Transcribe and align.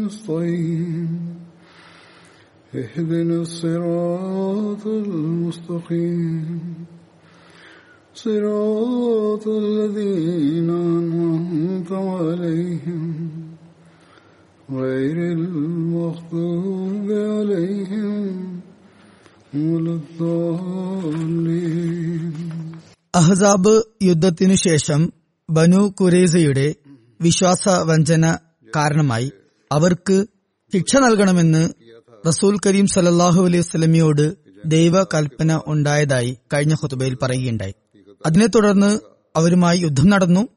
نستعين 0.00 1.08
اهدنا 2.72 3.36
الصراط 3.38 4.84
المستقيم 4.86 6.58
صراط 8.16 9.44
الذين 9.48 10.70
أنعمت 10.70 11.92
عليهم 11.92 13.28
غير 14.72 15.16
المغضوب 15.32 17.06
عليهم 17.10 18.60
ولا 19.54 19.94
الضالين 20.00 21.40
അഹ്സാബ് 23.14 23.72
യുദ്ധത്തിനു 24.08 24.56
ശേഷം 24.64 25.00
ബനു 25.48 25.80
കുറേസയുടെ 25.98 26.66
വിശ്വാസവഞ്ചന 27.20 28.24
കാരണമായി 28.68 29.28
അവർക്ക് 29.71 30.25
ശിക്ഷ 30.73 30.95
നൽകണമെന്ന് 30.95 31.69
റസൂൽ 32.27 32.57
കരീം 32.65 32.87
സലല്ലാഹു 32.87 33.45
അലൈഹി 33.45 33.59
വസ്ലമിയോട് 33.59 34.35
ദൈവ 34.65 35.03
കൽപ്പന 35.03 35.61
ഉണ്ടായതായി 35.67 36.37
കഴിഞ്ഞ 36.53 36.73
ഹുതുബയിൽ 36.73 37.17
പറയുകയുണ്ടായി. 37.21 37.73
അതിനെ 38.25 38.47
തുടർന്ന് 38.47 38.99
അവരുമായി 39.35 39.79
യുദ്ധം 39.79 40.09
നടന്നു. 40.09 40.47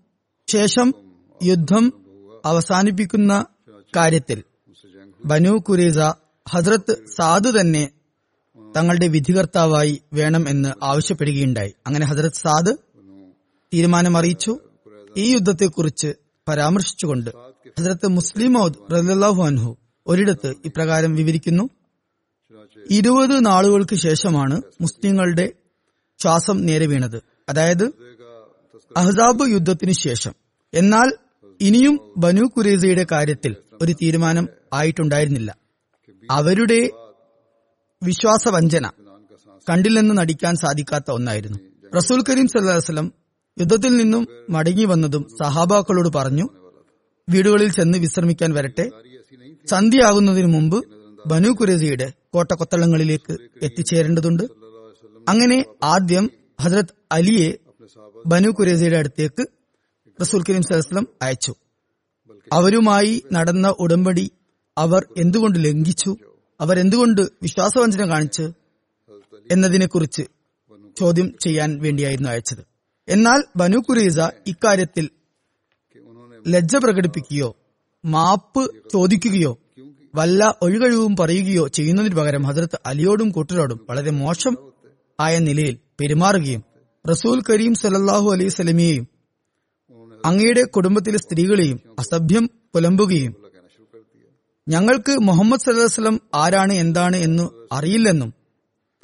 ശേഷം 0.47 0.95
യുദ്ധം 1.43 1.93
അവസാനിപ്പിക്കുന്ന 2.45 3.47
കാര്യത്തിൽ 3.97 4.43
ബനു 5.25 5.51
കുരേസ 5.51 5.99
ഹസ്രത്ത് 6.49 6.97
സാദ് 7.17 7.61
തന്നെ 7.61 7.91
തങ്ങളുടെ 8.77 9.07
വിധികർത്താവായി 9.07 10.03
വേണം 10.13 10.49
എന്ന് 10.49 10.85
ആവശ്യപ്പെടുകയുണ്ടായി. 10.85 11.75
അങ്ങനെ 11.87 12.07
ഹസരത് 12.07 12.33
സാദ് 12.33 12.73
തീരുമാനം 13.75 14.19
അറിയിച്ചു 14.19 14.59
ഈ 15.17 15.33
യുദ്ധത്തെക്കുറിച്ച് 15.33 16.15
പരാമർശിച്ചുകൊണ്ട് 16.49 17.48
ഹസരത്ത് 17.67 18.09
മുസ്ലിമോദ് 18.09 18.75
റലാഹു 18.93 19.43
അൻഹു 19.43 19.77
ഒരിടത്ത് 20.07 20.55
ഇപ്രകാരം 20.65 21.15
വിവരിക്കുന്നു. 21.15 21.69
ഇരുപത് 22.91 23.47
നാളുകൾക്ക് 23.47 23.95
ശേഷമാണ് 23.97 24.63
മുസ്ലിങ്ങളുടെ 24.81 25.53
ശ്വാസം 26.19 26.67
നേരെ 26.67 26.87
വീണത്. 26.87 27.23
അതായത് 27.49 27.85
അഹ്സാബ് 28.97 29.51
യുദ്ധത്തിന് 29.51 29.93
ശേഷം. 29.93 30.33
എന്നാൽ 30.75 31.13
ഇനിയും 31.61 32.15
ബനു 32.17 32.43
കുറേസയുടെ 32.43 33.07
കാര്യത്തിൽ 33.13 33.57
ഒരു 33.83 33.93
തീരുമാനം 33.93 34.49
ആയിട്ടുണ്ടായിരുന്നില്ല. 34.73 35.57
അവരുടെ 36.31 36.91
വിശ്വാസവഞ്ചന 38.03 38.91
കണ്ടില്ലെന്ന് 39.71 40.19
നടിക്കാൻ 40.19 40.55
സാധിക്കാത്ത 40.55 41.11
ഒന്നായിരുന്നു. 41.11 41.59
റസൂൽ 41.97 42.25
കരീം 42.29 42.47
സല്ലാസ്ലം 42.47 43.13
യുദ്ധത്തിൽ 43.59 43.97
നിന്നും 43.97 44.27
മടങ്ങി 44.51 44.85
വന്നതും 44.85 45.29
സഹാബാക്കളോട് 45.43 46.09
പറഞ്ഞു 46.15 46.49
വീടുകളിൽ 47.29 47.71
ചെന്ന് 47.73 47.99
വിശ്രമിക്കാൻ 47.99 48.53
വരട്ടെ. 48.53 48.91
സന്ധ്യയാകുന്നതിന് 49.67 50.47
മുമ്പ് 50.47 50.85
ബനു 51.27 51.49
കുരേസിയുടെ 51.49 52.13
കോട്ടക്കൊത്തളങ്ങളിലേക്ക് 52.35 53.37
എത്തിച്ചേരേണ്ടതുണ്ട്. 53.63 54.43
അങ്ങനെ 55.29 55.65
ആദ്യം 55.83 56.31
ഹസരത് 56.61 56.95
അലിയെ 57.13 57.59
ബനു 58.27 58.49
കുരേസിയുടെ 58.49 58.97
അടുത്തേക്ക് 58.97 59.47
റസൂൽ 60.21 60.43
കരീം 60.43 60.63
സലസ്ലം 60.63 61.09
അയച്ചു. 61.23 61.55
അവരുമായി 62.53 63.23
നടന്ന 63.33 63.75
ഉടമ്പടി 63.79 64.31
അവർ 64.79 65.07
എന്തുകൊണ്ട് 65.17 65.65
ലംഘിച്ചു? 65.65 66.17
അവർ 66.61 66.79
എന്തുകൊണ്ട് 66.79 67.21
വിശ്വാസവഞ്ചന 67.43 68.09
കാണിച്ച് 68.09 68.51
എന്നതിനെക്കുറിച്ച് 69.51 70.23
ചോദ്യം 70.99 71.35
ചെയ്യാൻ 71.45 71.79
വേണ്ടിയായിരുന്നു 71.83 72.29
അയച്ചത്. 72.29 72.65
എന്നാൽ 73.09 73.43
ബനു 73.57 73.79
കുരേസ 73.79 74.19
ഇക്കാര്യത്തിൽ 74.47 75.11
ലജ്ജ 76.47 76.77
പ്രകടിപ്പിക്കുകയോ 76.77 77.51
മാപ്പ് 78.05 78.63
ചോദിക്കുകയോ 78.93 79.53
വല്ല 80.15 80.55
ഒഴികഴിവും 80.63 81.17
പറയുകയോ 81.17 81.69
ചെയ്യുന്നതിന് 81.69 82.15
പകരം 82.15 82.43
ഹസരത്ത് 82.43 82.79
അലിയോടും 82.87 83.31
കൂട്ടരോടും 83.31 83.79
വളരെ 83.91 84.11
മോശം 84.11 84.55
ആയ 85.19 85.39
നിലയിൽ 85.39 85.79
പെരുമാറുകയും 86.01 86.63
റസൂൽ 87.05 87.43
കരീം 87.51 87.75
സലല്ലാഹു 87.75 88.29
അലൈഹി 88.31 88.49
സ്വലമിയെയും 88.49 89.05
അങ്ങയുടെ 90.25 90.63
കുടുംബത്തിലെ 90.67 91.19
സ്ത്രീകളെയും 91.19 91.79
അസഭ്യം 91.99 92.45
പുലമ്പുകയും 92.75 93.33
ഞങ്ങൾക്ക് 94.67 95.13
മുഹമ്മദ് 95.21 95.61
സല്ലാസ്ലം 95.61 96.21
ആരാണ് 96.35 96.73
എന്താണ് 96.75 97.17
എന്ന് 97.17 97.45
അറിയില്ലെന്നും 97.73 98.31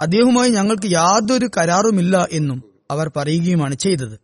അദ്ദേഹവുമായി 0.00 0.50
ഞങ്ങൾക്ക് 0.50 0.86
യാതൊരു 0.92 1.50
കരാറുമില്ല 1.56 2.28
എന്നും 2.32 2.58
അവർ 2.90 3.10
പറയുകയുമാണ് 3.16 3.74
ചെയ്തത്. 3.74 4.16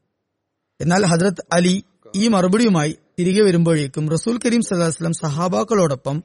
എന്നാൽ 0.80 1.04
ഹജ്രത് 1.04 1.42
അലി 1.52 1.74
ഈ 2.14 2.28
മറുപടിയുമായി 2.28 2.92
തിരികെ 3.20 3.42
വരുമ്പോഴേക്കും 3.42 4.10
റസൂൽ 4.10 4.38
കരീം 4.46 4.62
സദാസ്ലം 4.62 5.12
സഹാബാക്കളോടൊപ്പം 5.12 6.22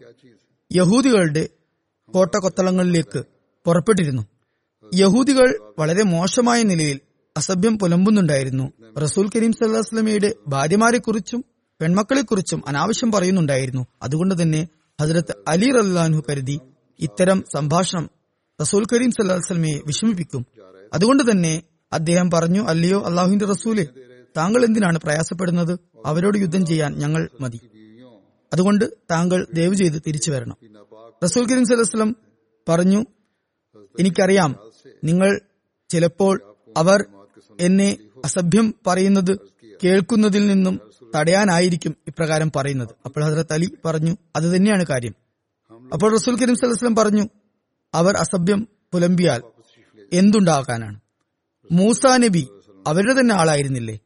യഹൂദികളുടെ 0.76 1.50
കോട്ടകൊത്തളങ്ങളിലേക്ക് 2.14 3.24
പുറപ്പെട്ടിരുന്നു. 3.66 4.24
യഹൂദികൾ 4.94 5.74
വളരെ 5.80 6.04
മോശമായ 6.04 6.64
നിലയിൽ 6.64 7.00
അസഭ്യം 7.38 7.80
പുലമ്പുന്നുണ്ടായിരുന്നു. 7.80 8.72
റസൂൽ 9.02 9.30
കരീം 9.36 9.52
സല്ലാസ്ലമിയുടെ 9.52 10.36
ഭാര്യമാരെക്കുറിച്ചും 10.48 11.46
പെൺമക്കളെക്കുറിച്ചും 11.82 12.64
അനാവശ്യം 12.68 13.12
പറയുന്നുണ്ടായിരുന്നു. 13.12 13.88
അതുകൊണ്ട് 14.02 14.42
തന്നെ 14.42 14.68
ഹജ്രത്ത് 15.02 15.34
അലി 15.48 15.72
റല്ലാൻഹു 15.72 16.24
കരുതി 16.30 16.60
ഇത്തരം 17.00 17.44
സംഭാഷണം 17.56 18.10
റസൂൽ 18.62 18.86
കരീം 18.94 19.12
സല്ലാസ്ലമയെ 19.12 19.80
വിഷമിപ്പിക്കും. 19.86 20.46
അതുകൊണ്ട് 20.94 21.32
തന്നെ 21.32 21.64
അദ്ദേഹം 21.94 22.32
പറഞ്ഞു 22.32 22.64
അല്ലയോ 22.64 23.04
അള്ളാഹുവിന്റെ 23.04 23.46
റസൂലെ 23.46 23.88
താങ്കൾ 24.38 24.66
എന്തിനാണ് 24.66 25.00
പ്രയാസപ്പെടുന്നത്? 25.00 25.80
അവരോട് 26.06 26.38
യുദ്ധം 26.38 26.66
ചെയ്യാൻ 26.66 27.00
ഞങ്ങൾ 27.00 27.30
മതി. 27.42 27.60
അതുകൊണ്ട് 28.54 28.86
താങ്കൾ 29.12 29.48
ദയവ് 29.54 29.76
ചെയ്ത് 29.76 30.02
തിരിച്ചു 30.08 30.32
വരണം. 30.32 30.58
റസൂൽ 31.24 31.46
കരീം 31.46 31.66
സലഹ്സ്ലം 31.66 32.16
പറഞ്ഞു 32.70 33.06
എനിക്കറിയാം 34.00 34.56
നിങ്ങൾ 35.04 35.42
ചിലപ്പോൾ 35.90 36.56
അവർ 36.78 37.06
എന്നെ 37.60 37.98
അസഭ്യം 38.26 38.76
പറയുന്നത് 38.88 39.40
കേൾക്കുന്നതിൽ 39.84 40.48
നിന്നും 40.48 40.80
തടയാനായിരിക്കും 41.16 41.96
ഇപ്രകാരം 42.08 42.52
പറയുന്നത്. 42.56 42.90
അപ്പോൾ 43.06 43.24
ഹസരത്ത് 43.24 43.54
അലി 43.54 43.70
പറഞ്ഞു 43.86 44.18
അത് 44.36 44.56
തന്നെയാണ് 44.56 44.86
കാര്യം. 44.86 45.16
അപ്പോൾ 45.94 46.14
റസൂൽ 46.14 46.36
കരീം 46.38 46.56
സലഹ്സ്ലം 46.56 46.96
പറഞ്ഞു 46.96 47.30
അവർ 47.94 48.18
അസഭ്യം 48.18 48.68
പുലമ്പിയാൽ 48.94 49.42
എന്തുണ്ടാകാനാണ്? 50.14 51.00
മൂസ 51.72 52.06
നബി 52.06 52.48
അവരുടെ 52.88 53.14
തന്നെ 53.20 53.36
ആളായിരുന്നില്ലേ? 53.36 54.00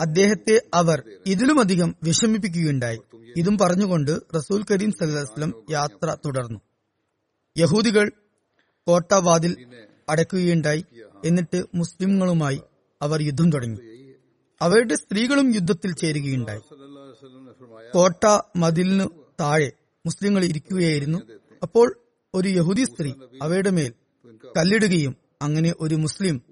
അദ്ദേഹത്തെ 0.00 0.62
അവർ 0.74 1.02
ഇതിലുമധികം 1.26 1.96
വിഷമിപ്പിക്കുകയുണ്ടായി. 2.02 2.98
ഇതും 3.36 3.58
പറഞ്ഞുകൊണ്ട് 3.58 4.20
റസൂൽ 4.36 4.64
കരീം 4.70 4.92
സല്ലാസ്ലം 4.92 5.54
യാത്ര 5.70 6.16
തുടർന്നു. 6.26 6.60
യഹൂദികൾ 7.58 8.10
കോട്ടവാതിൽ 8.86 9.66
അടയ്ക്കുകയുണ്ടായി 10.08 10.84
എന്നിട്ട് 11.24 11.64
മുസ്ലിങ്ങളുമായി 11.74 12.60
അവർ 13.02 13.22
യുദ്ധം 13.22 13.50
തുടങ്ങി. 13.50 13.78
അവരുടെ 14.62 14.94
സ്ത്രീകളും 14.94 15.54
യുദ്ധത്തിൽ 15.54 15.94
ചേരുകയുണ്ടായി. 15.94 16.60
കോട്ട 17.92 18.42
മതിലിനു 18.56 19.04
താഴെ 19.40 19.72
മുസ്ലിങ്ങൾ 20.06 20.44
ഇരിക്കുകയായിരുന്നു. 20.44 21.18
അപ്പോൾ 21.62 21.98
ഒരു 22.34 22.48
യഹൂദി 22.48 22.84
സ്ത്രീ 22.84 23.12
അവയുടെ 23.42 23.70
മേൽ 23.70 23.92
കല്ലിടുകയും 24.58 25.16
അങ്ങനെ 25.42 25.74
ഒരു 25.80 25.94
മുസ്ലിം 25.94 26.42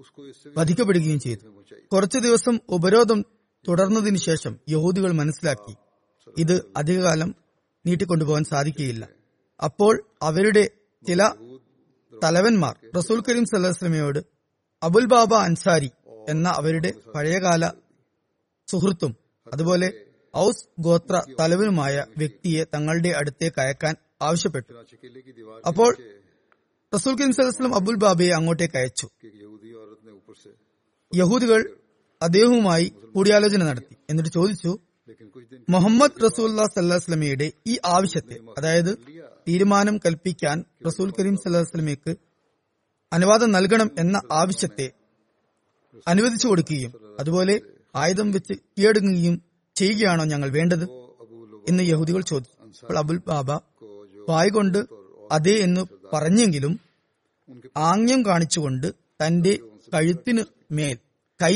വധിക്കപ്പെടുകയും 0.56 1.20
ചെയ്തു. 1.20 1.55
കുറച്ചു 1.92 2.18
ദിവസം 2.18 2.58
ഉപരോധം 2.68 3.24
തുടർന്നതിനു 3.68 4.16
ശേഷം 4.16 4.58
യഹൂദികൾ 4.68 5.12
മനസ്സിലാക്കി. 5.12 5.74
ഇത് 6.38 6.62
അധികകാലം 6.76 7.34
നീട്ടിക്കൊണ്ടുപോകാൻ 7.86 8.44
സാധിക്കുകയില്ല. 8.44 9.08
അപ്പോൾ 9.64 10.02
അവരുടെ 10.22 10.70
ചില 11.06 11.30
തലവന്മാർ 12.24 12.74
റസൂൽ 12.96 13.22
കരീം 13.28 13.44
സല്ലാസ്ലമയോട് 13.44 14.18
അബുൽ 14.82 15.04
ബാബ 15.04 15.34
അൻസാരി 15.34 15.90
എന്ന 16.28 16.48
അവരുടെ 16.48 16.92
പഴയകാല 17.14 17.72
സുഹൃത്തും 18.70 19.16
അതുപോലെ 19.52 20.06
ഔസ് 20.36 20.68
ഗോത്ര 20.80 21.22
തലവനുമായ 21.40 22.04
വ്യക്തിയെ 22.18 22.64
തങ്ങളുടെ 22.64 23.08
അടുത്തേക്ക് 23.08 23.60
അയക്കാൻ 23.60 23.94
ആവശ്യപ്പെട്ടു. 24.22 24.72
അപ്പോൾ 25.66 25.96
റസൂൽ 26.94 27.14
കരീം 27.14 27.32
സല്ലാസ്ലം 27.32 27.74
അബുൽ 27.74 27.94
ബാബയെ 27.94 28.30
അങ്ങോട്ടേക്ക് 28.30 28.76
അയച്ചു. 28.76 29.08
യഹൂദികൾ 31.16 31.60
അദ്ദേഹവുമായി 32.22 32.92
കൂടിയാലോചന 33.14 33.64
നടത്തി. 33.64 33.96
എന്നിട്ട് 34.10 34.30
ചോദിച്ചു 34.30 34.78
മുഹമ്മദ് 35.68 36.22
റസൂല്ലാ 36.24 36.64
സല്ലാസ്ലമിയുടെ 36.64 37.52
ഈ 37.66 37.78
ആവശ്യത്തെ 37.84 38.36
അതായത് 38.58 38.98
തീരുമാനം 39.48 39.98
കൽപ്പിക്കാൻ 39.98 40.64
റസൂൽ 40.86 41.12
കരീം 41.18 41.36
സല്ലാസ്ലമിക്ക് 41.36 42.12
അനുവാദം 43.12 43.52
നൽകണം 43.52 43.90
എന്ന 43.98 44.16
ആവശ്യത്തെ 44.32 44.86
അനുവദിച്ചു 46.08 46.46
കൊടുക്കുകയും 46.46 46.92
അതുപോലെ 47.20 47.60
ആയുധം 47.94 48.32
വെച്ച് 48.32 48.52
കീഴടങ്ങുകയും 48.52 49.36
ചെയ്യുകയാണോ 49.76 50.24
ഞങ്ങൾ 50.24 50.48
വേണ്ടത്? 50.50 50.84
എന്ന് 51.68 51.82
യഹൂദികൾ 51.84 52.20
ചോദിച്ചു. 52.20 52.54
അപ്പോൾ 52.80 52.98
അബുൽ 52.98 53.20
ബാബ 53.28 53.48
വായ്കൊണ്ട് 54.28 54.78
അതെ 55.32 55.54
എന്ന് 55.58 55.82
പറഞ്ഞെങ്കിലും 56.12 56.80
ആംഗ്യം 57.76 58.26
കാണിച്ചുകൊണ്ട് 58.26 58.86
തന്റെ 59.20 59.58
കഴുത്തിന് 59.94 60.42
മേൽ 60.70 60.96
കൈ 61.42 61.54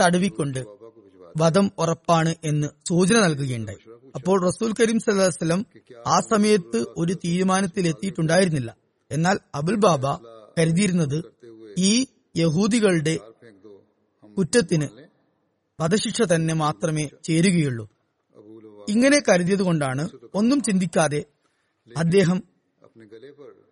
തടുവിക്കൊണ്ട് 0.00 0.60
വധം 1.40 1.66
ഉറപ്പാണ് 1.78 2.34
എന്ന് 2.44 2.68
സൂചന 2.88 3.16
നൽകുകയുണ്ടായി. 3.24 3.80
അപ്പോൾ 4.14 4.36
റസൂൽ 4.46 4.70
കരീം 4.80 4.98
സല്ലാസ്ലം 4.98 5.60
ആ 6.06 6.16
സമയത്ത് 6.32 6.78
ഒരു 6.96 7.14
തീരുമാനത്തിലെത്തിയിട്ടുണ്ടായിരുന്നില്ല. 7.24 8.70
എന്നാൽ 9.10 9.38
അബുൽ 9.54 9.76
ബാബ 9.76 10.04
കരുതിയിരുന്നത് 10.58 11.18
ഈ 11.78 11.92
യഹൂദികളുടെ 12.36 13.14
കുറ്റത്തിന് 14.36 14.88
വധശിക്ഷ 15.78 16.22
തന്നെ 16.22 16.54
മാത്രമേ 16.54 17.04
ചേരുകയുള്ളൂ. 17.24 17.84
ഇങ്ങനെ 18.88 19.18
കരുതിയതുകൊണ്ടാണ് 19.28 20.02
ഒന്നും 20.34 20.58
ചിന്തിക്കാതെ 20.62 21.20
അദ്ദേഹം 21.96 22.38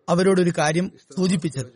അവരോടൊരു 0.09 0.53
കാര്യം 0.59 0.87
സൂചിപ്പിച്ചത്. 1.17 1.69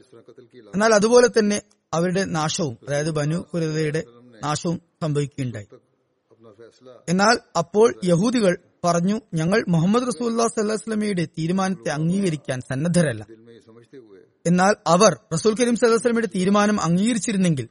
എന്നാൽ 0.74 0.94
അതുപോലെ 0.94 1.28
തന്നെ 1.38 1.58
അവരുടെ 1.94 2.24
നാശവും 2.24 2.78
അതായത് 2.88 3.10
ബനു 3.10 3.36
കുരതയുടെ 3.54 4.04
നാശവും 4.44 4.80
സംഭവിക്കുകയുണ്ടായി. 5.02 5.66
എന്നാൽ 7.08 7.38
അപ്പോൾ 7.58 7.94
യഹൂദികൾ 8.04 8.56
പറഞ്ഞു 8.84 9.20
ഞങ്ങൾ 9.34 9.64
മുഹമ്മദ് 9.68 10.06
റസൂല്ലാ 10.08 10.46
സല്ലാസ്ലമിയുടെ 10.46 11.24
തീരുമാനത്തെ 11.38 11.90
അംഗീകരിക്കാൻ 11.90 12.60
സന്നദ്ധരല്ല. 12.60 13.26
എന്നാൽ 14.46 14.74
അവർ 14.86 15.12
റസൂൽ 15.34 15.54
കരീം 15.60 15.76
സല്ലാസ്ലമിയുടെ 15.76 16.26
തീരുമാനം 16.26 16.80
അംഗീകരിച്ചിരുന്നെങ്കിൽ 16.80 17.68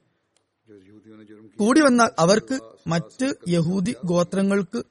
കൂടി 1.59 1.81
വന്നാൽ 1.81 2.09
അവർക്ക് 2.19 2.59
മറ്റ് 2.87 3.33
യഹൂദി 3.49 3.95
ഗോത്രങ്ങൾക്ക് 4.05 4.83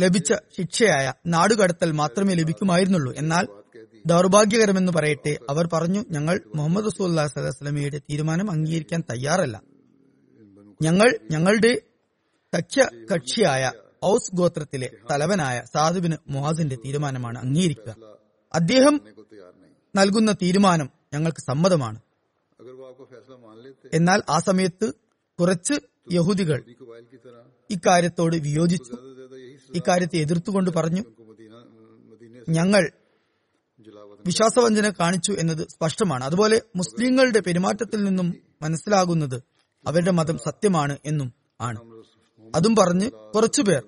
ലഭിച്ച 0.00 0.32
ശിക്ഷയായ 0.56 1.12
നാടുകടത്തൽ 1.26 1.90
മാത്രമേ 1.92 2.34
ലഭിക്കുമായിരുന്നുള്ളൂ. 2.34 3.12
എന്നാൽ 3.16 3.46
ദൗർഭാഗ്യകരമെന്ന് 4.06 4.92
പറയട്ടെ 4.92 5.38
അവർ 5.50 5.68
പറഞ്ഞു 5.72 6.04
ഞങ്ങൾ 6.10 6.40
മുഹമ്മദ് 6.54 6.84
റസൂല്ലാ 6.86 7.26
സലഹുസ്ലമയുടെ 7.26 7.98
തീരുമാനം 7.98 8.50
അംഗീകരിക്കാൻ 8.50 9.02
തയ്യാറല്ല. 9.10 9.62
ഞങ്ങൾ 10.82 11.18
ഞങ്ങളുടെ 11.30 11.80
സഖ്യ 12.54 12.88
കക്ഷിയായ 13.12 13.72
ഔസ് 14.04 14.34
ഗോത്രത്തിലെ 14.34 14.90
തലവനായ 15.10 15.62
സാധുബിന് 15.74 16.16
മുഹാസിന്റെ 16.28 16.76
തീരുമാനമാണ് 16.76 17.38
അംഗീകരിക്കുക. 17.38 17.96
അദ്ദേഹം 18.54 19.00
നൽകുന്ന 19.96 20.32
തീരുമാനം 20.32 20.90
ഞങ്ങൾക്ക് 21.14 21.38
സമ്മതമാണ്. 21.38 22.00
എന്നാൽ 23.94 24.22
ആ 24.28 24.38
സമയത്ത് 24.38 24.92
കുറച്ച് 25.40 25.74
യഹൂദികൾ 26.12 26.64
ഇക്കാര്യത്തോട് 27.70 28.36
വിയോജിച്ചു. 28.36 28.92
ഇക്കാര്യത്തെ 29.74 30.16
എതിർത്തുകൊണ്ട് 30.16 30.70
പറഞ്ഞു 30.70 31.02
ഞങ്ങൾ 32.48 32.90
വിശ്വാസവഞ്ചന 34.26 34.90
കാണിച്ചു 34.90 35.32
എന്നത് 35.32 35.68
സ്പഷ്ടമാണ്. 35.68 36.24
അതുപോലെ 36.24 36.62
മുസ്ലിങ്ങളുടെ 36.76 37.40
പെരുമാറ്റത്തിൽ 37.40 38.04
നിന്നും 38.04 38.34
മനസ്സിലാകുന്നത് 38.62 39.42
അവരുടെ 39.86 40.10
മതം 40.10 40.38
സത്യമാണ് 40.38 40.98
എന്നും 41.04 41.32
ആണ്. 41.60 41.78
അതും 42.54 42.76
പറഞ്ഞ് 42.76 43.10
കുറച്ചുപേർ 43.10 43.82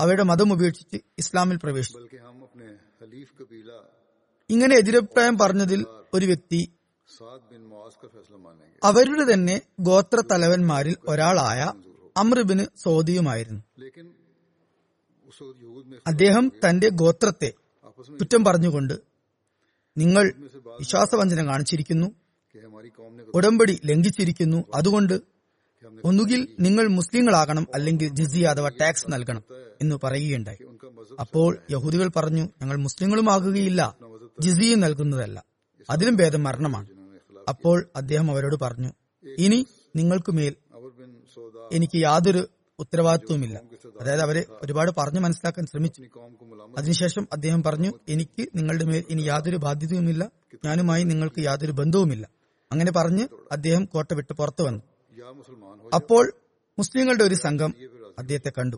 അവരുടെ 0.00 0.22
മതം 0.22 0.52
ഉപേക്ഷിച്ച് 0.52 1.00
ഇസ്ലാമിൽ 1.18 1.58
പ്രവേശിച്ചു. 1.62 2.16
ഇങ്ങനെ 4.50 4.76
എതിരഭിപ്രായം 4.76 5.38
പറഞ്ഞതിൽ 5.38 5.86
ഒരു 6.14 6.26
വ്യക്തി 6.26 6.72
അവരുടെ 8.84 9.32
തന്നെ 9.32 9.60
ഗോത്ര 9.80 10.20
തലവന്മാരിൽ 10.20 10.96
ഒരാളായ 11.08 11.72
അമ്രബിന് 12.16 12.66
സോദിയുമായിരുന്നു. 12.84 13.60
അദ്ദേഹം 16.06 16.52
തന്റെ 16.68 16.88
ഗോത്രത്തെ 16.88 17.52
കുറ്റം 18.08 18.44
പറഞ്ഞുകൊണ്ട് 18.44 19.11
നിങ്ങൾ 19.96 20.32
വിശ്വാസവഞ്ചന 20.78 21.46
കാണിച്ചിരിക്കുന്നു. 21.46 22.06
ഉടമ്പടി 23.34 23.80
ലംഘിച്ചിരിക്കുന്നു. 23.84 24.64
അതുകൊണ്ട് 24.74 25.20
ഒന്നുകിൽ 26.04 26.48
നിങ്ങൾ 26.60 26.86
മുസ്ലിങ്ങളാകണം 26.86 27.66
അല്ലെങ്കിൽ 27.74 28.08
ജിസിയ 28.08 28.46
അഥവാ 28.46 28.68
ടാക്സ് 28.68 29.06
നൽകണം 29.08 29.42
എന്ന് 29.80 29.96
പറയുകയുണ്ടായി. 30.04 30.58
അപ്പോൾ 31.20 31.58
യഹൂദികൾ 31.70 32.10
പറഞ്ഞു 32.16 32.48
ഞങ്ങൾ 32.62 32.76
മുസ്ലിങ്ങളുമാകുകയില്ല. 32.76 33.96
ജിസിയും 34.40 34.80
നൽകുന്നതല്ല. 34.80 35.44
അതിലും 35.90 36.16
ഭേദം 36.16 36.42
മരണമാണ്. 36.42 36.86
അപ്പോൾ 37.48 37.90
അദ്ദേഹം 37.96 38.30
അവരോട് 38.30 38.56
പറഞ്ഞു 38.62 38.92
ഇനി 39.38 39.66
നിങ്ങൾക്കുമേൽ 39.96 40.56
എനിക്ക് 41.72 41.96
യാതൊരു 41.96 42.48
ഉത്തരവാദിത്വമില്ല 42.78 43.60
അതായത് 44.00 44.20
അവരെ 44.20 44.44
ഒരുപാട് 44.62 44.90
പറഞ്ഞു 44.98 45.20
മനസ്സിലാക്കാൻ 45.20 45.66
ശ്രമിച്ചു. 45.66 46.02
അതിനുശേഷം 46.78 47.28
അദ്ദേഹം 47.32 47.62
പറഞ്ഞു 47.62 47.92
എനിക്ക് 48.08 48.48
നിങ്ങളുടെ 48.54 48.84
മേൽ 48.84 49.04
ഇനി 49.10 49.22
യാതൊരു 49.22 49.56
ബാധ്യതയുമില്ല. 49.56 50.30
ഞാനുമായി 50.64 51.04
നിങ്ങൾക്ക് 51.04 51.40
യാതൊരു 51.40 51.72
ബന്ധവുമില്ല. 51.72 52.28
അങ്ങനെ 52.72 52.92
പറഞ്ഞ് 52.92 53.28
അദ്ദേഹം 53.52 53.84
കോട്ട 53.84 54.14
വിട്ട് 54.14 54.32
പുറത്തു 54.32 54.62
വന്നു. 54.62 54.82
അപ്പോൾ 55.94 56.32
മുസ്ലിങ്ങളുടെ 56.78 57.24
ഒരു 57.24 57.34
സംഘം 57.34 57.74
അദ്ദേഹത്തെ 58.18 58.52
കണ്ടു. 58.58 58.76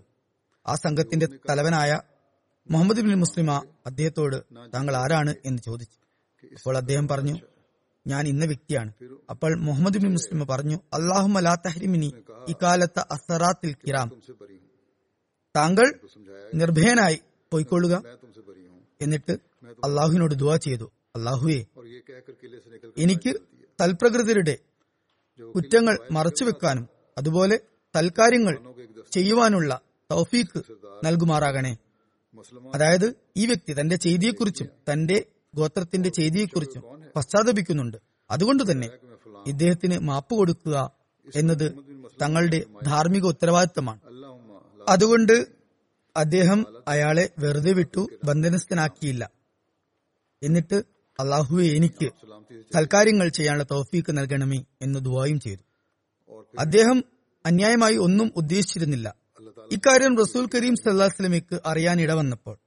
ആ 0.67 0.75
സംഘത്തിന്റെ 0.75 1.27
തലവനായ 1.51 2.01
മുഹമ്മദ് 2.71 3.01
ബിൻ 3.01 3.15
മുസ്ലിമ 3.15 3.63
അദ്ദേഹത്തോട് 3.87 4.43
താങ്കൾ 4.75 4.97
ആരാണ്? 4.97 5.35
എന്ന് 5.45 5.63
ചോദിച്ചു. 5.63 5.99
അപ്പോൾ 6.47 6.77
അദ്ദേഹം 6.77 7.09
പറഞ്ഞു 7.09 7.37
ഞാൻ 8.07 8.29
ഇന്ന 8.29 8.45
വ്യക്തിയാണ്. 8.45 8.93
അപ്പോൾ 9.31 9.59
മുഹമ്മദ് 9.59 9.99
ബിൻ 9.99 10.13
മുസ്ലിം 10.13 10.47
പറഞ്ഞു 10.47 10.77
അള്ളാഹു 10.77 11.29
അലാ 11.39 11.55
തഹ്രിമിനി 11.55 12.13
ഇക്കാലത്ത് 12.49 13.01
അസറാത്തിൽ 13.11 13.75
കിറാം. 13.75 14.11
താങ്കൾ 15.57 16.01
നിർഭയനായി 16.55 17.19
പോയിക്കൊള്ളുക 17.53 18.03
എന്നിട്ട് 19.01 19.33
അള്ളാഹുവിനോട് 19.85 20.35
ദുവാ 20.35 20.57
ചെയ്തു. 20.57 20.93
അള്ളാഹുവെ 21.17 21.65
എനിക്ക് 22.99 23.33
തൽപ്രകൃതിയുടെ 23.81 24.59
കുറ്റങ്ങൾ 25.55 25.99
മറച്ചുവെക്കാനും 26.11 26.89
അതുപോലെ 27.19 27.61
തൽക്കാര്യങ്ങൾ 27.97 28.55
ചെയ്യുവാനുള്ള 29.11 29.81
തൗഫീക്ക് 30.11 30.61
നൽകുമാറാകണേ. 31.05 31.77
അതായത് 32.75 33.15
ഈ 33.37 33.47
വ്യക്തി 33.47 33.81
തന്റെ 33.81 33.97
ചെയ്തിയെക്കുറിച്ചും 33.97 34.69
തന്റെ 34.93 35.27
ഗോത്രത്തിന്റെ 35.55 36.09
ചെയ്തിയെക്കുറിച്ചും 36.09 37.04
പശ്ചാത്തപിക്കുന്നുണ്ട്. 37.17 37.97
അതുകൊണ്ട് 38.31 38.71
തന്നെ 38.71 38.89
ഇദ്ദേഹത്തിന് 39.47 39.99
മാപ്പ് 39.99 40.35
കൊടുക്കുക 40.35 40.91
എന്നത് 41.35 41.73
തങ്ങളുടെ 42.23 42.65
ധാർമ്മിക 42.85 43.25
ഉത്തരവാദിത്തമാണ്. 43.25 44.01
അതുകൊണ്ട് 44.89 45.47
അദ്ദേഹം 46.17 46.67
അയാളെ 46.89 47.31
വെറുതെ 47.39 47.73
വിട്ടു 47.73 48.09
ബന്ധനസ്ഥനാക്കിയില്ല. 48.25 49.31
എന്നിട്ട് 50.43 50.83
അള്ളാഹുവെ 51.21 51.67
എനിക്ക് 51.67 52.13
സൽക്കാര്യങ്ങൾ 52.75 53.29
ചെയ്യാനുള്ള 53.29 53.67
തോഫീക്ക് 53.71 54.19
നൽകണമേ 54.19 54.65
എന്ന് 54.83 54.99
ദുബായും 54.99 55.41
ചെയ്തു. 55.41 55.61
അദ്ദേഹം 56.59 57.05
അന്യായമായി 57.47 57.97
ഒന്നും 57.97 58.33
ഉദ്ദേശിച്ചിരുന്നില്ല. 58.37 59.15
ഇക്കാര്യം 59.73 60.19
റസൂൽ 60.19 60.49
കരീം 60.55 60.77
സല്ലാസ്ലമിക്ക് 60.77 61.61
അറിയാനിട 61.67 62.13
വന്നപ്പോൾ 62.13 62.59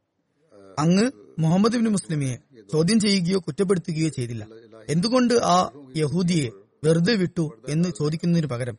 അങ്ങ് 0.80 1.12
മുഹമ്മദ് 1.39 1.74
ബിൻ 1.74 1.88
മുസ്ലിമിയെ 1.88 2.38
ചോദ്യം 2.72 3.00
ചെയ്യുകയോ 3.00 3.40
കുറ്റപ്പെടുത്തുകയോ 3.40 4.10
ചെയ്തില്ല. 4.10 4.48
എന്തുകൊണ്ട് 4.90 5.34
ആ 5.34 5.58
യഹൂദിയെ 5.98 6.50
വെറുതെ 6.84 7.16
വിട്ടു 7.16 7.62
എന്ന് 7.70 7.90
ചോദിക്കുന്നതിന് 8.00 8.48
പകരം 8.48 8.78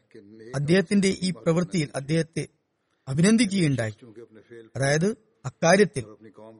അദ്ദേഹത്തിന്റെ 0.54 1.09
ഈ 1.09 1.30
പ്രവൃത്തിയിൽ 1.30 1.88
അദ്ദേഹത്തെ 1.95 2.49
അഭിനന്ദിക്കുകയുണ്ടായി. 3.09 3.95
അതായത് 4.76 5.16
അക്കാര്യത്തിൽ 5.45 6.04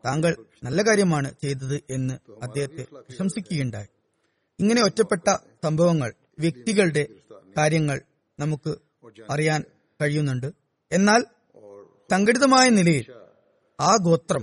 താങ്കൾ 0.05 0.37
നല്ല 0.65 0.83
കാര്യമാണ് 0.83 1.35
ചെയ്തത് 1.43 1.83
എന്ന് 1.91 2.15
അദ്ദേഹത്തെ 2.43 2.87
പ്രശംസിക്കുകയുണ്ടായി. 2.93 3.87
ഇങ്ങനെ 4.61 4.85
ഒറ്റപ്പെട്ട 4.85 5.37
സംഭവങ്ങൾ 5.65 6.15
വ്യക്തികളുടെ 6.39 7.07
കാര്യങ്ങൾ 7.57 8.01
നമുക്ക് 8.39 8.75
അറിയാൻ 9.31 9.65
കഴിയുന്നുണ്ട്. 10.03 10.53
എന്നാൽ 10.93 11.25
സംഘടിതമായ 12.11 12.69
നിലയിൽ 12.69 13.05
ആ 13.79 13.97
ഗോത്രം 13.97 14.43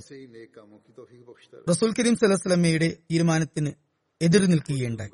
റസൂൽ 1.70 1.94
കരീം 2.00 2.16
സലഹ്സ്ലമയുടെ 2.16 2.98
തീരുമാനത്തിന് 3.12 3.72
എതിർ 4.22 4.46
നിൽക്കുകയുണ്ടായി. 4.46 5.12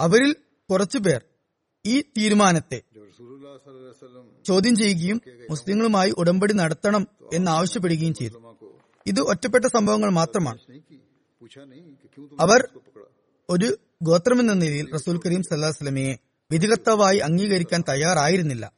അവരിൽ 0.00 0.32
കുറച്ചുപേർ 0.70 1.20
ഈ 1.84 2.02
തീരുമാനത്തെ 2.18 2.78
ചോദ്യം 4.46 4.76
ചെയ്യുകയും 4.76 5.20
മുസ്ലിങ്ങളുമായി 5.50 6.10
ഉടമ്പടി 6.10 6.52
നടത്തണം 6.52 7.06
എന്ന് 7.34 7.50
ആവശ്യപ്പെടുകയും 7.50 8.14
ചെയ്തു. 8.14 8.38
ഇത് 9.06 9.20
ഒറ്റപ്പെട്ട 9.20 9.64
സംഭവങ്ങൾ 9.66 10.10
മാത്രമാണ്. 10.10 10.58
അവർ 12.40 12.60
ഒരു 13.48 13.68
ഗോത്രമെന്ന 14.02 14.52
നിലയിൽ 14.52 14.86
റസൂൽ 14.94 15.20
കരീം 15.26 15.42
സല്ലാസ്ലമയെ 15.42 16.14
വിധികർത്താവായി 16.50 17.18
അംഗീകരിക്കാൻ 17.18 17.80
തയ്യാറായിരുന്നില്ല. 17.88 18.72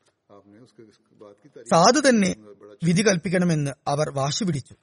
സാധു 1.71 2.01
തന്നെ 2.09 2.31
വിധി 2.85 3.03
കൽപ്പിക്കണമെന്ന് 3.03 3.71
അവർ 3.87 4.11
വാശി 4.11 4.45
പിടിച്ചു. 4.45 4.75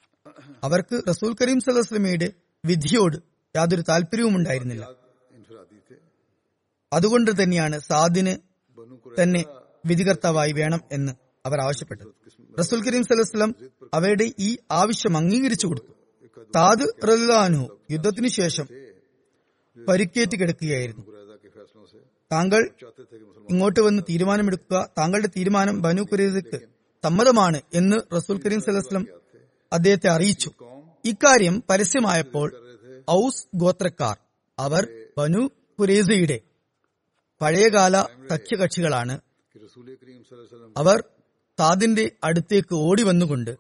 അവർക്ക് 0.64 1.02
റസൂൽ 1.10 1.36
കരീം 1.42 1.60
സലഹ്സ്ലമയുടെ 1.60 2.28
വിധിയോട് 2.66 3.18
യാതൊരു 3.56 3.84
താല്പര്യവും 3.90 4.36
ഉണ്ടായിരുന്നില്ല. 4.36 4.86
അതുകൊണ്ട് 6.94 7.32
തന്നെയാണ് 7.44 7.80
സാദിന് 7.80 8.36
തന്നെ 9.22 9.44
വിധികർത്താവായി 9.86 10.52
വേണം 10.52 10.82
എന്ന് 10.92 11.12
അവർ 11.46 11.60
ആവശ്യപ്പെട്ടു 11.62 12.04
റസൂൽ 12.60 12.80
കരീം 12.86 13.04
സലഹ്സ്ലം 13.04 13.56
അവയുടെ 13.94 14.32
ഈ 14.40 14.58
ആവശ്യം 14.72 15.18
അംഗീകരിച്ചു 15.18 15.68
കൊടുത്തു. 15.68 15.92
താദ് 16.56 16.88
റലാനു 17.08 17.64
യുദ്ധത്തിനു 17.92 18.28
ശേഷം 18.28 18.68
പരിക്കേറ്റ് 19.88 20.40
കിടക്കുകയായിരുന്നു. 20.40 21.04
താങ്കൾ 22.32 22.62
ഇങ്ങോട്ട് 23.50 23.80
വന്ന് 23.80 24.04
തീരുമാനമെടുക്കുക 24.10 24.90
താങ്കളുടെ 24.98 25.28
തീരുമാനം 25.38 25.82
ബനു 25.82 26.02
കുരേദക്ക് 26.02 26.75
സമ്മതമാണ് 27.04 27.62
എന്ന് 27.74 27.98
റസൂൽ 28.16 28.38
കരീം 28.46 28.62
സലഹ്സ്ലം 28.62 29.08
അദ്ദേഹത്തെ 29.74 30.10
അറിയിച്ചു. 30.10 30.52
ഇക്കാര്യം 31.06 31.64
പരസ്യമായപ്പോൾ 31.70 32.48
ഔസ് 33.12 33.48
ഗോത്രക്കാർ 33.56 34.18
അവർ 34.60 34.84
ബനു 35.18 35.50
ഖുരേസയുടെ 35.80 36.40
പഴയകാല 37.42 38.02
സഖ്യകക്ഷികളാണ്. 38.30 39.20
അവർ 40.78 41.04
താദിന്റെ 41.60 42.12
അടുത്തേക്ക് 42.24 42.76
ഓടി 42.76 43.04
വന്നുകൊണ്ട് 43.04 43.52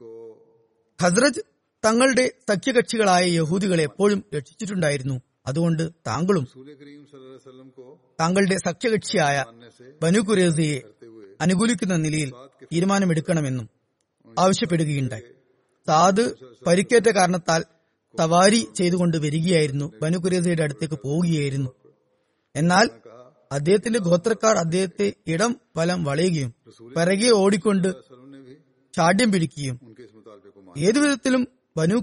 ഖസ്രജ് 0.99 1.41
തങ്ങളുടെ 1.85 2.31
സഖ്യകക്ഷികളായ 2.49 3.23
യഹൂദികളെ 3.25 3.83
എപ്പോഴും 3.83 4.23
രക്ഷിച്ചിട്ടുണ്ടായിരുന്നു. 4.35 5.21
അതുകൊണ്ട് 5.47 5.83
താങ്കളും 6.07 6.45
താങ്കളുടെ 8.19 8.57
സഖ്യകക്ഷിയായ 8.65 9.45
ബനു 10.01 10.19
ഖുരേസയെ 10.19 10.77
അനുകൂലിക്കുന്ന 11.41 11.95
നിലയിൽ 11.95 12.33
തീരുമാനമെടുക്കണമെന്നും 12.63 13.69
ആവശ്യപ്പെടുകയുണ്ടായി. 14.39 15.23
സാദ് 15.87 16.33
പരിക്കേറ്റ 16.67 17.09
കാരണത്താൽ 17.09 17.63
സവാരി 18.17 18.67
ചെയ്തുകൊണ്ട് 18.75 19.17
വരികയായിരുന്നു. 19.17 19.91
ബനു 20.01 20.17
അടുത്തേക്ക് 20.63 20.99
പോവുകയായിരുന്നു. 21.03 21.69
എന്നാൽ 22.55 22.89
അദ്ദേഹത്തിന്റെ 23.51 23.99
ഗോത്രക്കാർ 23.99 24.57
അദ്ദേഹത്തെ 24.57 25.13
ഇടം 25.27 25.55
വലം 25.77 26.03
വളയുകയും 26.03 26.53
പിറകെ 26.97 27.29
ഓടിക്കൊണ്ട് 27.29 27.87
ചാഠ്യം 28.95 29.31
പിടിക്കുകയും 29.31 29.95
ഏതുവിധത്തിലും 30.77 31.47
ബനു 31.77 31.95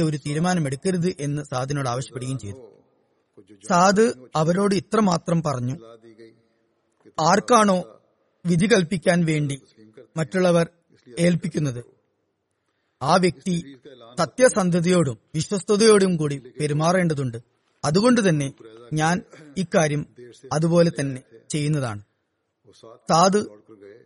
ഒരു 0.00 0.16
തീരുമാനമെടുക്കരുത് 0.16 1.16
എന്ന് 1.20 1.42
സാദിനോട് 1.42 1.88
ആവശ്യപ്പെടുകയും 1.88 2.38
ചെയ്തു. 2.38 2.56
സാദ് 3.68 4.12
അവരോട് 4.36 4.74
ഇത്രമാത്രം 4.74 5.42
പറഞ്ഞു. 5.42 5.74
ആർക്കാണോ 7.20 7.93
വിധി 8.46 8.66
കൽപ്പിക്കാൻ 8.66 9.24
വേണ്ടി 9.24 9.60
മറ്റുള്ളവർ 10.16 10.68
ഏൽപ്പിക്കുന്നത്. 11.18 11.84
ആ 13.02 13.16
വ്യക്തി 13.16 13.76
സത്യസന്ധതയോടും 14.18 15.18
വിശ്വസ്തയോടും 15.34 16.16
കൂടി 16.16 16.42
പെരുമാറേണ്ടതുണ്ട്. 16.60 17.38
അതുകൊണ്ട് 17.84 18.28
തന്നെ 18.28 18.52
ഞാൻ 18.92 19.22
ഇക്കാര്യം 19.56 20.06
അതുപോലെ 20.52 20.92
തന്നെ 21.00 21.22
ചെയ്യുന്നതാണ്. 21.50 22.02
താത് 23.10 23.40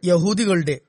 യഹൂദികളുടെ 0.05 0.81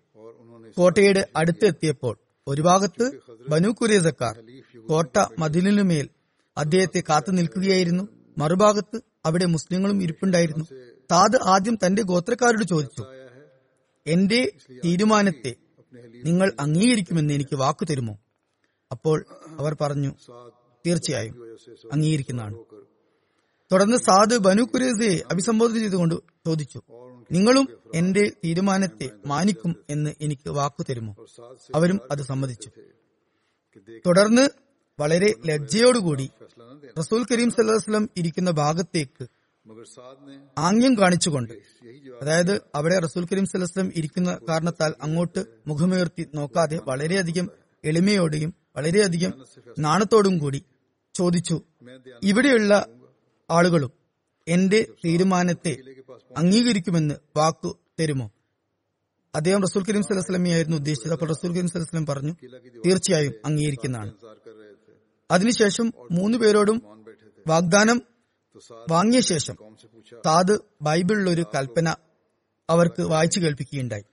കോട്ടയുടെ 0.77 1.27
അടുത്തെത്തിയപ്പോൾ 1.35 2.17
ഒരു 2.47 2.61
ഭാഗത്ത് 2.61 3.11
ബനു 3.49 3.69
കുരേസക്കാർ 3.69 4.35
കോട്ട 4.89 5.25
മതിലിനുമേൽ 5.39 6.09
അദ്ദേഹത്തെ 6.57 7.03
കാത്തു 7.09 7.31
നിൽക്കുകയായിരുന്നു. 7.31 8.03
മറുഭാഗത്ത് 8.37 8.97
അവിടെ 9.25 9.45
മുസ്ലിങ്ങളും 9.45 10.03
ഇരിപ്പുണ്ടായിരുന്നു. 10.03 10.65
താത് 11.11 11.37
ആദ്യം 11.43 11.75
തന്റെ 11.85 12.01
ഗോത്രക്കാരോട് 12.01 12.63
ചോദിച്ചു 12.63 13.03
എന്റെ 14.09 14.51
തീരുമാനത്തെ 14.85 15.55
നിങ്ങൾ 16.25 16.51
അംഗീകരിക്കുമെന്ന് 16.59 17.33
എനിക്ക് 17.33 17.55
വാക്കു 17.55 17.85
തരുമോ? 17.85 18.13
അപ്പോൾ 18.91 19.25
അവർ 19.59 19.75
പറഞ്ഞു 19.81 20.11
തീർച്ചയായും 20.87 21.35
അംഗീകരിക്കുന്നതാണ്. 21.93 22.55
തുടർന്ന് 23.71 23.97
സാദ് 23.97 24.37
ബനു 24.37 24.63
കുരേസയെ 24.63 25.17
അഭിസംബോധന 25.31 25.77
ചെയ്തുകൊണ്ട് 25.77 26.15
ചോദിച്ചു 26.45 26.81
നിങ്ങളും 27.31 27.67
എന്റെ 27.95 28.31
തീരുമാനത്തെ 28.45 29.09
മാനിക്കും 29.25 29.75
എന്ന് 29.89 30.11
എനിക്ക് 30.21 30.49
വാക്കു 30.49 30.83
തരുമോ? 30.89 31.13
അവരും 31.75 31.99
അത് 32.11 32.21
സമ്മതിച്ചു. 32.21 32.69
തുടർന്ന് 34.05 34.45
വളരെ 34.99 35.33
ലജ്ജയോടുകൂടി 35.45 36.29
റസൂൽ 36.99 37.25
കരീം 37.31 37.49
സല്ലാസ്ലം 37.51 38.09
ഇരിക്കുന്ന 38.17 38.51
ഭാഗത്തേക്ക് 38.51 39.25
ആംഗ്യം 40.57 40.97
കാണിച്ചുകൊണ്ട് 40.99 41.53
അതായത് 42.21 42.61
അവിടെ 42.75 42.99
റസൂൽ 42.99 43.27
കരീം 43.31 43.45
സലസ്ലം 43.45 43.91
ഇരിക്കുന്ന 43.95 44.39
കാരണത്താൽ 44.49 44.93
അങ്ങോട്ട് 45.01 45.45
മുഖമുയർത്തി 45.67 46.27
നോക്കാതെ 46.35 46.79
വളരെയധികം 46.83 47.49
എളിമയോടെയും 47.83 48.53
വളരെയധികം 48.75 49.33
നാണത്തോടും 49.79 50.37
കൂടി 50.37 50.63
ചോദിച്ചു 51.13 51.61
ഇവിടെയുള്ള 52.23 52.85
ആളുകളും 53.49 53.91
എന്റെ 54.47 54.87
തീരുമാനത്തെ 55.05 55.77
അംഗീകരിക്കുമെന്ന് 56.37 57.15
വാക്കു 57.37 57.79
തരുമോ? 57.99 58.31
അദ്ദേഹം 59.35 59.61
റസൂൽ 59.61 59.83
കരീം 59.83 60.03
സലസ്ലമിയായിരുന്നു 60.03 60.77
ഉദ്ദേശിച്ചത്. 60.77 61.11
അപ്പോൾ 61.11 61.29
റസൂൽ 61.29 61.51
കരീം 61.51 61.67
സലസ്ലം 61.67 62.05
പറഞ്ഞു 62.05 62.35
തീർച്ചയായും 62.85 63.33
അംഗീകരിക്കുന്നതാണ്. 63.45 64.13
അതിനുശേഷം 65.31 65.93
മൂന്നു 66.11 66.37
പേരോടും 66.37 67.05
വാഗ്ദാനം 67.47 68.01
വാങ്ങിയ 68.89 69.19
ശേഷം 69.19 69.55
താത് 70.25 70.59
ബൈബിളിലൊരു 70.81 71.45
കൽപ്പന 71.55 71.95
അവർക്ക് 72.69 73.01
വായിച്ചു 73.01 73.39
കേൾപ്പിക്കുകയുണ്ടായി. 73.39 74.03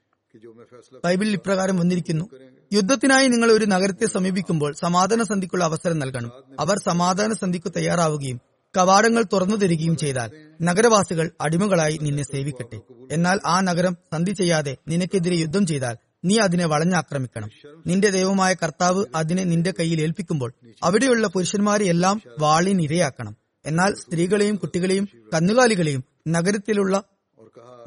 ബൈബിളിൽ 1.05 1.33
ഇപ്രകാരം 1.33 1.77
വന്നിരിക്കുന്നു 1.77 2.25
യുദ്ധത്തിനായി 2.73 3.29
നിങ്ങൾ 3.29 3.53
ഒരു 3.53 3.65
നഗരത്തെ 3.65 4.07
സമീപിക്കുമ്പോൾ 4.07 4.75
സമാധാന 4.75 5.23
സന്ധിക്കുള്ള 5.23 5.65
അവസരം 5.65 5.99
നൽകണം. 5.99 6.33
അവർ 6.61 6.77
സമാധാന 6.87 7.33
സന്ധിക്ക് 7.33 7.73
തയ്യാറാവുകയും 7.77 8.41
കവാടങ്ങൾ 8.77 9.25
തുറന്നു 9.33 9.57
തരികയും 9.57 9.97
ചെയ്താൽ 9.97 10.31
നഗരവാസികൾ 10.63 11.31
അടിമകളായി 11.41 11.99
നിന്നെ 12.03 12.23
സേവിക്കട്ടെ. 12.23 12.81
എന്നാൽ 13.11 13.41
ആ 13.47 13.61
നഗരം 13.61 13.97
സന്ധി 14.13 14.31
ചെയ്യാതെ 14.31 14.77
നിനക്കെതിരെ 14.89 15.37
യുദ്ധം 15.37 15.67
ചെയ്താൽ 15.67 15.97
നീ 16.25 16.39
അതിനെ 16.39 16.67
വളഞ്ഞാക്രമിക്കണം. 16.67 17.51
നിന്റെ 17.87 18.11
ദൈവമായ 18.11 18.55
കർത്താവ് 18.55 19.05
അതിനെ 19.15 19.45
നിന്റെ 19.45 19.75
കയ്യിൽ 19.81 20.01
ഏൽപ്പിക്കുമ്പോൾ 20.01 20.55
അവിടെയുള്ള 20.83 21.27
പുരുഷന്മാരെ 21.27 21.87
എല്ലാം 21.87 22.23
വാളിനിരയാക്കണം. 22.41 23.46
എന്നാൽ 23.67 23.95
സ്ത്രീകളെയും 23.95 24.57
കുട്ടികളെയും 24.57 25.09
കന്നുകാലികളെയും 25.35 26.05
നഗരത്തിലുള്ള 26.29 27.03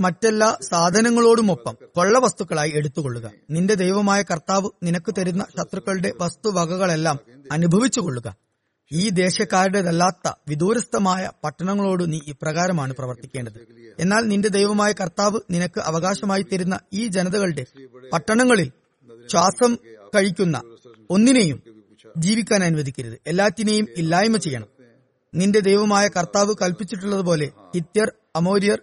മറ്റെല്ലാ 0.01 0.57
സാധനങ്ങളോടുമൊപ്പം 0.71 1.77
കൊള്ള 1.95 2.19
വസ്തുക്കളായി 2.19 2.71
എടുത്തുകൊള്ളുക. 2.71 3.31
നിന്റെ 3.49 3.73
ദൈവമായ 3.73 4.21
കർത്താവ് 4.21 4.69
നിനക്ക് 4.83 5.15
തരുന്ന 5.17 5.45
ശത്രുക്കളുടെ 5.57 6.13
വസ്തുവകകളെല്ലാം 6.21 7.19
അനുഭവിച്ചുകൊള്ളുക. 7.51 8.35
ഈ 8.91 9.09
ദേശക്കാരുടേതല്ലാത്ത 9.09 10.31
വിദൂരസ്ഥമായ 10.47 11.31
പട്ടണങ്ങളോട് 11.43 12.13
നീ 12.13 12.19
ഇപ്രകാരമാണ് 12.27 12.93
പ്രവർത്തിക്കേണ്ടത്. 12.93 13.59
എന്നാൽ 13.99 14.21
നിന്റെ 14.21 14.49
ദൈവമായ 14.49 14.91
കർത്താവ് 14.91 15.39
നിനക്ക് 15.51 15.79
അവകാശമായി 15.79 16.41
തരുന്ന 16.41 16.79
ഈ 16.93 17.07
ജനതകളുടെ 17.07 17.65
പട്ടണങ്ങളിൽ 18.13 18.71
ശ്വാസം 19.31 19.77
കഴിക്കുന്ന 20.15 20.61
ഒന്നിനെയും 21.09 21.63
ജീവിക്കാൻ 22.17 22.63
അനുവദിക്കരുത്. 22.63 23.19
എല്ലാറ്റിനെയും 23.27 23.87
ഇല്ലായ്മ 23.97 24.37
ചെയ്യണം. 24.37 24.78
നിന്റെ 25.33 25.59
ദൈവമായ 25.59 26.07
കർത്താവ് 26.07 26.55
കൽപ്പിച്ചിട്ടുള്ളതുപോലെ 26.61 27.51
ഹിത്യർ 27.75 28.11
അമോര്യർ 28.35 28.81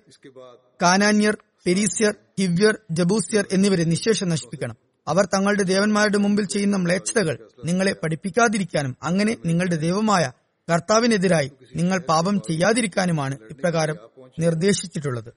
കാനാന്യർ 0.82 1.38
പെരീസ്യർ 1.66 2.14
ഹിവ്യർ 2.40 2.78
ജബൂസ്യർ 2.90 3.46
എന്നിവരെ 3.52 3.84
നിശേഷം 3.84 4.28
നശിപ്പിക്കണം. 4.28 4.76
അവർ 5.08 5.24
തങ്ങളുടെ 5.24 5.62
ദേവന്മാരുടെ 5.62 6.18
മുമ്പിൽ 6.18 6.44
ചെയ്യുന്ന 6.44 6.76
മ്ലേച്ഛതകൾ 6.76 7.48
നിങ്ങളെ 7.64 7.92
പഠിപ്പിക്കാതിരിക്കാനും 7.92 8.96
അങ്ങനെ 9.02 9.36
നിങ്ങളുടെ 9.46 9.76
ദൈവമായ 9.76 10.32
കർത്താവിനെതിരായി 10.70 11.52
നിങ്ങൾ 11.76 11.98
പാപം 11.98 12.40
ചെയ്യാതിരിക്കാനുമാണ് 12.40 13.38
ഇപ്രകാരം 13.50 13.96
നിർദ്ദേശിച്ചിട്ടുള്ളത്. 14.38 15.30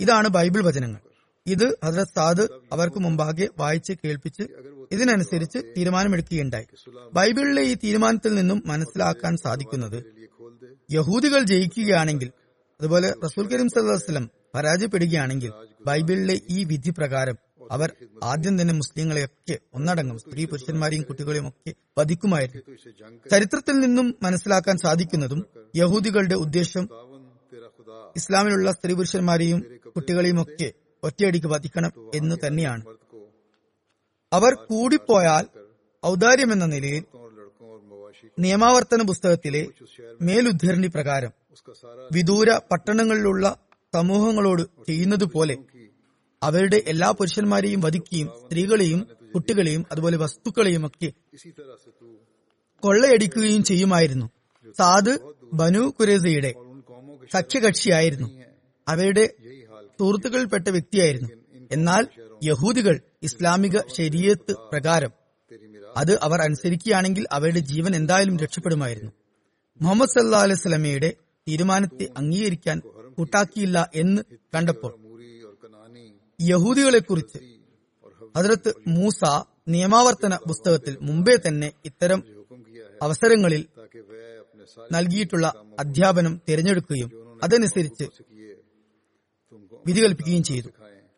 ഇതാണ് 0.00 0.28
ബൈബിൾ 0.28 0.62
വചനങ്ങൾ. 0.64 1.00
ഇത് 1.46 1.78
ഹജ്രത് 1.84 2.06
സാദ് 2.16 2.48
അവർക്ക് 2.72 2.98
മുമ്പാകെ 2.98 3.48
വായിച്ച് 3.58 3.92
കേൾപ്പിച്ച് 4.04 4.42
ഇതിനനുസരിച്ച് 4.92 5.58
തീരുമാനമെടുക്കുകയുണ്ടായി. 5.76 6.66
ബൈബിളിലെ 7.12 7.62
ഈ 7.62 7.74
തീരുമാനത്തിൽ 7.74 8.34
നിന്നും 8.34 8.62
മനസ്സിലാക്കാൻ 8.66 9.36
സാധിക്കുന്നത് 9.36 10.19
യഹൂദികൾ 10.92 11.42
ജയിക്കുകയാണെങ്കിൽ 11.42 12.28
അതുപോലെ 12.80 13.14
റസൂൽ 13.24 13.46
കരീം 13.46 13.68
സല്ലാസ്ലം 13.68 14.30
പരാജയപ്പെടുകയാണെങ്കിൽ 14.54 15.50
ബൈബിളിലെ 15.86 16.40
ഈ 16.50 16.64
വിധി 16.64 16.90
പ്രകാരം 16.90 17.36
അവർ 17.70 17.90
ആദ്യം 18.22 18.60
തന്നെ 18.60 18.74
മുസ്ലിങ്ങളെയൊക്കെ 18.74 19.58
ഒന്നടങ്കം 19.74 20.18
സ്ത്രീ 20.18 20.44
പുരുഷന്മാരെയും 20.44 21.02
കുട്ടികളെയും 21.02 21.48
ഒക്കെ 21.48 21.72
വധിക്കുമായിരുന്നു. 21.98 22.62
ചരിത്രത്തിൽ 23.30 23.76
നിന്നും 23.80 24.14
മനസ്സിലാക്കാൻ 24.22 24.76
സാധിക്കുന്നതും 24.78 25.46
യഹൂദികളുടെ 25.76 26.34
ഉദ്ദേശം 26.34 26.84
ഇസ്ലാമിലുള്ള 28.16 28.70
സ്ത്രീ 28.72 28.94
പുരുഷന്മാരെയും 28.94 29.60
കുട്ടികളെയും 29.96 30.42
ഒക്കെ 30.42 30.68
ഒറ്റയടിക്ക് 31.02 31.46
വധിക്കണം 31.46 31.92
എന്ന് 32.14 32.36
തന്നെയാണ്. 32.46 32.82
അവർ 34.32 34.54
കൂടിപ്പോയാൽ 34.54 35.44
ഔദാര്യം 36.06 36.52
എന്ന 36.52 36.66
നിലയിൽ 36.66 37.04
നിയമാവർത്തന 38.38 39.02
പുസ്തകത്തിലെ 39.02 39.68
മേലുദ്ധരണി 40.22 40.86
പ്രകാരം 40.86 41.30
വിദൂര 42.12 42.58
പട്ടണങ്ങളിലുള്ള 42.72 43.58
സമൂഹങ്ങളോട് 43.94 44.62
ചെയ്യുന്നത് 44.62 45.24
പോലെ 45.24 45.56
അവരുടെ 46.42 46.82
എല്ലാ 46.86 47.10
പുരുഷന്മാരെയും 47.10 47.80
വധിക്കുകയും 47.80 48.28
സ്ത്രീകളെയും 48.28 49.06
കുട്ടികളെയും 49.34 49.86
അതുപോലെ 49.92 50.16
വസ്തുക്കളെയും 50.16 50.86
ഒക്കെ 50.86 51.12
കൊള്ളയടിക്കുകയും 52.82 53.64
ചെയ്യുമായിരുന്നു. 53.64 54.26
സാദ് 54.78 55.18
ബനു 55.52 55.94
കുരേസയുടെ 56.00 56.54
സഖ്യകക്ഷിയായിരുന്നു. 57.32 58.28
അവരുടെ 58.88 59.34
സുഹൃത്തുക്കളിൽപ്പെട്ട 60.00 60.68
വ്യക്തിയായിരുന്നു. 60.68 61.28
എന്നാൽ 61.72 62.06
യഹൂദികൾ 62.44 63.00
ഇസ്ലാമിക 63.22 63.78
ശരീരത്ത് 63.96 64.52
പ്രകാരം 64.52 65.19
അത് 65.96 66.18
അവർ 66.22 66.40
അനുസരിക്കുകയാണെങ്കിൽ 66.42 67.24
അവരുടെ 67.32 67.58
ജീവൻ 67.58 67.96
എന്തായാലും 67.96 68.36
രക്ഷപ്പെടുമായിരുന്നു. 68.38 69.12
മുഹമ്മദ് 69.80 70.08
സല്ലാ 70.08 70.38
അലൈഹി 70.38 70.60
സ്വലമയുടെ 70.60 71.14
തീരുമാനത്തെ 71.48 72.08
അംഗീകരിക്കാൻ 72.16 72.78
കൂട്ടാക്കിയില്ല 73.18 73.90
എന്ന് 73.94 74.22
കണ്ടപ്പോൾ 74.54 74.92
യഹൂദികളെ 76.40 76.98
കുറിച്ച് 76.98 77.38
ഹജറത്ത് 78.36 78.74
മൂസ 78.88 79.20
നിയമാവർത്തന 79.68 80.36
പുസ്തകത്തിൽ 80.36 80.98
മുമ്പേ 81.00 81.36
തന്നെ 81.48 81.72
ഇത്തരം 81.84 82.24
അവസരങ്ങളിൽ 83.02 83.66
നൽകിയിട്ടുള്ള 84.92 85.46
അധ്യാപനം 85.78 86.40
തിരഞ്ഞെടുക്കുകയും 86.48 87.10
അതനുസരിച്ച് 87.44 88.04
വിധി 89.86 90.00
കൽപ്പിക്കുകയും 90.00 90.42
ചെയ്തു. 90.42 90.68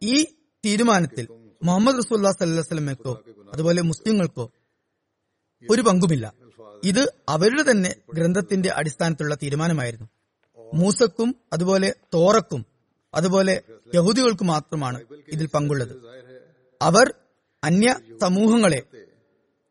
ഈ 0.02 0.24
തീരുമാനത്തിൽ 0.64 1.26
മുഹമ്മദ് 1.62 1.98
റസൂല്ലാ 1.98 2.32
സല്ലാസ്ലമയ്ക്കോ 2.32 3.22
അതുപോലെ 3.52 3.82
മുസ്ലിങ്ങൾക്കോ 3.82 4.52
ഒരു 5.70 5.82
പങ്കുമില്ല. 5.82 6.34
ഇത് 6.84 7.14
അവരുടെ 7.28 7.70
തന്നെ 7.70 7.94
ഗ്രന്ഥത്തിന്റെ 8.14 8.68
അടിസ്ഥാനത്തിലുള്ള 8.68 9.34
തീരുമാനമായിരുന്നു. 9.42 10.08
മൂസക്കും 10.74 11.36
അതുപോലെ 11.52 11.94
തോറക്കും 12.14 12.66
അതുപോലെ 13.14 13.62
യഹൂദികൾക്ക് 13.94 14.44
മാത്രമാണ് 14.44 15.00
ഇതിൽ 15.28 15.46
പങ്കുള്ളത്. 15.46 15.94
അവർ 16.82 17.14
അന്യ 17.64 17.96
സമൂഹങ്ങളെ 18.20 18.82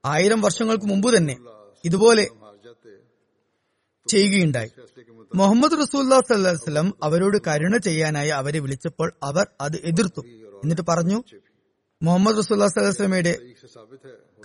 ആയിരം 0.06 0.42
വർഷങ്ങൾക്ക് 0.42 0.86
മുമ്പ് 0.86 1.18
തന്നെ 1.18 1.38
ഇതുപോലെ 1.86 2.28
ചെയ്യുകയുണ്ടായി. 4.08 4.72
മുഹമ്മദ് 5.36 5.72
റസൂല്ലാ 5.72 6.20
സല്ലാസ്ലം 6.20 6.94
അവരോട് 7.04 7.38
കരുണ 7.48 7.78
ചെയ്യാനായി 7.78 8.30
അവരെ 8.30 8.60
വിളിച്ചപ്പോൾ 8.60 9.14
അവർ 9.24 9.48
അത് 9.62 9.76
എതിർത്തു. 9.76 10.22
എന്നിട്ട് 10.64 10.82
പറഞ്ഞു 10.90 11.24
മുഹമ്മദ് 12.04 12.38
റസൂല്ലാ 12.38 12.68
സല്ലാസ്ലമയുടെ 12.68 13.40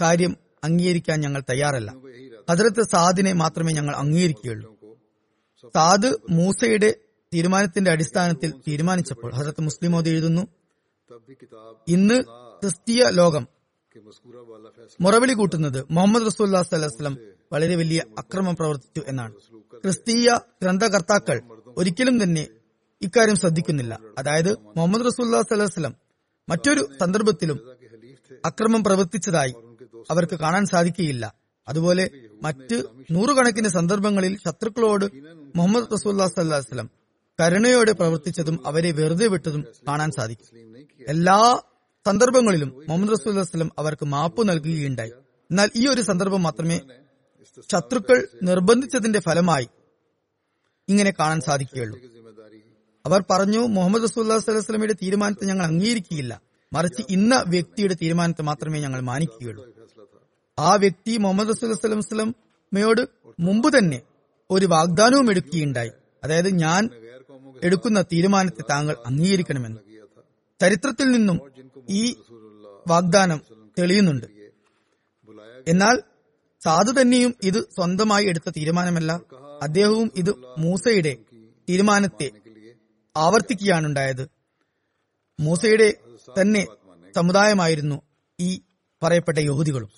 കാര്യം 0.00 0.45
അംഗീകരിക്കാൻ 0.66 1.20
ഞങ്ങൾ 1.20 1.42
തയ്യാറല്ല. 1.50 1.90
ഹജറത്ത് 2.50 2.82
സാദിനെ 2.92 3.32
മാത്രമേ 3.32 3.72
ഞങ്ങൾ 3.72 3.94
അംഗീകരിക്കുകയുള്ളൂ. 3.96 4.68
സാദ് 5.74 6.10
മൂസയുടെ 6.30 6.90
തീരുമാനത്തിന്റെ 7.34 7.90
അടിസ്ഥാനത്തിൽ 7.90 8.50
തീരുമാനിച്ചപ്പോൾ 8.68 9.30
ഹജറത്ത് 9.34 9.62
മുസ്ലിം 9.62 9.92
മോദി 9.92 10.10
എഴുതുന്നു 10.10 10.42
ഇന്ന് 11.88 12.16
ക്രിസ്തീയ 12.60 13.02
ലോകം 13.10 13.44
മുറവിളി 15.00 15.32
കൂട്ടുന്നത് 15.32 15.86
മുഹമ്മദ് 15.90 16.26
റസൂല്ലാ 16.26 16.62
സ്വലം 16.62 17.14
വളരെ 17.52 17.74
വലിയ 17.76 18.00
അക്രമം 18.18 18.56
പ്രവർത്തിച്ചു 18.56 19.02
എന്നാണ്. 19.08 19.34
ക്രിസ്തീയ 19.84 20.28
ഗ്രന്ഥകർത്താക്കൾ 20.62 21.38
ഒരിക്കലും 21.76 22.22
തന്നെ 22.22 22.44
ഇക്കാര്യം 23.02 23.36
ശ്രദ്ധിക്കുന്നില്ല. 23.36 23.98
അതായത് 24.18 24.52
മുഹമ്മദ് 24.76 25.06
റസൂല്ലാ 25.06 25.42
സ്വലം 25.42 25.94
മറ്റൊരു 26.48 26.82
സന്ദർഭത്തിലും 27.00 27.58
അക്രമം 28.44 28.84
പ്രവർത്തിച്ചതായി 28.84 29.54
അവർക്ക് 30.10 30.36
കാണാൻ 30.36 30.66
സാധിക്കുകയില്ല. 30.66 31.34
അതുപോലെ 31.68 32.10
മറ്റ് 32.42 32.82
നൂറുകണക്കിന് 33.10 33.68
സന്ദർഭങ്ങളിൽ 33.68 34.38
ശത്രുക്കളോട് 34.46 35.04
മുഹമ്മദ് 35.56 35.92
റസൂല്ലാ 35.92 36.26
സല്ലാസ്ലം 36.26 36.90
കരുണയോടെ 37.40 37.92
പ്രവർത്തിച്ചതും 37.92 38.66
അവരെ 38.66 38.90
വെറുതെ 38.90 39.26
വിട്ടതും 39.26 39.64
കാണാൻ 39.88 40.10
സാധിക്കും. 40.10 40.76
എല്ലാ 41.08 41.60
സന്ദർഭങ്ങളിലും 42.06 42.84
മുഹമ്മദ് 42.88 43.12
റസൂല്ലാസ്ലം 43.12 43.70
അവർക്ക് 43.78 44.04
മാപ്പ് 44.04 44.48
നൽകുകയുണ്ടായി. 44.48 45.10
എന്നാൽ 45.50 45.70
ഈ 45.76 45.88
ഒരു 45.88 46.00
സന്ദർഭം 46.00 46.42
മാത്രമേ 46.42 46.80
ശത്രുക്കൾ 47.72 48.28
നിർബന്ധിച്ചതിന്റെ 48.42 49.18
ഫലമായി 49.18 49.68
ഇങ്ങനെ 50.88 51.12
കാണാൻ 51.20 51.40
സാധിക്കുകയുള്ളൂ. 51.40 51.98
അവർ 53.06 53.24
പറഞ്ഞു 53.30 53.58
മുഹമ്മദ് 53.58 54.02
റസൂല്ലാ 54.02 54.38
സ്വലമയുടെ 54.38 54.92
തീരുമാനത്തെ 54.92 55.44
ഞങ്ങൾ 55.44 55.64
അംഗീകരിക്കുകയില്ല. 55.66 56.40
മറിച്ച് 56.72 57.02
ഇന്ന 57.10 57.44
വ്യക്തിയുടെ 57.46 57.94
തീരുമാനത്തെ 57.94 58.42
മാത്രമേ 58.42 58.80
ഞങ്ങൾ 58.80 59.00
മാനിക്കുകയുള്ളൂ. 59.00 59.75
ആ 60.58 60.74
വ്യക്തി 60.74 61.16
മുഹമ്മദ് 61.16 61.48
റസൂൽമയോട് 61.48 63.08
മുമ്പ് 63.40 63.78
തന്നെ 63.78 64.02
ഒരു 64.50 64.66
വാഗ്ദാനവും 64.66 65.30
എടുക്കുകയുണ്ടായി. 65.30 65.90
അതായത് 66.24 66.48
ഞാൻ 66.48 66.90
എടുക്കുന്ന 67.62 68.02
തീരുമാനത്തെ 68.02 68.62
താങ്കൾ 68.70 68.96
അംഗീകരിക്കണമെന്ന്. 69.06 69.80
ചരിത്രത്തിൽ 70.60 71.10
നിന്നും 71.10 71.40
ഈ 71.90 72.16
വാഗ്ദാനം 72.88 73.40
തെളിയുന്നുണ്ട്. 73.78 74.26
എന്നാൽ 75.68 76.02
സാധു 76.64 77.00
തന്നെയും 77.00 77.34
ഇത് 77.42 77.60
സ്വന്തമായി 77.60 78.26
എടുത്ത 78.26 78.50
തീരുമാനമല്ല. 78.50 79.20
അദ്ദേഹവും 79.62 80.12
ഇത് 80.16 80.34
മൂസയുടെ 80.58 81.16
തീരുമാനത്തെ 81.68 82.30
ആവർത്തിക്കുകയാണുണ്ടായത്. 83.16 84.30
മൂസയുടെ 85.40 85.94
തന്നെ 86.40 86.66
സമുദായമായിരുന്നു 87.16 88.02
ഈ 88.40 88.60
പറയപ്പെട്ട 89.02 89.38
യഹൂദികളും. 89.38 89.88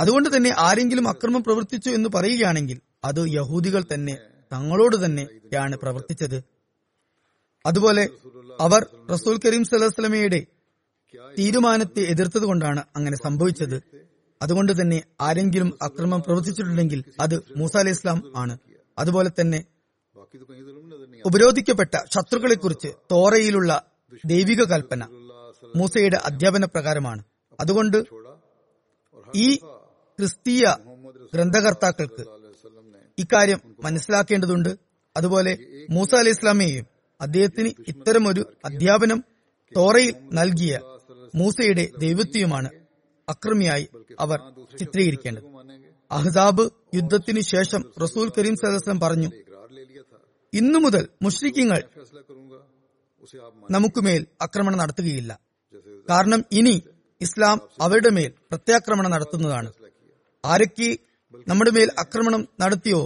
അതുകൊണ്ട് 0.00 0.36
തന്നെ 0.36 0.54
ആരെങ്കിലും 0.58 1.08
അക്രമം 1.08 1.42
പ്രവർത്തിച്ചു 1.42 1.90
എന്ന് 1.90 2.08
പറയുകയാണെങ്കിൽ 2.14 2.80
അത് 3.04 3.20
യഹൂദികൾ 3.28 3.84
തന്നെ 3.94 4.18
തങ്ങളോട് 4.52 5.04
തന്നെയാണ് 5.04 5.76
പ്രവർത്തിച്ചത്. 5.76 6.44
അതുപോലെ 7.66 8.08
അവർ 8.60 8.86
റസൂൽ 9.12 9.40
കരീം 9.44 9.64
സലഹ്സ്ലമയുടെ 9.64 10.46
തീരുമാനത്തെ 11.38 12.00
എതിർത്തതുകൊണ്ടാണ് 12.00 12.82
അങ്ങനെ 12.96 13.16
സംഭവിച്ചത്. 13.16 13.82
അതുകൊണ്ട് 14.42 14.72
തന്നെ 14.80 15.02
ആരെങ്കിലും 15.20 15.78
അക്രമം 15.82 16.20
പ്രവർത്തിച്ചിട്ടുണ്ടെങ്കിൽ 16.22 17.04
അത് 17.20 17.34
മൂസ 17.56 17.76
അലൈഹി 17.76 17.96
ഇസ്ലാം 17.96 18.32
ആണ്. 18.36 18.58
അതുപോലെ 18.98 19.30
തന്നെ 19.40 19.64
ഉപരോധിക്കപ്പെട്ട 21.26 21.94
ശത്രുക്കളെക്കുറിച്ച് 22.14 22.88
തോറയിലുള്ള 23.12 23.84
ദൈവിക 24.26 24.62
കൽപ്പന 24.62 25.04
മൂസയുടെ 25.76 26.16
അധ്യാപന 26.16 26.64
പ്രകാരമാണ്. 26.64 27.22
അതുകൊണ്ട് 27.60 28.04
ഈ 29.34 29.58
ക്രിസ്തീയ 30.18 30.74
ഗ്രന്ഥകർത്താക്കൾക്ക് 31.34 32.24
ഇക്കാര്യം 33.18 33.60
മനസ്സിലാക്കേണ്ടതുണ്ട്. 33.84 34.78
അതുപോലെ 35.16 35.52
മൂസ 35.90 36.14
അലൈഹി 36.14 36.36
ഇസ്ലാമിയെയും 36.36 36.86
അദ്ദേഹത്തിന് 37.20 37.70
ഇത്തരമൊരു 37.88 38.42
അധ്യാപനം 38.64 39.24
തോറയിൽ 39.76 40.14
നൽകിയ 40.32 40.80
മൂസയുടെ 41.34 41.84
ദൈവത്തെയുമാണ് 41.98 42.70
അക്രമിയായി 43.28 43.88
അവർ 44.20 44.38
ചിത്രീകരിക്കേണ്ടത്. 44.78 45.44
അഹ്സാബ് 46.10 46.70
യുദ്ധത്തിനു 46.94 47.40
ശേഷം 47.40 47.92
റസൂൽ 48.02 48.32
കരീം 48.38 48.56
സദസ്ലം 48.56 49.00
പറഞ്ഞു 49.00 49.30
ഇന്നു 50.54 50.78
മുതൽ 50.78 51.08
നമുക്ക് 51.22 51.82
നമുക്കുമേൽ 53.70 54.26
ആക്രമണം 54.42 54.78
നടത്തുകയില്ല. 54.78 55.32
കാരണം 56.10 56.44
ഇനി 56.52 56.82
ഇസ്ലാം 57.20 57.60
അവരുടെ 57.80 58.10
മേൽ 58.10 58.32
പ്രത്യാക്രമണം 58.50 59.10
നടത്തുന്നതാണ്. 59.10 59.72
ആരൊക്കെ 60.46 60.88
നമ്മുടെ 61.48 61.70
മേൽ 61.70 61.88
ആക്രമണം 61.98 62.42
നടത്തിയോ 62.60 63.00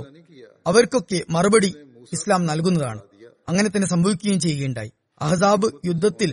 അവർക്കൊക്കെ 0.67 1.19
മറുപടി 1.31 1.71
ഇസ്ലാം 2.13 2.47
നൽകുന്നതാണ്. 2.47 3.01
അങ്ങനെ 3.49 3.69
തന്നെ 3.69 3.89
സംഭവിക്കുകയും 3.89 4.41
ചെയ്യുകയുണ്ടായി. 4.41 4.93
അഹസാബ് 5.21 5.67
യുദ്ധത്തിൽ 5.87 6.31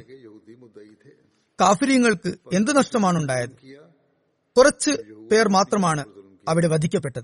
കാഫര്യങ്ങൾക്ക് 1.62 2.32
എന്ത് 2.54 2.72
നഷ്ടമാണ് 2.78 3.18
ഉണ്ടായത് 3.18 3.50
കുറച്ച് 4.58 4.92
പേർ 5.32 5.48
മാത്രമാണ് 5.50 6.04
അവിടെ 6.48 6.68
വധിക്കപ്പെട്ടത്. 6.68 7.24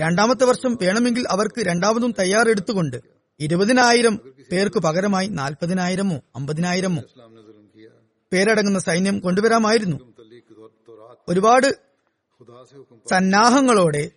രണ്ടാമത്തെ 0.00 0.44
വർഷം 0.44 0.78
വേണമെങ്കിൽ 0.82 1.24
അവർക്ക് 1.28 1.60
രണ്ടാമതും 1.66 2.14
തയ്യാറെടുത്തുകൊണ്ട് 2.18 2.96
ഇരുപതിനായിരം 3.40 4.14
പേർക്ക് 4.52 4.78
പകരമായി 4.78 5.28
നാൽപ്പതിനായിരമോ 5.28 6.16
അമ്പതിനായിരമോ 6.36 7.02
പേരടങ്ങുന്ന 8.32 8.78
സൈന്യം 8.78 9.18
കൊണ്ടുവരാമായിരുന്നു. 9.18 9.96
ഒരുപാട് 11.28 11.89
സന്നാഹങ്ങളോടെ 13.10 14.10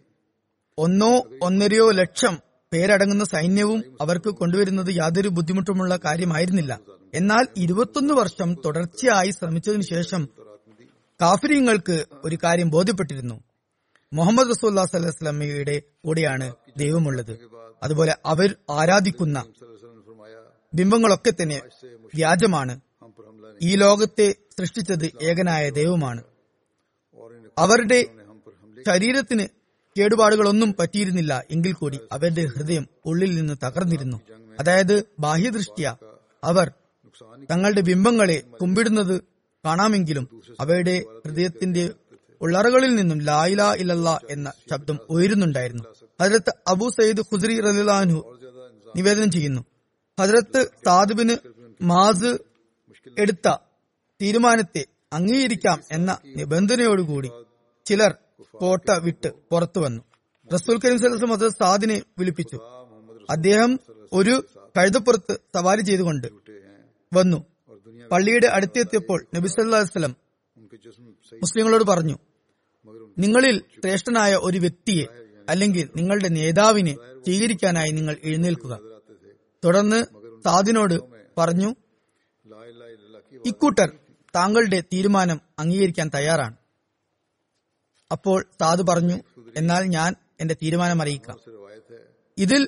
ഒന്നോ 0.78 1.24
ഒന്നരയോ 1.42 1.92
ലക്ഷം 1.92 2.38
പേരടങ്ങുന്ന 2.74 3.24
സൈന്യവും 3.24 3.98
അവർക്ക് 4.02 4.30
കൊണ്ടുവരുന്നത് 4.30 4.96
യാതൊരു 4.96 5.30
ബുദ്ധിമുട്ടുമുള്ള 5.30 6.00
കാര്യമായിരുന്നില്ല. 6.06 6.80
എന്നാൽ 7.14 7.48
ഇരുപത്തൊന്ന് 7.58 8.14
വർഷം 8.14 8.56
തുടർച്ചയായി 8.66 9.30
ശ്രമിച്ചതിനു 9.30 9.82
ശേഷം 9.82 10.30
കാഫര്യങ്ങൾക്ക് 11.22 12.06
ഒരു 12.24 12.38
കാര്യം 12.44 12.70
ബോധ്യപ്പെട്ടിരുന്നു. 12.70 13.44
മുഹമ്മദ് 14.14 14.50
റസൂല്ലാ 14.50 14.86
സലഹ്സ്ലമിയുടെ 14.86 15.82
കൂടെയാണ് 16.06 16.56
ദൈവമുള്ളത്. 16.78 17.40
അതുപോലെ 17.84 18.18
അവർ 18.26 18.56
ആരാധിക്കുന്ന 18.72 19.46
ബിംബങ്ങളൊക്കെ 20.74 21.34
തന്നെ 21.42 21.62
വ്യാജമാണ്. 22.16 22.80
ഈ 23.62 23.76
ലോകത്തെ 23.76 24.36
സൃഷ്ടിച്ചത് 24.60 25.12
ഏകനായ 25.22 25.70
ദൈവമാണ്. 25.70 26.24
അവരുടെ 27.58 28.00
ശരീരത്തിന് 28.88 29.46
കേടുപാടുകളൊന്നും 29.96 30.76
പറ്റിയിരുന്നില്ല 30.80 31.44
എങ്കിൽ 31.52 31.74
കൂടി 31.74 32.00
അവരുടെ 32.12 32.46
ഹൃദയം 32.46 32.88
ഉള്ളിൽ 33.06 33.36
നിന്ന് 33.36 33.56
തകർന്നിരുന്നു. 33.64 34.18
അതായത് 34.60 34.96
ബാഹ്യദൃഷ്ടിയ 35.20 35.96
അവർ 36.44 36.72
തങ്ങളുടെ 37.52 37.82
ബിംബങ്ങളെ 37.82 38.44
കുമ്പിടുന്നത് 38.62 39.22
കാണാമെങ്കിലും 39.66 40.26
അവയുടെ 40.60 41.06
ഹൃദയത്തിന്റെ 41.26 41.94
ഉള്ളറകളിൽ 42.42 42.96
നിന്നും 42.96 43.20
ലായില 43.20 43.62
ഇലല്ല 43.74 44.22
എന്ന 44.30 44.52
ശബ്ദം 44.72 45.00
ഉയരുന്നുണ്ടായിരുന്നു. 45.10 45.84
ഹജരത്ത് 46.22 46.54
അബു 46.68 46.90
സയ്യിദ് 46.90 47.20
ഖുസ്രി 47.20 47.60
റലിലാൻഹു 47.60 48.20
നിവേദനം 48.96 49.32
ചെയ്യുന്നു. 49.32 49.62
ഹജരത്ത് 50.20 50.72
സാദിബിന് 50.86 51.36
മാസ് 51.82 52.32
എടുത്ത 53.18 53.48
തീരുമാനത്തെ 54.22 54.84
അംഗീകരിക്കാം 55.14 55.80
എന്ന 55.92 56.18
നിബന്ധനയോടുകൂടി 56.36 57.30
ചിലർ 57.86 58.12
കോട്ട 58.52 58.92
വിട്ട് 58.92 59.30
പുറത്തു 59.52 59.80
വന്നു. 59.80 60.02
റസൂൽ 60.54 60.78
കരീം 60.78 61.00
സലഹ് 61.00 61.32
അത് 61.32 61.50
സാദിനെ 61.50 62.02
വിളിപ്പിച്ചു. 62.18 62.58
അദ്ദേഹം 63.30 63.80
ഒരു 64.14 64.34
കഴുതപ്പുറത്ത് 64.78 65.34
സവാരി 65.56 65.82
ചെയ്തുകൊണ്ട് 65.82 66.28
വന്നു. 67.14 67.40
പള്ളിയുടെ 68.12 68.48
അടുത്തെത്തിയപ്പോൾ 68.48 69.20
നബി 69.36 69.48
സല്ലാസ്ലം 69.48 70.16
മുസ്ലിങ്ങളോട് 71.42 71.84
പറഞ്ഞു 71.84 72.18
നിങ്ങളിൽ 73.18 73.58
ശ്രേഷ്ഠനായ 73.60 74.34
ഒരു 74.36 74.58
വ്യക്തിയെ 74.58 75.06
അല്ലെങ്കിൽ 75.50 75.90
നിങ്ങളുടെ 75.96 76.28
നേതാവിനെ 76.28 76.94
സ്വീകരിക്കാനായി 77.26 77.92
നിങ്ങൾ 77.92 78.18
എഴുന്നേൽക്കുക. 78.24 78.74
തുടർന്ന് 79.64 80.00
സാദിനോട് 80.46 80.96
പറഞ്ഞു 81.38 81.70
ഇക്കൂട്ടർ 83.46 83.90
താങ്കളുടെ 84.36 84.84
തീരുമാനം 84.94 85.42
അംഗീകരിക്കാൻ 85.60 86.12
തയ്യാറാണ്. 86.16 86.56
അപ്പോൾ 88.12 88.46
താദ് 88.62 88.82
പറഞ്ഞു 88.88 89.18
എന്നാൽ 89.58 89.84
ഞാൻ 89.84 90.16
എന്റെ 90.40 90.56
തീരുമാനം 90.62 91.02
അറിയിക്കാം. 91.02 91.38
ഇതിൽ 92.38 92.68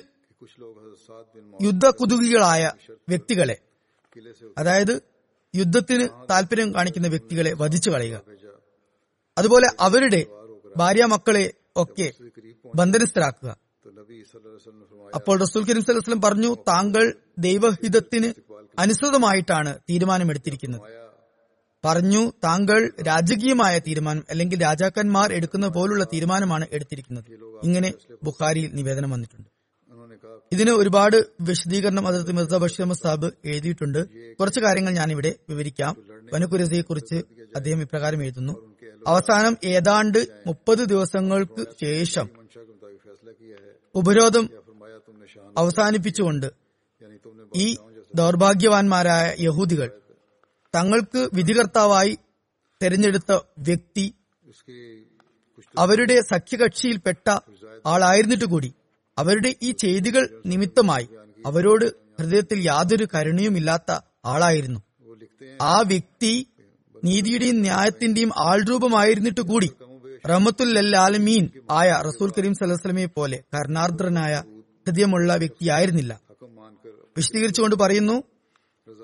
യുദ്ധകുതുകളായ 1.62 2.72
വ്യക്തികളെ 3.08 3.56
അതായത് 4.58 5.02
യുദ്ധത്തിന് 5.54 6.08
താല്പര്യം 6.30 6.74
കാണിക്കുന്ന 6.74 7.08
വ്യക്തികളെ 7.08 7.52
വധിച്ചു 7.52 7.90
കളയുക. 7.90 8.22
അതുപോലെ 9.38 9.68
അവരുടെ 9.80 10.26
ഭാര്യ 10.76 11.04
മക്കളെ 11.04 11.52
ഒക്കെ 11.76 12.12
ബന്ധനസ്ഥരാക്കുക. 12.74 13.50
അപ്പോൾ 15.14 15.40
റസൂൽ 15.40 15.64
കരീം 15.64 15.84
സലഹ്സ്ലം 15.84 16.20
പറഞ്ഞു 16.20 16.54
താങ്കൾ 16.54 17.14
ദൈവഹിതത്തിന് 17.38 18.28
അനുസൃതമായിട്ടാണ് 18.78 19.78
തീരുമാനമെടുത്തിരിക്കുന്നത്. 19.90 21.05
പറഞ്ഞു 21.84 22.32
താങ്കൾ 22.44 22.92
രാജകീയമായ 23.06 23.78
തീരുമാനം 23.78 24.24
അല്ലെങ്കിൽ 24.30 24.62
രാജാക്കന്മാർ 24.62 25.32
എടുക്കുന്ന 25.32 25.68
പോലുള്ള 25.68 26.04
തീരുമാനമാണ് 26.04 26.66
എടുത്തിരിക്കുന്നത്. 26.72 27.24
ഇങ്ങനെ 27.62 27.92
ബുഖാരിയിൽ 28.22 28.70
നിവേദനം 28.74 29.10
വന്നിട്ടുണ്ട്. 29.10 29.48
ഇതിന് 30.52 30.70
ഒരുപാട് 30.70 31.24
വിശദീകരണം 31.40 32.08
അതിർത്തി 32.08 32.32
മിർജ 32.32 32.54
ബഷീർ 32.54 32.92
സാബ് 32.92 33.30
എഴുതിയിട്ടുണ്ട്. 33.44 34.34
കുറച്ച് 34.34 34.60
കാര്യങ്ങൾ 34.60 34.92
ഞാനിവിടെ 34.92 35.34
വിവരിക്കാം. 35.48 35.96
വനുകുരസയെ 36.32 36.80
കുറിച്ച് 36.80 37.14
അദ്ദേഹം 37.56 37.82
ഇപ്രകാരം 37.82 38.22
എഴുതുന്നു. 38.22 38.76
അവസാനം 39.06 39.56
ഏതാണ്ട് 39.64 40.26
മുപ്പത് 40.46 40.78
ദിവസങ്ങൾക്ക് 40.78 41.66
ശേഷം 41.80 42.28
ഉപരോധം 43.94 44.50
അവസാനിപ്പിച്ചുകൊണ്ട് 45.58 46.46
ഈ 47.56 47.76
ദൗർഭാഗ്യവാന്മാരായ 48.14 49.36
യഹൂദികൾ 49.40 49.90
തങ്ങൾക്ക് 50.74 51.28
വിധികർത്താവായി 51.34 52.18
തെരഞ്ഞെടുത്ത 52.82 53.32
വ്യക്തി 53.58 54.14
അവരുടെ 55.78 56.20
സഖ്യകക്ഷിയിൽപ്പെട്ട 56.20 57.38
ആളായിരുന്നിട്ട് 57.86 58.44
കൂടി. 58.44 58.72
അവരുടെ 59.18 59.54
ഈ 59.62 59.70
ചെയ്തികൾ 59.72 60.42
നിമിത്തമായി 60.46 61.08
അവരോട് 61.46 61.84
ഹൃദയത്തിൽ 62.20 62.58
യാതൊരു 62.66 63.08
കരുണയുമില്ലാത്ത 63.14 63.90
ആളായിരുന്നു. 64.24 64.80
ആ 65.62 65.80
വ്യക്തി 65.80 66.46
നീതിയുടെയും 67.04 67.60
ന്യായത്തിന്റെയും 67.60 68.30
ആൾരൂപമായിരുന്നിട്ട് 68.36 69.40
കൂടി. 69.40 69.70
റമത്തുല്ലാലമീൻ 70.28 71.50
ആയ 71.70 72.02
റസൂൽ 72.06 72.32
കരീം 72.38 72.54
സലഹ്സ്ലമയെ 72.54 73.06
പോലെ 73.06 73.42
കരുണാർദ്രനായ 73.54 74.42
ഹൃദയമുള്ള 74.86 75.36
വ്യക്തിയായിരുന്നില്ല. 75.36 76.20
വിശദീകരിച്ചുകൊണ്ട് 77.16 77.76
പറയുന്നു 77.76 78.22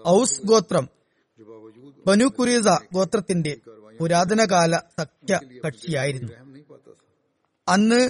ഔസ് 0.08 0.46
ഗോത്രം 0.46 0.88
ബനു 2.06 2.26
കുരീസ 2.36 2.68
ഗോത്രത്തിന്റെ 2.94 3.52
പുരാതനകാല 4.00 4.74
സഖ്യ 4.98 5.32
കക്ഷിയായിരുന്നു 5.64 6.30
അന്ന് 7.66 8.00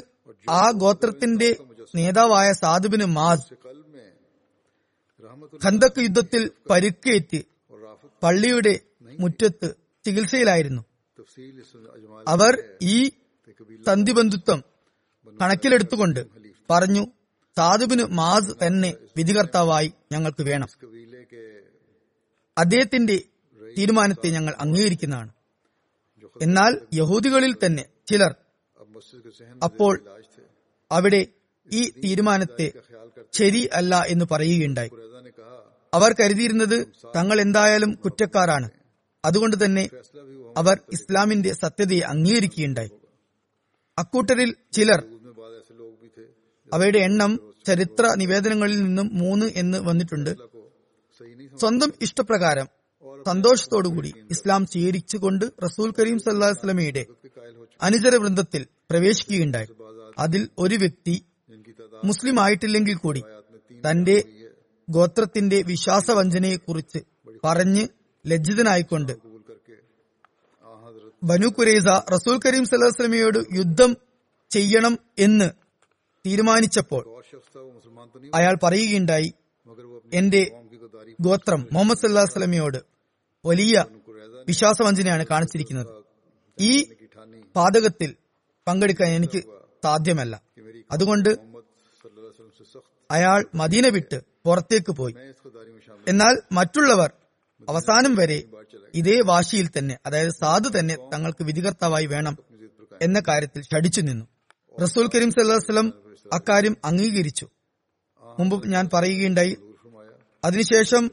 ആ 0.54 0.62
ഗോത്രത്തിന്റെ 0.82 1.48
നേതാവായ 1.94 2.48
സാധുബിന് 2.62 3.06
മാസ് 3.16 3.48
ഖന്തക് 5.62 6.00
യുദ്ധത്തിൽ 6.00 6.42
പരുക്കേറ്റ് 6.70 7.40
പള്ളിയുടെ 8.22 8.72
മുറ്റത്ത് 9.18 9.68
ചികിത്സയിലായിരുന്നു. 10.04 10.82
അവർ 12.26 12.52
ഈ 12.92 12.96
സന്ധിബന്ധുത്വം 13.86 14.60
കണക്കിലെടുത്തുകൊണ്ട് 15.40 16.20
പറഞ്ഞു 16.68 17.02
സാധുബിന് 17.56 18.04
മാസ് 18.18 18.52
തന്നെ 18.62 18.90
വിധികർത്താവായി 19.16 19.88
ഞങ്ങൾക്ക് 20.12 20.42
വേണം. 20.42 20.68
അദ്ദേഹത്തിന്റെ 22.56 23.16
തീരുമാനത്തെ 23.78 24.28
ഞങ്ങൾ 24.28 24.54
അംഗീകരിക്കുന്നതാണ്. 24.58 25.32
എന്നാൽ 26.42 26.72
യഹൂദികളിൽ 26.94 27.56
തന്നെ 27.66 27.84
ചിലർ 28.06 28.34
അപ്പോൾ 29.64 29.94
അവിടെ 30.92 31.26
ഈ 31.72 31.90
തീരുമാനത്തെ 32.04 32.72
ശരി 33.32 33.68
അല്ല 33.72 34.04
എന്ന് 34.08 34.24
പറയുകയുണ്ടായി. 34.32 34.90
അവർ 35.94 36.14
കരുതിയിരുന്നത് 36.20 36.86
തങ്ങൾ 37.16 37.40
എന്തായാലും 37.40 37.92
കുറ്റക്കാരാണ്. 37.92 38.70
അതുകൊണ്ട് 39.24 39.64
തന്നെ 39.64 39.88
അവർ 40.56 40.80
ഇസ്ലാമിന്റെ 40.92 41.52
സത്യതയെ 41.52 42.00
അംഗീകരിക്കുകയുണ്ടായി. 42.00 42.90
അക്കൂട്ടരിൽ 43.98 44.54
ചിലർ 44.72 45.00
അവയുടെ 46.72 46.98
എണ്ണം 46.98 47.54
ചരിത്ര 47.66 48.14
നിവേദനങ്ങളിൽ 48.16 48.82
നിന്നും 48.82 49.10
മൂന്ന് 49.12 49.46
എന്ന് 49.46 49.78
വന്നിട്ടുണ്ട്. 49.78 50.36
സ്വന്തം 51.60 51.92
ഇഷ്ടപ്രകാരം 52.00 52.68
സന്തോഷത്തോടുകൂടി 53.26 54.12
ഇസ്ലാം 54.30 54.66
സ്വീകരിച്ചുകൊണ്ട് 54.66 55.44
റസൂൽ 55.64 55.92
കരീം 55.98 56.18
സല്ലാസ്ലമിയുടെ 56.18 57.02
അനുചര 57.82 58.16
വൃന്ദത്തിൽ 58.16 58.66
പ്രവേശിക്കുകയുണ്ടായി. 58.90 59.68
അതിൽ 60.18 60.48
ഒരു 60.58 60.74
വ്യക്തി 60.74 61.14
മുസ്ലിം 62.04 62.40
ആയിട്ടില്ലെങ്കിൽ 62.40 62.94
കൂടി 62.94 63.22
തന്റെ 63.84 64.16
ഗോത്രത്തിന്റെ 64.88 65.62
വിശ്വാസവഞ്ചനയെക്കുറിച്ച് 65.62 67.00
പറഞ്ഞ് 67.44 67.84
ലജ്ജിതനായിക്കൊണ്ട് 68.24 69.12
ബനു 71.22 71.46
കുരേസ 71.48 71.88
റസൂൽ 72.12 72.40
കരീം 72.46 72.64
സല്ലാസ്ലമിയോട് 72.64 73.38
യുദ്ധം 73.54 73.90
ചെയ്യണം 74.50 74.94
എന്ന് 75.18 75.48
തീരുമാനിച്ചപ്പോൾ 76.24 77.02
അയാൾ 78.34 78.54
പറയുകയുണ്ടായി 78.64 79.28
എന്റെ 80.12 80.64
ഗോത്രം 81.20 81.68
മുഹമ്മദ് 81.72 81.98
സല്ലാ 81.98 82.24
സ്വലമിയോട് 82.24 82.78
വലിയ 83.44 83.84
വിശ്വാസവഞ്ചനയാണ് 84.48 85.26
കാണിച്ചിരിക്കുന്നത്. 85.26 85.86
ഈ 86.58 86.84
പാതകത്തിൽ 87.56 88.16
പങ്കെടുക്കാൻ 88.66 89.10
എനിക്ക് 89.10 89.42
സാധ്യമല്ല. 89.84 90.42
അതുകൊണ്ട് 90.90 91.28
അയാൾ 93.10 93.44
മദീന 93.54 93.88
വിട്ട് 93.88 94.20
പുറത്തേക്ക് 94.44 94.92
പോയി. 94.92 95.14
എന്നാൽ 96.08 96.34
മറ്റുള്ളവർ 96.52 97.12
അവസാനം 97.68 98.14
വരെ 98.14 98.42
ഇതേ 98.94 99.20
വാശിയിൽ 99.24 99.68
തന്നെ 99.78 99.98
അതായത് 100.06 100.30
സാധു 100.30 100.78
തന്നെ 100.78 100.96
തങ്ങൾക്ക് 101.12 101.44
വിധികർത്താവായി 101.44 102.06
വേണം 102.06 102.36
എന്ന 103.02 103.22
കാര്യത്തിൽ 103.28 103.62
ഷടിച്ചു 103.62 104.00
നിന്നു. 104.00 104.24
റസൂൽ 104.82 105.08
കരീം 105.14 105.30
സല്ലാസ്ലം 105.30 105.92
അക്കാര്യം 106.32 106.76
അംഗീകരിച്ചു. 106.84 107.48
മുമ്പ് 108.38 108.68
ഞാൻ 108.68 108.88
പറയുകയുണ്ടായി. 108.94 109.56
അതിനുശേഷം 110.44 111.10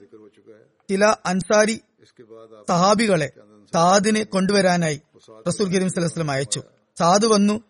ചില 0.90 1.06
അൻസാരി 1.26 1.80
സഹാബികളെ 2.70 3.32
സാദിനെ 3.74 4.24
കൊണ്ടുവരാനായി 4.24 5.02
റസൂൽ 5.48 5.76
കരീം 5.76 5.90
സലഹ്സ്ലം 5.90 6.32
അയച്ചു. 6.32 6.64
സാദ് 7.00 7.26
വന്നു. 7.26 7.64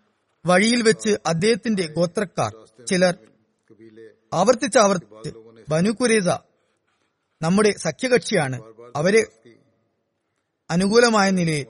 വഴിയിൽ 0.46 0.82
വെച്ച് 0.82 1.18
അദ്ദേഹത്തിന്റെ 1.26 1.88
ഗോത്രക്കാർ 1.88 2.52
ചിലർ 2.86 3.16
ആവർത്തിച്ച് 4.34 4.78
ആവർത്തിച്ച് 4.78 5.30
ബനുകുരേത 5.70 6.30
നമ്മുടെ 7.42 7.74
സഖ്യകക്ഷിയാണ്. 7.78 8.62
അവരെ 8.96 9.24
അനുകൂലമായ 10.70 11.30
നിലയിൽ 11.30 11.66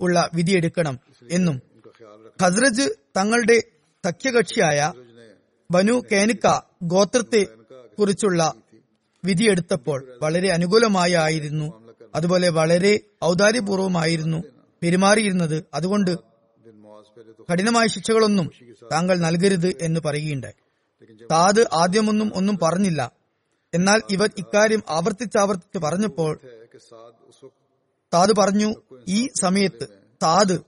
ഉള്ള 0.00 0.30
വിധിയെടുക്കണം 0.34 0.98
എന്നും. 1.30 1.62
ഖസ്രജ് 2.42 2.88
തങ്ങളുടെ 3.16 3.62
സഖ്യകക്ഷിയായ 4.04 4.92
ബനു 5.72 6.02
കേനുക്ക 6.12 6.60
ഗോത്രത്തെ 6.82 7.46
കുറിച്ചുള്ള 7.98 8.54
വിധിയെടുത്തപ്പോൾ 9.24 10.06
വളരെ 10.22 10.50
അനുകൂലമായി 10.50 11.12
ആയിരുന്നു. 11.12 11.66
അതുപോലെ 12.14 12.48
വളരെ 12.48 13.00
ഔദാര്യപൂർവമായിരുന്നു 13.24 14.42
പെരുമാറിയിരുന്നത്. 14.82 15.64
അതുകൊണ്ട് 15.74 16.16
കഠിനമായ 17.52 17.86
ശിക്ഷകളൊന്നും 17.86 18.50
താങ്കൾ 18.92 19.18
നൽകരുത് 19.18 19.76
എന്ന് 19.80 20.00
പറയുകയുണ്ടായി. 20.00 20.54
താത് 21.30 21.68
ആദ്യമൊന്നും 21.72 22.32
ഒന്നും 22.34 22.58
പറഞ്ഞില്ല. 22.62 23.12
എന്നാൽ 23.74 24.02
ഇവർ 24.10 24.30
ഇക്കാര്യം 24.38 24.82
ആവർത്തിച്ചാവർത്തിച്ച് 24.88 25.78
പറഞ്ഞപ്പോൾ 25.78 26.40
താത് 28.14 28.36
പറഞ്ഞു 28.38 28.74
ഈ 29.08 29.28
സമയത്ത് 29.42 29.88
താത് 30.22 30.60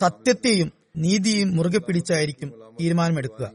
സത്യത്തെയും 0.00 0.72
നീതിയും 0.96 1.56
മുറുകെ 1.56 1.78
പിടിച്ചായിരിക്കും 1.78 2.52
തീരുമാനമെടുക്കുക. 2.80 3.52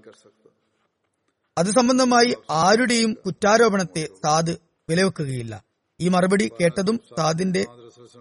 അത് 1.57 1.65
സംബന്ധമായി 1.65 2.35
ആരുടെയും 2.49 3.17
കുറ്റാരോപണത്തെ 3.25 4.07
സാദ് 4.23 4.55
വിലവെക്കുകയില്ല. 4.89 5.63
ഈ 5.99 6.07
മറുപടി 6.07 6.51
കേട്ടതും 6.61 6.99
സാദിന്റെ 7.17 7.65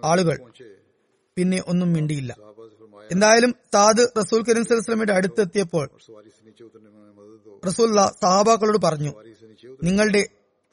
ആളുകൾ 0.05 0.37
പിന്നെ 1.37 1.63
ഒന്നും 1.67 1.93
മിണ്ടിയില്ല. 1.93 2.37
എന്തായാലും 3.13 3.55
സാദ് 3.73 4.07
റസൂൽ 4.19 4.43
കരീം 4.43 4.65
സലസ്ലമിയുടെ 4.65 5.13
അടുത്തെത്തിയപ്പോൾ 5.13 5.91
റസൂല്ല 7.67 8.13
സഹാബാക്കളോട് 8.23 8.79
പറഞ്ഞു 8.85 9.13
നിങ്ങളുടെ 9.83 10.29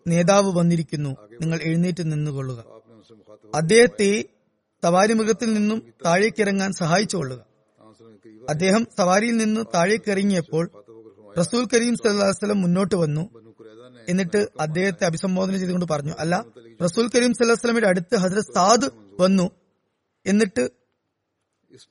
നേതാവ് 0.08 0.52
വന്നിരിക്കുന്നു. 0.60 1.10
നിങ്ങൾ 1.41 1.60
എഴുന്നേറ്റ് 1.63 2.12
നിന്നുകൊള്ളുക. 2.12 2.60
അദ്ദേഹത്തെ 3.56 4.26
സവാരി 4.84 5.13
മൃഗത്തിൽ 5.13 5.54
നിന്നും 5.54 5.93
താഴേക്കിറങ്ങാൻ 6.06 6.71
സഹായിച്ചുകൊള്ളുക. 6.71 7.41
അദ്ദേഹം 8.50 8.88
സവാരിയിൽ 8.97 9.38
നിന്ന് 9.38 9.62
താഴേക്കിറങ്ങിയപ്പോൾ 9.74 10.80
റസൂൽ 11.39 11.67
കരീം 11.73 11.95
സല്ലാസ്ലം 11.95 12.61
മുന്നോട്ട് 12.61 12.95
വന്നു. 12.95 13.29
എന്നിട്ട് 14.09 14.47
അദ്ദേഹത്തെ 14.59 15.05
അഭിസംബോധന 15.05 15.57
ചെയ്തുകൊണ്ട് 15.57 15.85
പറഞ്ഞു 15.85 16.13
അല്ല 16.19 16.45
റസൂൽ 16.83 17.09
കരീം 17.15 17.33
സല്ലാസ്ലമിന്റെ 17.33 17.87
അടുത്ത് 17.87 18.15
ഹസരത് 18.15 18.53
സാദ് 18.55 18.87
വന്നു. 19.19 19.51
എന്നിട്ട് 20.25 20.69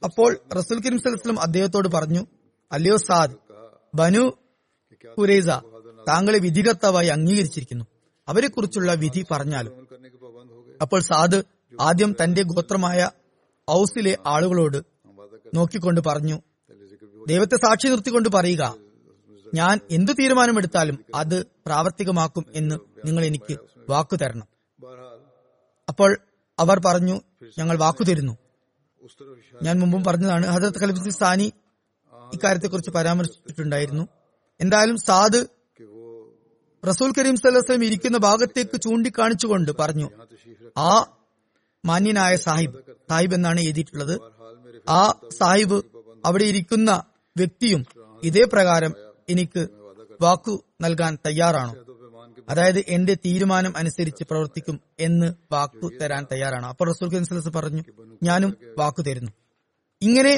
അപ്പോൾ 0.04 0.38
റസൂൽ 0.56 0.78
കരീം 0.80 0.98
സല്ലാസ്ലം 0.98 1.40
അദ്ദേഹത്തോട് 1.40 1.88
പറഞ്ഞു 1.88 2.26
അല്ലയോ 2.72 2.96
സാദ് 2.96 3.34
ബനു 3.94 4.24
കുരേസ 5.18 5.46
താങ്കളെ 6.08 6.38
വിധികർത്താവായി 6.38 7.06
അംഗീകരിച്ചിരിക്കുന്നു. 7.06 7.84
അവരെ 8.28 8.48
കുറിച്ചുള്ള 8.48 8.94
വിധി 8.94 9.26
പറഞ്ഞാലും. 9.30 9.72
അപ്പോൾ 10.82 11.00
സാദ് 11.00 11.42
ആദ്യം 11.80 12.16
തന്റെ 12.22 12.42
ഗോത്രമായ 12.42 13.10
ഔസിലെ 13.70 14.18
ആളുകളോട് 14.26 14.78
നോക്കിക്കൊണ്ട് 15.54 16.00
പറഞ്ഞു 16.06 16.40
ദൈവത്തെ 17.28 17.56
സാക്ഷി 17.56 17.88
നിർത്തിക്കൊണ്ട് 17.88 18.28
പറയുക 18.28 18.74
ഞാൻ 19.54 19.80
എന്തു 19.90 20.12
തീരുമാനമെടുത്താലും 20.12 21.04
അത് 21.14 21.46
പ്രാവർത്തികമാക്കും 21.66 22.44
എന്ന് 22.54 22.76
നിങ്ങൾ 23.06 23.24
എനിക്ക് 23.24 23.54
വാക്കു 23.90 24.16
തരണം. 24.16 24.48
അപ്പോൾ 25.88 26.10
അവർ 26.58 26.80
പറഞ്ഞു 26.86 27.16
ഞങ്ങൾ 27.58 27.76
വാക്കു 27.76 28.04
തരുന്നു. 28.04 28.34
ഞാൻ 29.62 29.80
മുമ്പും 29.80 30.04
പറഞ്ഞതാണ് 30.04 30.46
ഹജരത് 30.46 30.78
ഖലിഫ് 30.82 31.16
സാനി 31.18 31.52
ഇക്കാര്യത്തെക്കുറിച്ച് 32.34 32.90
പരാമർശിച്ചിട്ടുണ്ടായിരുന്നു. 32.90 34.04
എന്തായാലും 34.60 34.96
സാദ് 34.96 35.40
റസൂൽ 36.88 37.10
കരീം 37.18 37.36
സലഹ്സ്ലം 37.36 37.84
ഇരിക്കുന്ന 37.84 38.18
ഭാഗത്തേക്ക് 38.18 38.80
ചൂണ്ടിക്കാണിച്ചുകൊണ്ട് 38.80 39.72
പറഞ്ഞു 39.80 40.08
ആ 40.78 40.92
മാന്യനായ 41.86 42.36
സാഹിബ് 42.36 42.78
സാഹിബ് 43.10 43.34
എന്നാണ് 43.34 43.60
എഴുതിയിട്ടുള്ളത്. 43.60 44.14
ആ 44.88 45.02
സാഹിബ് 45.38 45.78
അവിടെ 46.24 46.44
ഇരിക്കുന്ന 46.44 46.90
വ്യക്തിയും 47.36 47.82
ഇതേ 48.22 48.44
പ്രകാരം 48.44 48.92
എനിക്ക് 49.30 49.62
വാക്കു 50.20 50.64
നൽകാൻ 50.80 51.18
തയ്യാറാണോ? 51.26 51.74
അതായത് 52.48 52.78
എന്റെ 52.88 53.14
തീരുമാനം 53.14 53.76
അനുസരിച്ച് 53.76 54.24
പ്രവർത്തിക്കും 54.30 54.80
എന്ന് 55.00 55.34
വാക്കു 55.52 55.88
തരാൻ 56.02 56.26
തയ്യാറാണ്. 56.32 56.66
അപ്പോൾ 56.66 56.88
റസൂൽ 56.88 57.08
കൻസലസ് 57.14 57.48
പറഞ്ഞു 57.48 57.82
ഞാനും 58.22 58.56
വാക്കു 58.78 59.02
തരുന്നു. 59.02 59.32
ഇങ്ങനെ 60.02 60.32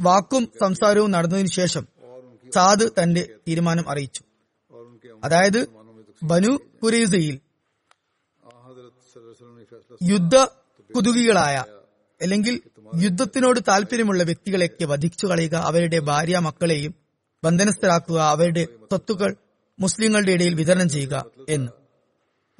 വാക്കും 0.00 0.48
സംസാരവും 0.60 1.10
നടന്നതിനു 1.10 1.46
ശേഷം 1.46 1.84
സാദ് 2.54 2.86
തന്റെ 3.02 3.22
തീരുമാനം 3.48 3.90
അറിയിച്ചു. 3.90 4.22
അതായത് 5.24 5.60
ബനു 6.22 6.52
കുരീസയിൽ 6.82 7.40
യുദ്ധ 10.02 10.36
കുതുകികളായ 10.96 11.56
അല്ലെങ്കിൽ 12.20 12.54
യുദ്ധത്തിനോട് 13.02 13.60
താല്പര്യമുള്ള 13.68 14.22
വ്യക്തികളെയൊക്കെ 14.22 14.84
വധിച്ചു 14.84 15.26
കളയുക 15.26 15.54
അവരുടെ 15.54 15.98
ഭാര്യ 15.98 16.38
മക്കളെയും 16.38 16.92
ബന്ധനസ്ഥരാക്കുക 17.44 18.20
അവരുടെ 18.20 18.64
സ്വത്തുക്കൾ 18.64 19.36
മുസ്ലിങ്ങളുടെ 19.80 20.32
ഇടയിൽ 20.32 20.54
വിതരണം 20.54 20.88
ചെയ്യുക 20.88 21.24
എന്ന്. 21.48 21.72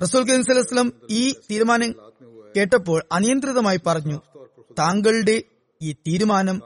റസൂൽ 0.02 0.22
കരീം 0.24 0.92
ഈ 1.10 1.32
തീരുമാനം 1.32 1.94
കേട്ടപ്പോൾ 2.56 3.02
അനിയന്ത്രിതമായി 3.12 3.80
പറഞ്ഞു 3.86 4.20
താങ്കളുടെ 4.78 5.42
ഈ 5.82 5.92
തീരുമാനം 5.92 6.62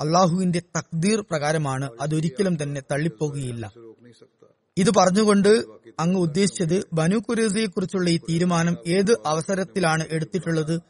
അള്ളാഹുവിന്റെ 0.00 0.62
തക്ദീർ 0.78 1.20
പ്രകാരമാണ്. 1.20 1.90
അതൊരിക്കലും 2.00 2.62
തന്നെ 2.62 2.80
തള്ളിപ്പോകുകയില്ല. 2.92 3.72
ഇത് 4.76 4.90
പറഞ്ഞുകൊണ്ട് 4.98 5.64
അങ്ങ് 6.00 6.20
ഉദ്ദേശിച്ചത് 6.20 6.84
ബനു 6.92 7.16
കുരേസയെ 7.16 7.66
കുറിച്ചുള്ള 7.66 8.10
ഈ 8.10 8.18
തീരുമാനം 8.18 8.76
ഏത് 8.86 9.12
അവസരത്തിലാണ് 9.26 10.04
എടുത്തിട്ടുള്ളത് 10.10 10.80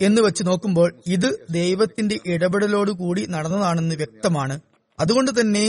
എന്ന് 0.00 0.22
വെച്ച് 0.22 0.46
നോക്കുമ്പോൾ 0.46 0.94
ഇത് 1.06 1.46
ദൈവത്തിന്റെ 1.50 2.18
ഇടപെടലോടുകൂടി 2.26 3.26
നടന്നതാണെന്ന് 3.26 3.94
വ്യക്തമാണ്. 3.94 4.60
അതുകൊണ്ട് 5.00 5.40
തന്നെ 5.40 5.64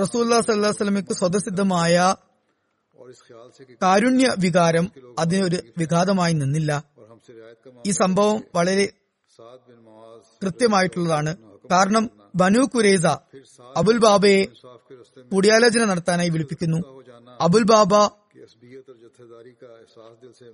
റസൂല്ലാ 0.00 0.40
സല്ലാസ്ലമിക്ക് 0.40 1.14
സ്വതസിദ്ധമായ 1.14 2.14
കാരുണ്യ 3.82 4.34
വികാരം 4.38 4.86
അതിനൊരു 5.18 5.58
വിഘാതമായി 5.78 6.32
നിന്നില്ല. 6.32 6.84
ഈ 7.86 7.90
സംഭവം 7.90 8.38
വളരെ 8.54 8.86
കൃത്യമായിട്ടുള്ളതാണ്. 10.42 11.36
കാരണം 11.70 12.10
ബനു 12.34 12.62
കുരേസ 12.74 13.06
അബുൽ 13.76 13.98
ബാബയെ 13.98 14.40
കൂടിയാലോചന 15.32 15.84
നടത്താനായി 15.84 16.30
വിളിപ്പിക്കുന്നു. 16.30 16.80
അബുൽ 17.40 17.62
ബാബ 17.62 17.94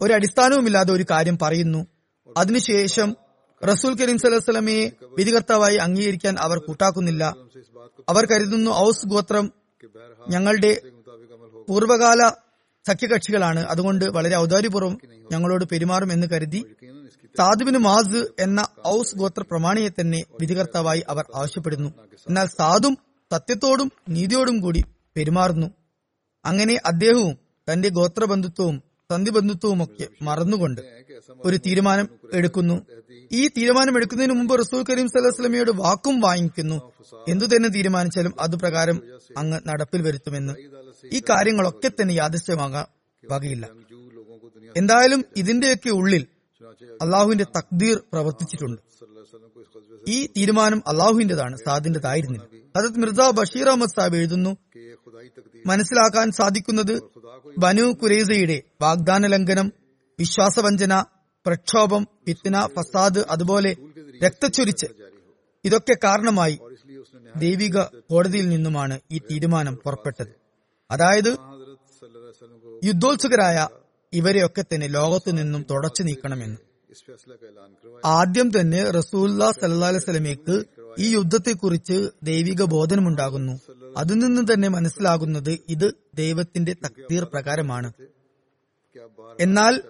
ഒരു 0.03 0.13
അടിസ്ഥാനവുമില്ലാതെ 0.13 0.93
ഒരു 0.93 1.05
കാര്യം 1.11 1.39
പറയുന്നു. 1.43 1.87
അതിനുശേഷം 2.37 3.09
റസൂൽ 3.69 4.01
കരീം 4.01 4.19
സലഹ്സ്ലമയെ 4.19 4.93
വിധികർത്താവായി 5.19 5.77
അംഗീകരിക്കാൻ 5.77 6.37
അവർ 6.39 6.59
കൂട്ടാക്കുന്നില്ല. 6.59 7.37
അവർ 8.09 8.25
കരുതുന്നു 8.25 8.71
ഔസ് 8.71 9.07
ഗോത്രം 9.07 9.53
ഞങ്ങളുടെ 10.29 10.81
പൂർവകാല 11.69 12.29
സഖ്യകക്ഷികളാണ്. 12.87 13.61
അതുകൊണ്ട് 13.65 14.05
വളരെ 14.05 14.37
ഔദാര്യപൂർവം 14.37 14.99
ഞങ്ങളോട് 15.33 15.65
പെരുമാറും 15.65 16.13
എന്ന് 16.13 16.27
കരുതി 16.27 16.65
സാധുബിന് 17.39 17.79
മാസ് 17.79 18.21
എന്ന 18.41 18.69
ഔസ് 18.87 19.17
ഗോത്ര 19.17 19.43
പ്രമാണിയെ 19.43 19.89
തന്നെ 19.89 20.23
വിധികർത്താവായി 20.41 21.03
അവർ 21.09 21.25
ആവശ്യപ്പെടുന്നു. 21.35 21.89
എന്നാൽ 22.29 22.47
സാദും 22.59 22.99
സത്യത്തോടും 23.33 23.93
നീതിയോടും 24.09 24.61
കൂടി 24.61 24.83
പെരുമാറുന്നു. 25.17 25.67
അങ്ങനെ 26.45 26.77
അദ്ദേഹവും 26.87 27.39
തന്റെ 27.73 27.89
ഗോത്രബന്ധുത്വവും 27.89 28.90
സന്ധിബന്ധുത്വവുമൊക്കെ 29.11 30.07
മറന്നുകൊണ്ട് 30.23 30.81
ഒരു 31.45 31.57
തീരുമാനം 31.57 32.09
എടുക്കുന്നു. 32.35 32.87
ഈ 33.33 33.49
തീരുമാനം 33.49 33.97
എടുക്കുന്നതിന് 33.97 34.35
മുമ്പ് 34.35 34.59
റസൂൽ 34.59 34.85
കരീം 34.91 35.09
സലഹ്സ്ലമിയുടെ 35.09 35.73
വാക്കും 35.73 36.21
വാങ്ങിക്കുന്നു. 36.21 36.93
എന്തു 37.29 37.45
തന്നെ 37.45 37.69
തീരുമാനിച്ചാലും 37.69 38.35
അത് 38.41 38.57
പ്രകാരം 38.57 39.03
അങ്ങ് 39.37 39.61
നടപ്പിൽ 39.67 40.03
വരുത്തുമെന്ന്. 40.03 40.55
ഈ 41.13 41.21
കാര്യങ്ങളൊക്കെ 41.31 41.89
തന്നെ 41.89 42.15
യാദൃശ്യമാകാൻ 42.15 42.87
വകയില്ല. 43.25 43.69
എന്തായാലും 44.77 45.25
ഇതിന്റെയൊക്കെ 45.37 45.91
ഉള്ളിൽ 45.91 46.27
അള്ളാഹുവിന്റെ 47.03 47.45
തക്ദീർ 47.45 47.97
പ്രവർത്തിച്ചിട്ടുണ്ട്. 48.13 48.81
ഈ 50.09 50.27
തീരുമാനം 50.27 50.83
അള്ളാഹുവിന്റേതാണ് 50.89 51.57
സാദിന്റേതായിരുന്നില്ല. 51.57 52.47
അതത് 52.77 52.99
മിർജ 52.99 53.21
ബഷീർ 53.21 53.69
അഹമ്മദ് 53.69 53.95
സാബ് 53.97 54.17
എഴുതുന്നു 54.17 54.57
മനസ്സിലാക്കാൻ 55.67 56.31
സാധിക്കുന്നത് 56.31 56.95
ബനു 57.59 57.83
കുരേസയുടെ 57.83 58.63
വാഗ്ദാന 58.83 59.27
ലംഘനം 59.27 59.73
വിശ്വാസവഞ്ചന 60.19 61.05
പ്രക്ഷോഭം 61.47 62.03
ഫിത്ന 62.29 62.69
ഫസാദ് 62.77 63.25
അതുപോലെ 63.31 63.77
രക്തച്ചൊരിച്ച് 64.23 64.87
ഇതൊക്കെ 65.65 65.97
കാരണമായി 66.05 66.61
ദൈവിക 67.37 67.79
കോടതിയിൽ 67.81 68.49
നിന്നുമാണ് 68.49 69.01
ഈ 69.11 69.19
തീരുമാനം 69.19 69.75
പുറപ്പെട്ടത്. 69.77 70.33
അതായത് 70.91 71.37
യുദ്ധോത്സുകരായ 72.85 73.69
ഇവരെയൊക്കെ 74.13 74.63
തന്നെ 74.63 74.87
ലോകത്തു 74.87 75.31
നിന്നും 75.31 75.67
തുടച്ചു 75.71 76.03
നീക്കണമെന്ന്. 76.03 76.57
ആദ്യം 78.05 78.61
തന്നെ 78.61 78.91
റസൂല്ലാ 78.91 79.51
സല്ലാസ്ലമേക്ക് 79.51 80.57
ഈ 80.99 81.13
യുദ്ധത്തെക്കുറിച്ച് 81.13 82.11
ദൈവിക 82.23 82.63
ബോധനമുണ്ടാകുന്നു. 82.63 83.61
അതിൽ 83.97 84.19
നിന്ന് 84.19 84.43
തന്നെ 84.53 84.69
മനസ്സിലാകുന്നത് 84.69 85.59
ഇത് 85.69 85.95
ദൈവത്തിന്റെ 86.15 86.73
തക്തീർ 86.73 87.25
പ്രകാരമാണ്. 87.25 87.93
എന്നാൽ 89.41 89.81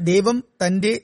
ദൈവം 0.00 0.44
തന്റെ 0.66 1.00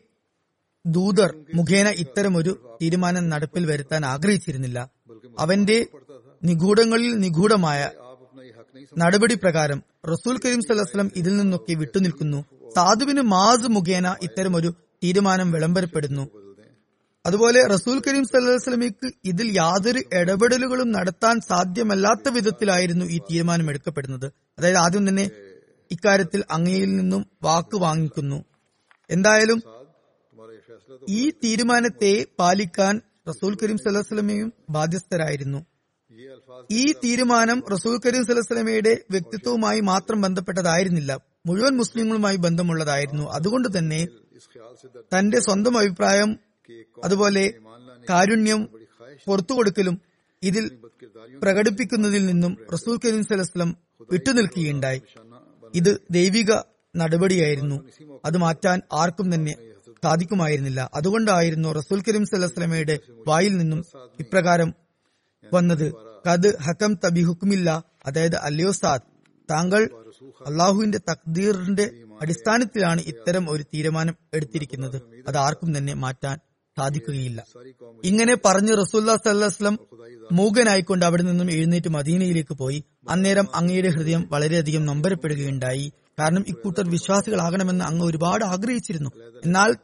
ദൂതർ 0.86 1.34
മുഖേന 1.54 1.88
ഇത്തരമൊരു 1.88 2.78
തീരുമാനം 2.82 3.28
നടപ്പിൽ 3.28 3.66
വരുത്താൻ 3.66 4.04
ആഗ്രഹിച്ചിരുന്നില്ല. 4.04 4.90
അവന്റെ 5.38 5.86
നിഗൂഢങ്ങളിൽ 6.44 7.14
നിഗൂഢമായ 7.18 7.90
നടപടി 8.98 9.34
പ്രകാരം 9.34 9.82
റസൂൽ 10.06 10.38
കരീം 10.38 10.60
സലഹ്സ്ലം 10.60 11.12
ഇതിൽ 11.16 11.36
നിന്നൊക്കെ 11.36 11.74
വിട്ടുനിൽക്കുന്നു. 11.74 12.44
സാധുവിന് 12.76 13.20
മാസ് 13.20 13.70
മുഖേന 13.70 14.16
ഇത്തരമൊരു 14.22 14.74
തീരുമാനം 15.04 15.52
വിളംബരപ്പെടുന്നു. 15.52 16.45
അതുപോലെ 17.26 17.66
റസൂൽ 17.66 18.02
കരീം 18.06 18.24
സല്ലാസ്ലമിക്ക് 18.24 19.12
ഇതിൽ 19.24 19.58
യാതൊരു 19.58 20.00
ഇടപെടലുകളും 20.12 20.92
നടത്താൻ 20.92 21.40
സാധ്യമല്ലാത്ത 21.40 22.28
വിധത്തിലായിരുന്നു 22.28 23.04
ഈ 23.04 23.18
തീരുമാനം 23.18 23.70
എടുക്കപ്പെടുന്നത്. 23.70 24.32
അതായത് 24.58 24.76
ആദ്യം 24.76 25.08
തന്നെ 25.08 25.30
ഇക്കാര്യത്തിൽ 25.90 26.44
അങ്ങയിൽ 26.50 26.96
നിന്നും 26.96 27.26
വാക്ക് 27.42 27.76
വാങ്ങിക്കുന്നു. 27.76 28.44
എന്തായാലും 29.10 29.62
ഈ 31.08 31.30
തീരുമാനത്തെ 31.30 32.26
പാലിക്കാൻ 32.38 33.00
റസൂൽ 33.28 33.56
കരീം 33.62 33.78
സല്ലാസ്ലമയും 33.78 34.52
ബാധ്യസ്ഥരായിരുന്നു. 34.70 35.66
ഈ 36.70 36.92
തീരുമാനം 36.92 37.62
റസൂൽ 37.72 38.00
കരീം 38.06 38.26
സല്ലാസ്ലമയുടെ 38.26 38.96
വ്യക്തിത്വവുമായി 39.10 39.80
മാത്രം 39.80 40.20
ബന്ധപ്പെട്ടതായിരുന്നില്ല. 40.20 41.18
മുഴുവൻ 41.46 41.76
മുസ്ലിങ്ങളുമായി 41.76 42.36
ബന്ധമുള്ളതായിരുന്നു. 42.36 43.24
അതുകൊണ്ട് 43.30 43.78
തന്നെ 43.78 44.06
തന്റെ 45.14 45.40
സ്വന്തം 45.40 45.78
അഭിപ്രായം 45.78 46.45
അതുപോലെ 47.04 47.54
കാരുണ്യം 48.10 48.68
പുറത്തുകൊടുക്കലും 49.24 50.00
ഇതിൽ 50.42 50.78
പ്രകടിപ്പിക്കുന്നതിൽ 51.42 52.26
നിന്നും 52.26 52.56
റസൂൽ 52.72 52.98
കരീം 53.04 53.24
സലസ്ലം 53.24 53.76
വിട്ടുനിൽക്കുകയുണ്ടായി. 54.12 55.02
ഇത് 55.74 56.00
ദൈവിക 56.10 56.52
നടപടിയായിരുന്നു. 56.96 57.84
അത് 58.24 58.36
മാറ്റാൻ 58.36 58.82
ആർക്കും 58.92 59.34
തന്നെ 59.34 59.54
സാധിക്കുമായിരുന്നില്ല. 60.04 60.90
അതുകൊണ്ടായിരുന്നു 60.94 61.68
റസൂൽ 61.72 62.02
കരീം 62.08 62.24
സലഹ്സ്ലമയുടെ 62.24 62.98
വായിൽ 63.26 63.56
നിന്നും 63.56 63.84
ഇപ്രകാരം 64.20 64.74
വന്നത്. 65.54 65.92
കത് 66.28 66.58
ഹക്കം 66.58 66.94
തബി 66.94 67.20
ഹുക്കുമില്ല 67.20 67.84
അതായത് 68.06 68.36
അല്ലയോ 68.36 68.72
സാദ് 68.72 69.02
താങ്കൾ 69.50 69.82
അള്ളാഹുവിന്റെ 70.46 70.98
തക്ദീറിന്റെ 71.10 71.90
അടിസ്ഥാനത്തിലാണ് 72.22 73.00
ഇത്തരം 73.00 73.50
ഒരു 73.50 73.62
തീരുമാനം 73.62 74.14
എടുത്തിരിക്കുന്നത്. 74.34 75.02
അത് 75.28 75.36
ആർക്കും 75.36 75.78
തന്നെ 75.78 75.94
മാറ്റാൻ 75.94 76.38
സാധിക്കുകയില്ല. 76.78 77.44
ഇങ്ങനെ 78.04 78.36
പറഞ്ഞ് 78.44 78.76
റസൂല്ലാ 78.80 79.16
സല്ലാസ്ലം 79.16 79.78
മൂകനായിക്കൊണ്ട് 80.32 81.04
അവിടെ 81.04 81.22
നിന്നും 81.22 81.50
എഴുന്നേറ്റ് 81.50 81.88
മദീനയിലേക്ക് 81.88 82.54
പോയി. 82.54 82.84
അന്നേരം 83.08 83.48
അങ്ങയുടെ 83.54 83.88
ഹൃദയം 83.88 84.28
വളരെയധികം 84.30 84.86
നമ്പരപ്പെടുകയുണ്ടായി. 84.86 85.92
കാരണം 86.20 86.44
ഇക്കൂട്ടർ 86.48 86.90
വിശ്വാസികളാകണമെന്ന് 86.90 87.84
അങ്ങ് 87.84 88.06
ഒരുപാട് 88.06 88.44
ആഗ്രഹിച്ചിരുന്നു. 88.44 89.10
എന്നാൽ 89.44 89.74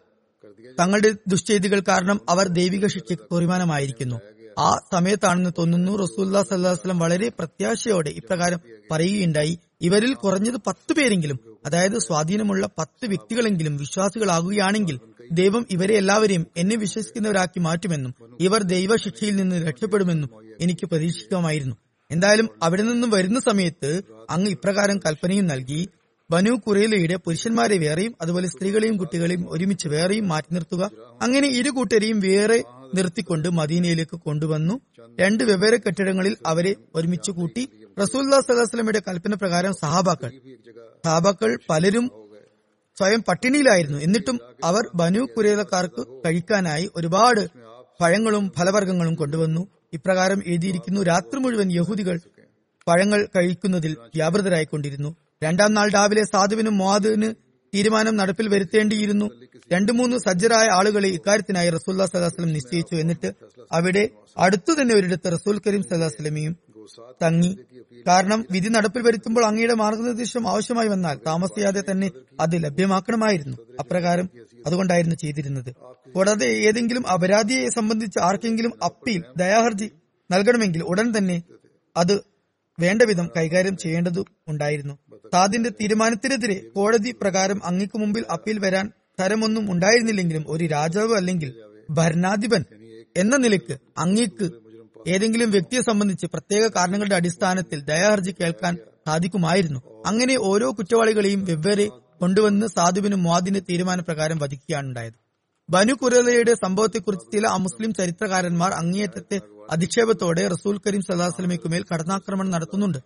തങ്ങളുടെ 0.80 1.14
ദുശ്ചേതികൾ 1.28 1.82
കാരണം 1.88 2.20
അവർ 2.28 2.48
ദൈവിക 2.48 2.86
ശിക്ഷയ്ക്ക് 2.86 3.24
കുറിമാനമായിരിക്കുന്നു. 3.24 4.16
ആ 4.58 4.78
സമയത്താണെന്ന് 4.92 5.50
തോന്നുന്നു 5.58 5.96
റസൂല്ലാ 5.96 6.42
സല്ലാസ്ലം 6.42 6.98
വളരെ 6.98 7.28
പ്രത്യാശയോടെ 7.28 8.10
ഇപ്രകാരം 8.10 8.58
പറയുകയുണ്ടായി. 8.90 9.58
ഇവരിൽ 9.82 10.14
കുറഞ്ഞത് 10.14 10.58
പത്ത് 10.66 10.92
പേരെങ്കിലും 10.92 11.38
അതായത് 11.66 11.98
സ്വാധീനമുള്ള 11.98 12.66
പത്ത് 12.78 13.06
വ്യക്തികളെങ്കിലും 13.06 13.76
വിശ്വാസികളാകുകയാണെങ്കിൽ 13.76 14.96
ദൈവം 15.30 15.66
ഇവരെ 15.70 15.94
എല്ലാവരെയും 15.94 16.46
എന്നെ 16.56 16.76
വിശ്വസിക്കുന്നവരാക്കി 16.76 17.60
മാറ്റുമെന്നും 17.60 18.12
ഇവർ 18.40 18.62
ദൈവശിക്ഷയിൽ 18.70 19.36
നിന്ന് 19.36 19.68
രക്ഷപ്പെടുമെന്നും 19.68 20.30
എനിക്ക് 20.60 20.86
പ്രതീക്ഷിക്കാമായിരുന്നു 20.86 21.76
എന്തായാലും 22.10 22.48
അവിടെ 22.62 22.82
നിന്നും 22.82 23.10
വരുന്ന 23.10 23.40
സമയത്ത് 23.40 23.90
അങ്ങ് 24.30 24.50
ഇപ്രകാരം 24.50 24.98
കൽപ്പനയും 24.98 25.46
നൽകി 25.46 25.80
ബനു 26.30 26.50
കുറയിലയുടെ 26.66 27.16
പുരുഷന്മാരെ 27.16 27.78
വേറെയും 27.78 28.14
അതുപോലെ 28.22 28.48
സ്ത്രീകളെയും 28.48 28.96
കുട്ടികളെയും 28.96 29.48
ഒരുമിച്ച് 29.48 29.88
വേറെയും 29.88 30.28
മാറ്റി 30.28 30.54
നിർത്തുക. 30.54 30.82
അങ്ങനെ 31.22 31.48
ഇരു 31.50 31.70
കൂട്ടരെയും 31.70 32.20
വേറെ 32.20 32.58
നിർത്തിക്കൊണ്ട് 32.94 33.48
മദീനയിലേക്ക് 33.48 34.16
കൊണ്ടുവന്നു. 34.16 34.80
രണ്ട് 35.20 35.44
വെവ്വേറെ 35.44 35.76
കെട്ടിടങ്ങളിൽ 35.76 36.36
അവരെ 36.46 36.74
ഒരുമിച്ച് 36.94 37.30
കൂട്ടി. 37.30 37.68
റസൂല്ലാ 38.02 38.40
സലഹസ്ലമിയുടെ 38.40 39.02
കൽപ്പന 39.08 39.34
പ്രകാരം 39.34 39.72
സഹാബാക്കൾ. 39.72 40.30
സഹാബാക്കൾ 41.04 41.58
പലരും 41.70 42.10
സ്വയം 42.98 43.22
പട്ടിണിയിലായിരുന്നു. 43.28 43.98
എന്നിട്ടും 43.98 44.40
അവർ 44.64 44.82
ബനു 44.94 45.20
കുരേലക്കാർക്ക് 45.36 46.22
കഴിക്കാനായി 46.26 46.90
ഒരുപാട് 46.96 47.48
പഴങ്ങളും 48.00 48.52
ഫലവർഗങ്ങളും 48.58 49.14
കൊണ്ടുവന്നു. 49.14 49.68
ഇപ്രകാരം 49.92 50.42
എഴുതിയിരിക്കുന്നു 50.46 51.02
രാത്രി 51.02 51.38
മുഴുവൻ 51.38 51.72
യഹൂദികൾ 51.72 52.20
പഴങ്ങൾ 52.88 53.28
കഴിക്കുന്നതിൽ 53.36 53.96
വ്യാപൃതരായിക്കൊണ്ടിരുന്നു. 54.14 55.16
രണ്ടാം 55.42 55.74
നാൾ 55.74 55.90
രാവിലെ 55.90 56.22
സാധുവിനും 56.22 56.78
മോദിന് 56.78 57.34
തീരുമാനം 57.74 58.16
നടപ്പിൽ 58.16 58.48
വരുത്തേണ്ടിയിരുന്നു. 58.48 59.26
രണ്ടു 59.72 59.92
മൂന്ന് 59.92 60.16
സജ്ജരായ 60.16 60.66
ആളുകളെ 60.72 61.08
ഇക്കാര്യത്തിനായി 61.08 61.70
റസൂല്ലാ 61.70 62.06
സദാസ്ലം 62.06 62.52
നിശ്ചയിച്ചു 62.52 62.94
എന്നിട്ട് 62.94 63.32
അവിടെ 63.72 64.08
അടുത്തു 64.38 64.72
തന്നെ 64.80 64.94
ഒരിടത്ത് 64.94 65.32
റസൂൽ 65.32 65.60
കരീം 65.66 65.82
സദാസ്ലമിയും 65.82 66.56
തങ്ങി. 67.22 67.58
കാരണം 68.08 68.44
വിധി 68.50 68.68
നടപ്പിൽ 68.68 69.02
വരുത്തുമ്പോൾ 69.02 69.44
അങ്ങയുടെ 69.44 69.74
മാർഗനിർദ്ദേശം 69.74 70.48
ആവശ്യമായി 70.48 70.88
വന്നാൽ 70.88 71.18
താമസിയാതെ 71.26 71.82
തന്നെ 71.90 72.10
അത് 72.40 72.64
ലഭ്യമാക്കണമായിരുന്നു. 72.64 73.56
അപ്രകാരം 73.80 74.28
അതുകൊണ്ടായിരുന്നു 74.66 75.16
ചെയ്തിരുന്നത്. 75.16 75.70
കൂടാതെ 76.14 76.46
ഏതെങ്കിലും 76.46 77.08
അപരാധിയെ 77.08 77.68
സംബന്ധിച്ച് 77.68 78.18
ആർക്കെങ്കിലും 78.18 78.84
അപ്പീൽ 78.84 79.22
ദയാഹർജി 79.36 79.90
നൽകണമെങ്കിൽ 80.30 80.82
ഉടൻ 80.82 81.12
തന്നെ 81.18 81.42
അത് 81.96 82.20
വേണ്ട 82.80 83.02
വിധം 83.02 83.30
കൈകാര്യം 83.36 83.76
ചെയ്യേണ്ടതും 83.76 84.24
ഉണ്ടായിരുന്നു. 84.48 84.98
താദിന്റെ 85.24 85.70
തീരുമാനത്തിനെതിരെ 85.70 86.70
കോടതി 86.74 87.10
പ്രകാരം 87.10 87.66
അങ്ങക്ക് 87.66 87.98
മുമ്പിൽ 87.98 88.24
അപ്പീൽ 88.30 88.58
വരാൻ 88.58 88.92
തരമൊന്നും 89.20 89.72
ഉണ്ടായിരുന്നില്ലെങ്കിലും 89.72 90.44
ഒരു 90.48 90.64
രാജാവ് 90.64 91.16
അല്ലെങ്കിൽ 91.16 91.50
ഭരണാധിപൻ 91.90 92.64
എന്ന 93.16 93.36
നിലയ്ക്ക് 93.36 93.78
അങ്ങക്ക് 93.98 94.50
ഏതെങ്കിലും 95.08 95.50
വ്യക്തിയെ 95.50 95.80
സംബന്ധിച്ച് 95.80 96.26
പ്രത്യേക 96.26 96.68
കാരണങ്ങളുടെ 96.68 97.14
അടിസ്ഥാനത്തിൽ 97.14 97.80
ദയാഹർജി 97.80 98.34
കേൾക്കാൻ 98.40 98.76
സാധിക്കുമായിരുന്നു. 99.06 100.02
അങ്ങനെ 100.06 100.36
ഓരോ 100.40 100.70
കുറ്റവാളികളെയും 100.70 101.44
വെവ്വേറെ 101.44 101.86
കൊണ്ടുവന്ന് 102.20 102.66
സാധുവിനും 102.66 103.22
മുവാദിന്റെ 103.22 103.60
തീരുമാനപ്രകാരം 103.60 104.38
വധിക്കുകയാണ് 104.38 104.86
ഉണ്ടായത്. 104.86 105.14
ബനു 105.70 105.92
കുരലയുടെ 105.92 106.54
സംഭവത്തെക്കുറിച്ച് 106.54 107.32
ചില 107.32 107.46
അമുസ്ലിം 107.46 107.94
ചരിത്രകാരന്മാർ 107.94 108.72
അങ്ങേയറ്റത്തെ 108.72 109.40
അധിക്ഷേപത്തോടെ 109.70 110.48
റസൂൽ 110.48 110.78
കരീം 110.78 111.02
സദാസ്ലമിക്കുമേൽ 111.02 111.84
കടന്നാക്രമണം 111.92 112.50
നടത്തുന്നുണ്ട്. 112.50 112.98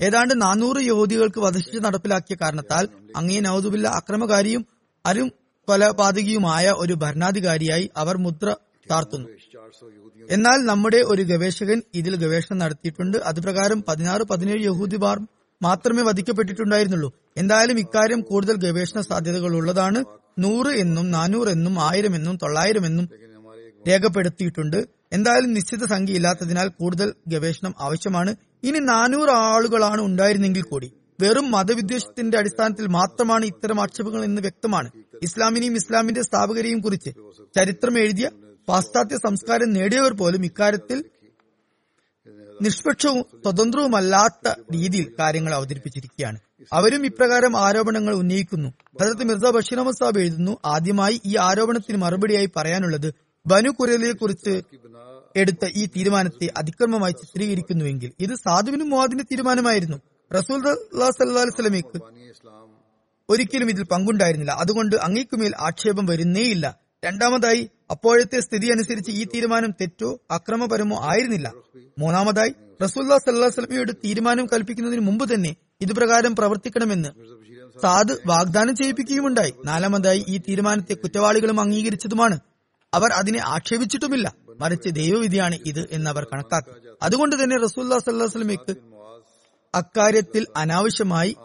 ഏതാണ്ട് 0.00 0.42
നാനൂറ് 0.42 0.76
യഹൂദികൾക്ക് 0.76 1.40
വധശിക്ഷ 1.40 1.76
നടപ്പിലാക്കിയ 1.76 2.36
കാരണത്താൽ 2.42 2.88
അങ്ങേ 3.16 3.40
നൌദുബില്ല 3.40 3.88
അക്രമകാരിയും 3.88 4.66
അരും 5.06 5.28
കൊലപാതകിയുമായ 5.68 6.70
ഒരു 6.70 6.94
ഭരണാധികാരിയായി 6.94 7.90
അവർ 7.96 8.16
മുദ്ര 8.16 8.56
താർത്തുന്നു. 8.90 9.28
എന്നാൽ 10.30 10.58
നമ്മുടെ 10.64 10.96
ഒരു 10.96 11.22
ഗവേഷകൻ 11.22 11.82
ഇതിൽ 11.94 12.16
ഗവേഷണം 12.16 12.58
നടത്തിയിട്ടുണ്ട്. 12.58 13.18
അതുപ്രകാരം 13.18 13.84
പതിനാറ് 13.88 14.22
പതിനേഴ് 14.22 14.64
യഹൂദിമാർ 14.64 15.18
മാത്രമേ 15.62 16.02
വധിക്കപ്പെട്ടിട്ടുണ്ടായിരുന്നുള്ളൂ. 16.02 17.12
എന്തായാലും 17.36 17.78
ഇക്കാര്യം 17.78 18.20
കൂടുതൽ 18.20 18.56
ഗവേഷണ 18.56 19.00
സാധ്യതകൾ 19.00 19.56
ഉള്ളതാണ് 19.56 20.04
നൂറ് 20.38 20.66
എന്നും 20.66 21.10
നാനൂറ് 21.10 21.48
എന്നും 21.48 21.80
ആയിരം 21.80 22.16
എന്നും 22.16 22.36
തൊള്ളായിരം 22.36 22.86
എന്നും 22.86 23.08
രേഖപ്പെടുത്തിയിട്ടുണ്ട്. 23.88 25.03
എന്തായാലും 25.14 25.54
നിശ്ചിത 25.54 25.84
സംഖ്യ 25.84 26.12
ഇല്ലാത്തതിനാൽ 26.12 26.68
കൂടുതൽ 26.68 27.14
ഗവേഷണം 27.28 27.74
ആവശ്യമാണ്. 27.80 28.36
ഇനി 28.62 28.78
നാനൂറ് 28.78 29.30
ആളുകളാണ് 29.30 30.00
ഉണ്ടായിരുന്നെങ്കിൽ 30.00 30.62
കൂടി. 30.62 30.92
വെറും 31.20 31.50
മതവിദ്വേഷത്തിന്റെ 31.50 32.38
അടിസ്ഥാനത്തിൽ 32.38 32.86
മാത്രമാണ് 32.86 33.44
ഇത്തരം 33.44 33.80
ആക്ഷേപങ്ങൾ 33.80 34.24
എന്ന് 34.24 34.42
വ്യക്തമാണ്. 34.42 34.88
ഇസ്ലാമിനെയും 35.22 35.74
ഇസ്ലാമിന്റെ 35.74 36.22
സ്ഥാപകരെയും 36.22 36.80
കുറിച്ച് 36.80 37.10
ചരിത്രം 37.56 37.98
എഴുതിയ 37.98 38.30
പാശ്ചാത്യ 38.68 39.16
സംസ്കാരം 39.16 39.72
നേടിയവർ 39.72 40.12
പോലും 40.12 40.44
ഇക്കാര്യത്തിൽ 40.44 41.04
നിഷ്പക്ഷവും 42.62 43.22
സ്വതന്ത്രവുമല്ലാത്ത 43.44 44.48
രീതിയിൽ 44.72 45.06
കാര്യങ്ങൾ 45.18 45.54
അവതരിപ്പിച്ചിരിക്കുകയാണ്. 45.54 46.38
അവരും 46.72 47.06
ഇപ്രകാരം 47.06 47.56
ആരോപണങ്ങൾ 47.56 48.14
ഉന്നയിക്കുന്നു. 48.14 48.68
ഹജരത്ത് 49.00 49.24
മിർസ 49.24 49.44
ബഷീർ 49.56 49.78
അഹമ്മദ് 49.78 49.94
സാബ് 49.94 50.18
എഴുതുന്നു 50.18 50.58
ആദ്യമായി 50.64 51.20
ഈ 51.26 51.36
ആരോപണത്തിന് 51.36 51.96
മറുപടിയായി 51.96 52.48
പറയാനുള്ളത് 52.56 53.08
ബനു 53.46 53.70
കുരലിയെക്കുറിച്ച് 53.70 54.62
എടുത്ത 55.36 55.66
ഈ 55.76 55.86
തീരുമാനത്തെ 55.86 56.50
അതിക്രമമായി 56.56 57.12
ചിത്രീകരിക്കുന്നുവെങ്കിൽ 57.12 58.12
ഇത് 58.20 58.34
സാധുവിനും 58.34 58.90
മുഹാദിന്റെ 58.90 59.24
തീരുമാനമായിരുന്നു. 59.24 59.96
റസൂൽ 60.30 60.60
സല്ലാസ്ലമിക്ക് 61.10 61.98
ഒരിക്കലും 63.28 63.70
ഇതിൽ 63.70 63.84
പങ്കുണ്ടായിരുന്നില്ല. 63.84 64.52
അതുകൊണ്ട് 64.52 64.96
അങ്ങേക്കുമേൽ 64.96 65.52
ആക്ഷേപം 65.60 66.06
വരുന്നേയില്ല. 66.06 66.78
രണ്ടാമതായി 67.04 67.70
അപ്പോഴത്തെ 67.90 68.40
സ്ഥിതി 68.40 68.66
അനുസരിച്ച് 68.66 69.10
ഈ 69.10 69.24
തീരുമാനം 69.24 69.70
തെറ്റോ 69.70 70.18
അക്രമപരമോ 70.30 70.96
ആയിരുന്നില്ല. 71.10 71.52
മൂന്നാമതായി 71.98 72.54
റസൂല്ലാ 72.82 73.18
സല്ലാസ്ലമിയോട് 73.18 73.92
തീരുമാനം 73.92 74.46
കൽപ്പിക്കുന്നതിന് 74.46 75.00
മുമ്പ് 75.00 75.34
തന്നെ 75.34 75.56
ഇതുപ്രകാരം 75.80 76.36
പ്രവർത്തിക്കണമെന്ന് 76.36 77.08
സാദ് 77.82 78.16
വാഗ്ദാനം 78.26 78.76
ചെയ്യിപ്പിക്കുകയുമുണ്ടായി. 78.76 79.54
നാലാമതായി 79.64 80.24
ഈ 80.28 80.38
തീരുമാനത്തെ 80.38 80.94
കുറ്റവാളികളും 80.94 81.60
അംഗീകരിച്ചതുമാണ് 81.60 82.38
അവർ 82.94 83.10
അതിനെ 83.12 83.40
ആക്ഷേപിച്ചിട്ടുമില്ല. 83.44 84.26
മറിച്ച് 84.60 84.88
ദൈവവിധിയാണ് 84.88 85.58
ഇത് 85.66 85.82
എന്ന് 85.90 86.10
അവർ 86.10 86.24
കണക്കാക്കി. 86.24 86.72
അതുകൊണ്ട് 87.02 87.36
തന്നെ 87.42 87.56
റസൂല്ലാ 87.56 87.98
സല്ലാസ്ലമിക്ക് 87.98 88.74
അക്കാര്യത്തിൽ 89.74 90.46
അനാവശ്യമായി 90.56 91.36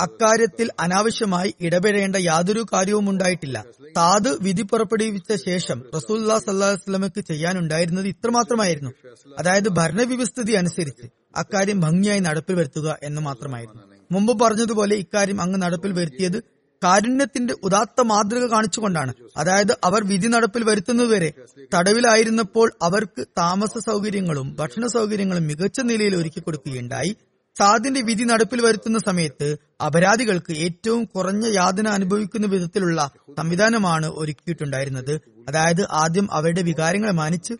അക്കാര്യത്തിൽ 0.00 0.68
അനാവശ്യമായി 0.80 1.54
ഇടപെടേണ്ട 1.60 2.16
യാതൊരു 2.16 2.66
കാര്യവും 2.72 3.10
ഉണ്ടായിട്ടില്ല. 3.10 3.64
താത് 3.96 4.30
വിധി 4.42 4.62
പുറപ്പെടുവിച്ച 4.62 5.44
ശേഷം 5.44 5.78
റസൂല്ലാ 5.96 6.38
സല്ലാസ്ലമക്ക് 6.38 7.20
ചെയ്യാനുണ്ടായിരുന്നത് 7.20 8.06
ഇത്രമാത്രമായിരുന്നു. 8.06 8.90
അതായത് 9.38 9.68
ഭരണവ്യവസ്ഥിതി 9.68 10.52
അനുസരിച്ച് 10.52 11.06
അക്കാര്യം 11.36 11.80
ഭംഗിയായി 11.80 12.20
നടപ്പിൽ 12.20 12.54
വരുത്തുക 12.54 12.96
എന്ന് 13.02 13.20
മാത്രമായിരുന്നു. 13.20 13.82
മുമ്പ് 14.12 14.44
പറഞ്ഞതുപോലെ 14.44 14.96
ഇക്കാര്യം 14.96 15.40
അങ്ങ് 15.40 15.62
നടപ്പിൽ 15.62 15.92
വരുത്തിയത് 15.92 16.38
കാരുണ്യത്തിന്റെ 16.84 17.54
ഉദാത്ത 17.62 18.00
മാതൃക 18.00 18.44
കാണിച്ചുകൊണ്ടാണ്. 18.50 19.12
അതായത് 19.36 19.76
അവർ 19.84 20.04
വിധി 20.04 20.26
നടപ്പിൽ 20.26 20.64
വരുത്തുന്നതുവരെ 20.64 21.32
തടവിലായിരുന്നപ്പോൾ 21.74 22.72
അവർക്ക് 22.82 23.26
താമസ 23.38 23.78
സൗകര്യങ്ങളും 23.78 24.56
ഭക്ഷണ 24.58 24.86
സൗകര്യങ്ങളും 24.86 25.46
മികച്ച 25.46 25.80
നിലയിൽ 25.80 26.16
ഒരുക്കി 26.16 26.40
കൊടുക്കുകയുണ്ടായി. 26.40 27.16
സാദിന്റെ 27.58 28.00
വിധി 28.00 28.24
നടപ്പിൽ 28.24 28.60
വരുത്തുന്ന 28.62 28.98
സമയത്ത് 28.98 29.56
അപരാധികൾക്ക് 29.86 30.52
ഏറ്റവും 30.52 31.04
കുറഞ്ഞ 31.04 31.46
യാതന 31.54 31.88
അനുഭവിക്കുന്ന 31.88 32.46
വിധത്തിലുള്ള 32.46 33.10
സംവിധാനമാണ് 33.38 34.06
ഒരുക്കിയിട്ടുണ്ടായിരുന്നത്. 34.06 35.14
അതായത് 35.48 35.82
ആദ്യം 35.92 36.28
അവരുടെ 36.32 36.62
വികാരങ്ങളെ 36.62 37.12
മാനിച്ച് 37.12 37.54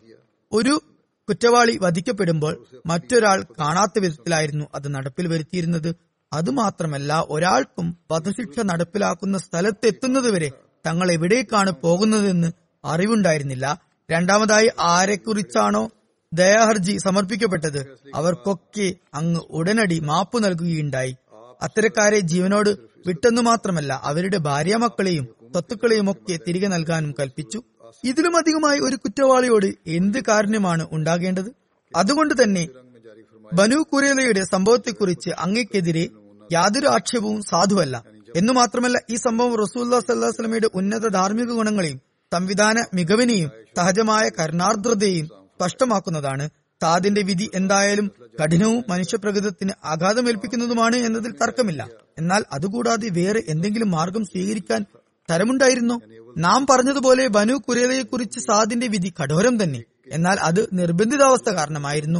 ഒരു 0.51 0.81
കുറ്റവാളി 1.29 1.79
വധിക്കപ്പെടുമ്പോൾ 1.81 2.53
മറ്റൊരാൾ 2.85 3.43
കാണാത്ത 3.59 3.99
വിധത്തിലായിരുന്നു 3.99 4.65
അത് 4.75 4.95
നടപ്പിൽ 4.95 5.27
വരുത്തിയിരുന്നത്. 5.27 6.10
അതുമാത്രമല്ല 6.33 7.25
ഒരാൾക്കും 7.29 7.97
വധശിക്ഷ 8.11 8.59
നടപ്പിലാക്കുന്ന 8.59 9.37
സ്ഥലത്തെത്തുന്നതുവരെ 9.37 10.49
തങ്ങൾ 10.87 11.11
എവിടേക്കാണ് 11.11 11.71
പോകുന്നതെന്ന് 11.71 12.51
അറിവുണ്ടായിരുന്നില്ല. 12.85 13.65
രണ്ടാമതായി 14.11 14.69
ആരെക്കുറിച്ചാണോ 14.79 15.91
ദയാഹർജി 16.33 16.97
സമർപ്പിക്കപ്പെട്ടത്? 16.97 17.81
അവർക്കൊക്കെ 18.15 18.95
അങ്ങ് 19.13 19.41
ഉടനടി 19.49 19.99
മാപ്പ് 19.99 20.43
നൽകുകയുണ്ടായി. 20.43 21.15
അത്തരക്കാരെ 21.61 22.19
ജീവനോട് 22.19 22.69
വിട്ടെന്നു 23.07 23.41
മാത്രമല്ല 23.41 24.01
അവരുടെ 24.03 24.37
ഭാര്യമക്കളെയും 24.37 25.25
സ്വത്തുക്കളെയും 25.53 26.11
ഒക്കെ 26.11 26.39
തിരികെ 26.47 26.67
നൽകാനും 26.67 27.15
കൽപ്പിച്ചു. 27.19 27.59
ഇതിലും 28.03 28.37
അധികമായി 28.37 28.79
ഒരു 28.79 28.95
കുറ്റവാളിയോട് 28.95 29.69
എന്ത് 29.87 30.19
കാരണമാണ് 30.27 30.87
ഉണ്ടാകേണ്ടത്? 30.91 31.49
അതുകൊണ്ട് 31.95 32.43
തന്നെ 32.43 32.67
ബനു 33.53 33.75
കുരേലയുടെ 33.75 34.43
സംഭവത്തെക്കുറിച്ച് 34.43 35.29
അങ്ങയ്ക്കെതിരെ 35.29 36.09
യാതൊരു 36.51 36.87
ആക്ഷേപവും 36.87 37.41
സാധുവല്ല. 37.41 38.03
എന്നു 38.35 38.53
മാത്രമല്ല 38.53 39.01
ഈ 39.09 39.15
സംഭവം 39.15 39.55
റസൂല്ലാ 39.55 39.99
സല്ലാസ്ലമിയുടെ 39.99 40.69
ഉന്നത 40.73 41.07
ധാർമ്മിക 41.07 41.45
ഗുണങ്ങളെയും 41.45 42.01
സംവിധാന 42.33 42.85
മികവിനെയും 42.93 43.51
സഹജമായ 43.77 44.29
കരുണാർദ്രതയെയും 44.39 45.25
സ്പഷ്ടമാക്കുന്നതാണ്. 45.25 46.49
താദിന്റെ 46.83 47.21
വിധി 47.21 47.49
എന്തായാലും 47.55 48.11
കഠിനവും 48.43 48.83
മനുഷ്യപ്രകൃതത്തിന് 48.89 49.71
ആഘാതമേൽപ്പിക്കുന്നതുമാണ് 49.85 50.95
എന്നതിൽ 50.95 51.31
തർക്കമില്ല. 51.31 51.87
എന്നാൽ 52.17 52.43
അതുകൂടാതെ 52.51 53.09
വേറെ 53.09 53.43
എന്തെങ്കിലും 53.47 53.91
മാർഗം 53.91 54.25
സ്വീകരിക്കാൻ 54.25 54.85
തരമുണ്ടായിരുന്നോ? 55.31 55.99
നാം 56.37 56.67
പറഞ്ഞതുപോലെ 56.67 57.27
ബനു 57.27 57.53
കുരേലയെക്കുറിച്ച് 57.53 58.39
സാദിന്റെ 58.39 58.87
വിധി 58.87 59.13
കഠോരം 59.23 59.63
തന്നെ. 59.63 59.83
എന്നാൽ 60.11 60.37
അത് 60.39 60.69
നിർബന്ധിതാവസ്ഥ 60.73 61.49
കാരണമായിരുന്നു. 61.49 62.19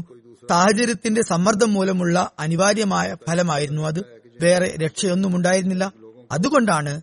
സാഹചര്യത്തിന്റെ 0.49 1.21
സമ്മർദ്ദം 1.21 1.73
മൂലമുള്ള 1.73 2.31
അനിവാര്യമായ 2.39 3.15
ഫലമായിരുന്നു 3.27 3.81
അത്. 3.81 4.20
വേറെ 4.41 4.77
രക്ഷയൊന്നും 4.85 5.35
ഉണ്ടായിരുന്നില്ല 5.35 5.91
അതുകൊണ്ടാണ് 6.31 7.01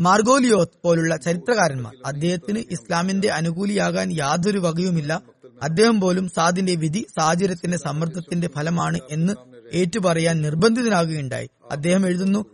മാർഗോലിയോത്ത് 0.00 0.78
പോലുള്ള 0.84 1.16
ചരിത്രകാരന്മാർ 1.16 1.92
അദ്ദേഹത്തിന് 2.06 2.58
ഇസ്ലാമിന്റെ 2.58 3.28
അനുകൂലിയാകാൻ 3.30 4.12
യാതൊരു 4.12 4.58
വകയുമില്ല. 4.58 5.22
അദ്ദേഹം 5.62 6.00
പോലും 6.00 6.28
സാദിന്റെ 6.28 6.74
വിധി 6.74 7.06
സാഹചര്യത്തിന്റെ 7.20 7.78
സമ്മർദ്ദത്തിന്റെ 7.78 8.48
ഫലമാണ് 8.56 8.98
എന്ന് 9.10 9.32
ഏറ്റുപറയാൻ 9.72 10.42
നിർബന്ധിതനാകുകയുണ്ടായി. 10.42 11.48
അദ്ദേഹം 11.70 12.06
എഴുതുന്നു 12.06 12.44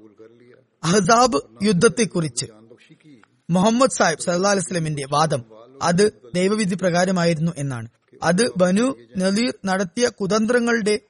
അഹസാബ് 0.84 1.40
യുദ്ധത്തെക്കുറിച്ച്. 1.62 2.46
മുഹമ്മദ് 3.50 3.90
സാഹിബ് 3.90 4.20
സല്ലാ 4.20 4.50
അലിസ്ലമിന്റെ 4.50 5.04
വാദം 5.12 5.44
അത് 5.82 6.12
ദൈവവിധി 6.34 6.74
പ്രകാരമായിരുന്നു 6.74 7.52
എന്നാണ്. 7.56 7.88
അത് 8.22 8.50
ബനു 8.56 8.96
നദീർ 9.16 9.54
നടത്തിയ 9.64 10.08
കുതന്ത്രങ്ങളുടെ 10.08 11.00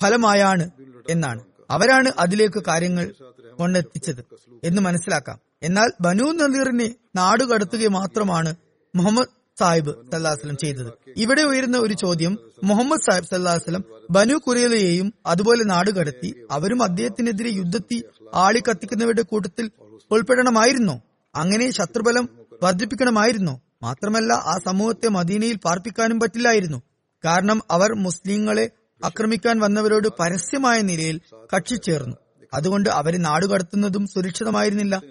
ഫലമായാണ് 0.00 0.70
എന്നാണ്. 1.10 1.44
അവരാണ് 1.70 2.12
അതിലേക്ക് 2.18 2.62
കാര്യങ്ങൾ 2.68 3.12
കൊണ്ടെത്തിച്ചത് 3.58 4.24
എന്ന് 4.64 4.82
മനസ്സിലാക്കാം. 4.82 5.40
എന്നാൽ 5.62 5.88
ബനു 6.00 6.24
നദീറിനെ 6.32 6.94
നാടുകടത്തുക 7.16 7.86
മാത്രമാണ് 7.86 8.54
മുഹമ്മദ് 8.94 9.26
സാഹിബ് 9.58 10.10
സല്ലാസ്ലം 10.12 10.56
ചെയ്തത്. 10.56 10.92
ഇവിടെ 11.16 11.42
ഉയരുന്ന 11.42 11.78
ഒരു 11.78 11.94
ചോദ്യം 11.94 12.38
മുഹമ്മദ് 12.64 13.00
സാഹിബ് 13.00 13.24
സല്ലാസ്ലം 13.24 13.84
ബനു 14.10 14.34
കുരേലയെയും 14.34 15.14
അതുപോലെ 15.26 15.64
നാടുകടത്തി 15.64 16.46
അവരും 16.50 16.82
അദ്ദേഹത്തിനെതിരെ 16.82 17.50
യുദ്ധത്തിൽ 17.50 18.04
ആളി 18.34 18.60
കത്തിക്കുന്നവരുടെ 18.60 19.22
കൂട്ടത്തിൽ 19.22 19.70
ഉൾപ്പെടണമായിരുന്നോ? 20.10 21.00
അങ്ങനെ 21.34 21.70
ശത്രുബലം 21.70 22.28
വർദ്ധിപ്പിക്കണമായിരുന്നോ? 22.62 23.60
മാത്രമല്ല 23.82 24.32
ആ 24.32 24.58
സമൂഹത്തെ 24.66 25.08
മദീനയിൽ 25.08 25.56
പാർപ്പിക്കാനും 25.56 26.20
പറ്റില്ലായിരുന്നു. 26.20 26.82
കാരണം 27.24 27.62
അവർ 27.70 27.92
മുസ്ലിങ്ങളെ 27.92 28.70
ആക്രമിക്കാൻ 29.04 29.60
വന്നവരോട് 29.60 30.08
പരസ്യമായ 30.20 30.80
നിലയിൽ 30.80 31.20
കക്ഷി 31.56 31.74
ചേർന്നു. 31.74 32.16
അതുകൊണ്ട് 32.54 32.88
അവരെ 32.88 33.18
നാടുകടത്തുന്നതും 33.18 34.06
സുരക്ഷിതമായിരുന്നില്ല. 34.06 35.02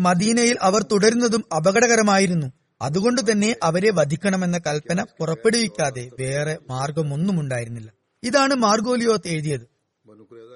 മദീനയിൽ 0.00 0.56
അവർ 0.62 0.82
തുടരുന്നതും 0.82 1.44
അപകടകരമായിരുന്നു. 1.56 2.52
അതുകൊണ്ട് 2.82 3.20
തന്നെ 3.30 3.56
അവരെ 3.62 3.90
വധിക്കണമെന്ന 3.90 4.58
കൽപ്പന 4.58 5.02
പുറപ്പെടുവിക്കാതെ 5.02 6.10
വേറെ 6.20 6.58
മാർഗമൊന്നും 6.70 7.40
ഉണ്ടായിരുന്നില്ല 7.40 7.92
ഇതാണ് 8.22 8.54
മാർഗോലിയോത്ത് 8.54 9.28
എഴുതിയത്. 9.28 9.66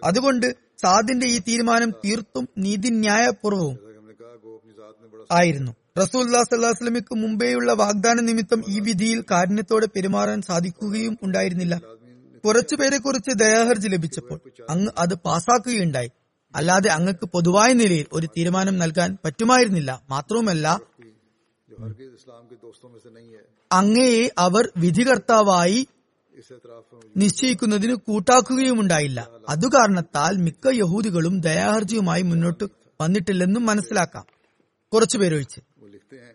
അതുകൊണ്ട് 0.05 0.57
സാദിന്റെ 0.83 1.27
ഈ 1.27 1.39
തീരുമാനം 1.39 1.91
തീർത്തും 1.91 2.49
നീതിന്യായപൂർവവും 2.59 3.79
ആയിരുന്നു. 5.33 5.73
റസൂല്ലാ 5.99 6.43
സല്ലാസ്ലമിക്ക് 6.43 7.15
മുമ്പേയുള്ള 7.15 7.73
വാഗ്ദാന 7.73 8.21
നിമിത്തം 8.21 8.65
ഈ 8.69 8.81
വിധിയിൽ 8.81 9.25
കാരുണ്യത്തോടെ 9.31 9.87
പെരുമാറാൻ 9.87 10.43
സാധിക്കുകയും 10.43 11.19
ഉണ്ടായിരുന്നില്ല. 11.23 11.81
കുറച്ചുപേരെ 12.45 12.99
കുറിച്ച് 12.99 13.39
ദയാഹർജി 13.39 13.89
ലഭിച്ചപ്പോൾ 13.89 14.41
അങ്ങ് 14.71 14.93
അത് 14.99 15.15
പാസാക്കുകയുണ്ടായി 15.15 16.11
അല്ലാതെ 16.55 16.89
അങ്ങക്ക് 16.89 17.27
പൊതുവായ 17.27 17.73
നിലയിൽ 17.73 18.07
ഒരു 18.13 18.27
തീരുമാനം 18.27 18.79
നൽകാൻ 18.79 19.19
പറ്റുമായിരുന്നില്ല. 19.25 20.03
മാത്രവുമല്ല 20.11 20.81
അങ്ങയെ 23.73 24.31
അവർ 24.39 24.73
വിധികർത്താവായി 24.77 25.89
നിശ്ചയിക്കുന്നതിന് 27.17 27.95
കൂട്ടാക്കുകയുമുണ്ടായില്ല. 27.95 29.29
അതുകാരണത്താൽ 29.49 30.37
മിക്ക 30.37 30.69
യഹൂദികളും 30.75 31.41
ദയാഹർജിയുമായി 31.41 32.23
മുന്നോട്ട് 32.23 32.65
വന്നിട്ടില്ലെന്നും 33.01 33.67
മനസ്സിലാക്കാം. 33.67 34.25
കുറച്ചുപേരൊഴിച്ച്. 34.93 35.61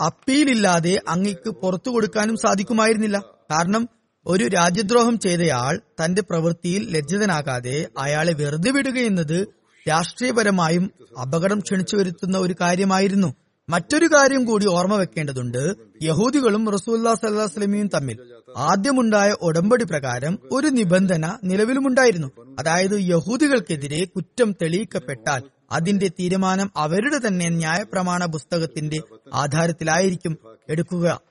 അപ്പീലില്ലാതെ 0.06 1.01
അങ്ങയ്ക്ക് 1.08 1.49
പുറത്തു 1.49 1.89
കൊടുക്കാനും 1.89 2.36
സാധിക്കുമായിരുന്നില്ല. 2.36 3.18
കാരണം 3.51 3.89
ഒരു 4.26 4.47
രാജ്യദ്രോഹം 4.47 5.19
ചെയ്തയാൾ 5.19 5.80
തന്റെ 6.05 6.21
പ്രവൃത്തിയിൽ 6.21 6.89
ലജ്ജിതനാകാതെ 6.89 7.88
അയാളെ 7.97 8.34
വെറുതെ 8.34 8.71
വിടുകയെന്നത് 8.71 9.47
രാഷ്ട്രീയപരമായും 9.89 10.91
അപകടം 11.21 11.59
ക്ഷണിച്ചു 11.59 11.95
വരുത്തുന്ന 11.95 12.38
ഒരു 12.38 12.55
കാര്യമായിരുന്നു. 12.61 13.36
മറ്റൊരു 13.69 14.05
കാര്യം 14.05 14.45
കൂടി 14.45 14.67
ഓർമ്മ 14.67 14.95
വെക്കേണ്ടതുണ്ട്. 14.95 15.76
യഹൂദികളും 16.03 16.71
റസൂല്ലാ 16.71 17.13
സല്ലാസ്ലമിയും 17.13 17.88
തമ്മിൽ 17.88 18.17
ആദ്യമുണ്ടായ 18.57 19.36
ഉടമ്പടി 19.41 19.84
പ്രകാരം 19.84 20.39
ഒരു 20.51 20.67
നിബന്ധന 20.67 21.38
നിലവിലുമുണ്ടായിരുന്നു. 21.43 22.55
അതായത് 22.59 22.99
യഹൂദികൾക്കെതിരെ 22.99 24.05
കുറ്റം 24.05 24.55
തെളിയിക്കപ്പെട്ടാൽ 24.61 25.43
അതിന്റെ 25.71 26.07
തീരുമാനം 26.07 26.71
അവരുടെ 26.78 27.28
തന്നെ 27.28 27.49
ന്യായപ്രമാണ 27.49 28.26
പുസ്തകത്തിന്റെ 28.26 28.99
ആധാരത്തിലായിരിക്കും 29.34 30.38
എടുക്കുക 30.69 31.21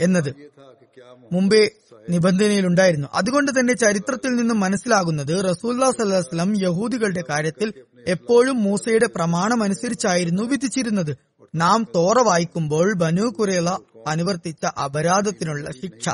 എന്നത്. 0.00 0.34
മുമ്പേ 1.32 1.70
നിബന്ധനയിലുണ്ടായിരുന്നു. 2.10 3.08
അതുകൊണ്ട് 3.14 3.52
തന്നെ 3.52 3.74
ചരിത്രത്തിൽ 3.74 4.28
നിന്നും 4.28 4.60
മനസ്സിലാകുന്നത് 4.60 5.50
റസൂല്ലാ 5.50 5.90
സല്ലാസ്ലം 5.90 6.62
യഹൂദികളുടെ 6.62 7.24
കാര്യത്തിൽ 7.30 7.72
എപ്പോഴും 8.06 8.62
മൂസയുടെ 8.62 9.06
പ്രമാണമനുസരിച്ചായിരുന്നു 9.06 10.42
വിധിച്ചിരുന്നത്. 10.42 11.16
നാം 11.54 11.86
തോറ 11.94 12.18
വായിക്കുമ്പോൾ 12.20 12.94
ബനു 12.94 13.22
കുറേള 13.22 13.68
അനുവർത്തിച്ച 14.06 14.66
അപരാധത്തിനുള്ള 14.66 15.70
ശിക്ഷ. 15.70 16.08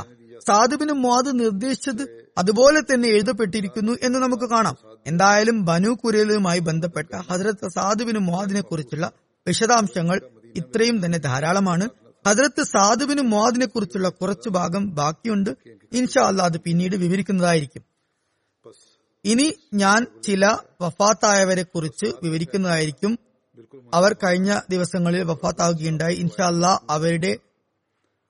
സാധുബിനും 0.47 1.01
മുവാദ് 1.01 1.39
നിർദ്ദേശിച്ചത് 1.39 2.25
അതുപോലെ 2.37 2.79
തന്നെ 2.79 3.09
എഴുതപ്പെട്ടിരിക്കുന്നു 3.09 3.97
എന്ന് 4.03 4.19
നമുക്ക് 4.19 4.49
കാണാം. 4.49 4.75
എന്തായാലും 5.07 5.65
ബനു 5.65 5.89
കുരേലുമായി 5.89 6.59
ബന്ധപ്പെട്ട 6.59 7.15
ഹജ്രത്ത് 7.31 7.67
സാധുബിന് 7.75 8.19
മുവാദിനെ 8.19 8.61
കുറിച്ചുള്ള 8.61 9.11
വിശദാംശങ്ങൾ 9.47 10.21
ഇത്രയും 10.55 11.05
തന്നെ 11.05 11.17
ധാരാളമാണ്. 11.17 11.89
ഹജ്രത്ത് 12.27 12.63
സാധുവിനും 12.63 13.29
മുവാദിനെ 13.29 13.65
കുറിച്ചുള്ള 13.65 14.09
കുറച്ചു 14.09 14.49
ഭാഗം 14.49 14.95
ബാക്കിയുണ്ട്. 14.95 15.49
ഇൻഷാ 15.93 16.21
അല്ല 16.21 16.41
അത് 16.41 16.57
പിന്നീട് 16.61 16.95
വിവരിക്കുന്നതായിരിക്കും. 16.95 17.83
ഇനി 19.25 19.53
ഞാൻ 19.73 20.07
ചില 20.23 20.57
വഫാത്തായവരെ 20.81 21.63
കുറിച്ച് 21.63 22.05
വിവരിക്കുന്നതായിരിക്കും. 22.23 23.19
അവർ 23.93 24.13
കഴിഞ്ഞ 24.13 24.59
ദിവസങ്ങളിൽ 24.69 25.23
വഫാത്താവുകയുണ്ടായി. 25.23 26.15
ഇൻഷാ 26.15 26.47
അല്ല 26.47 26.81
അവരുടെ 26.89 27.37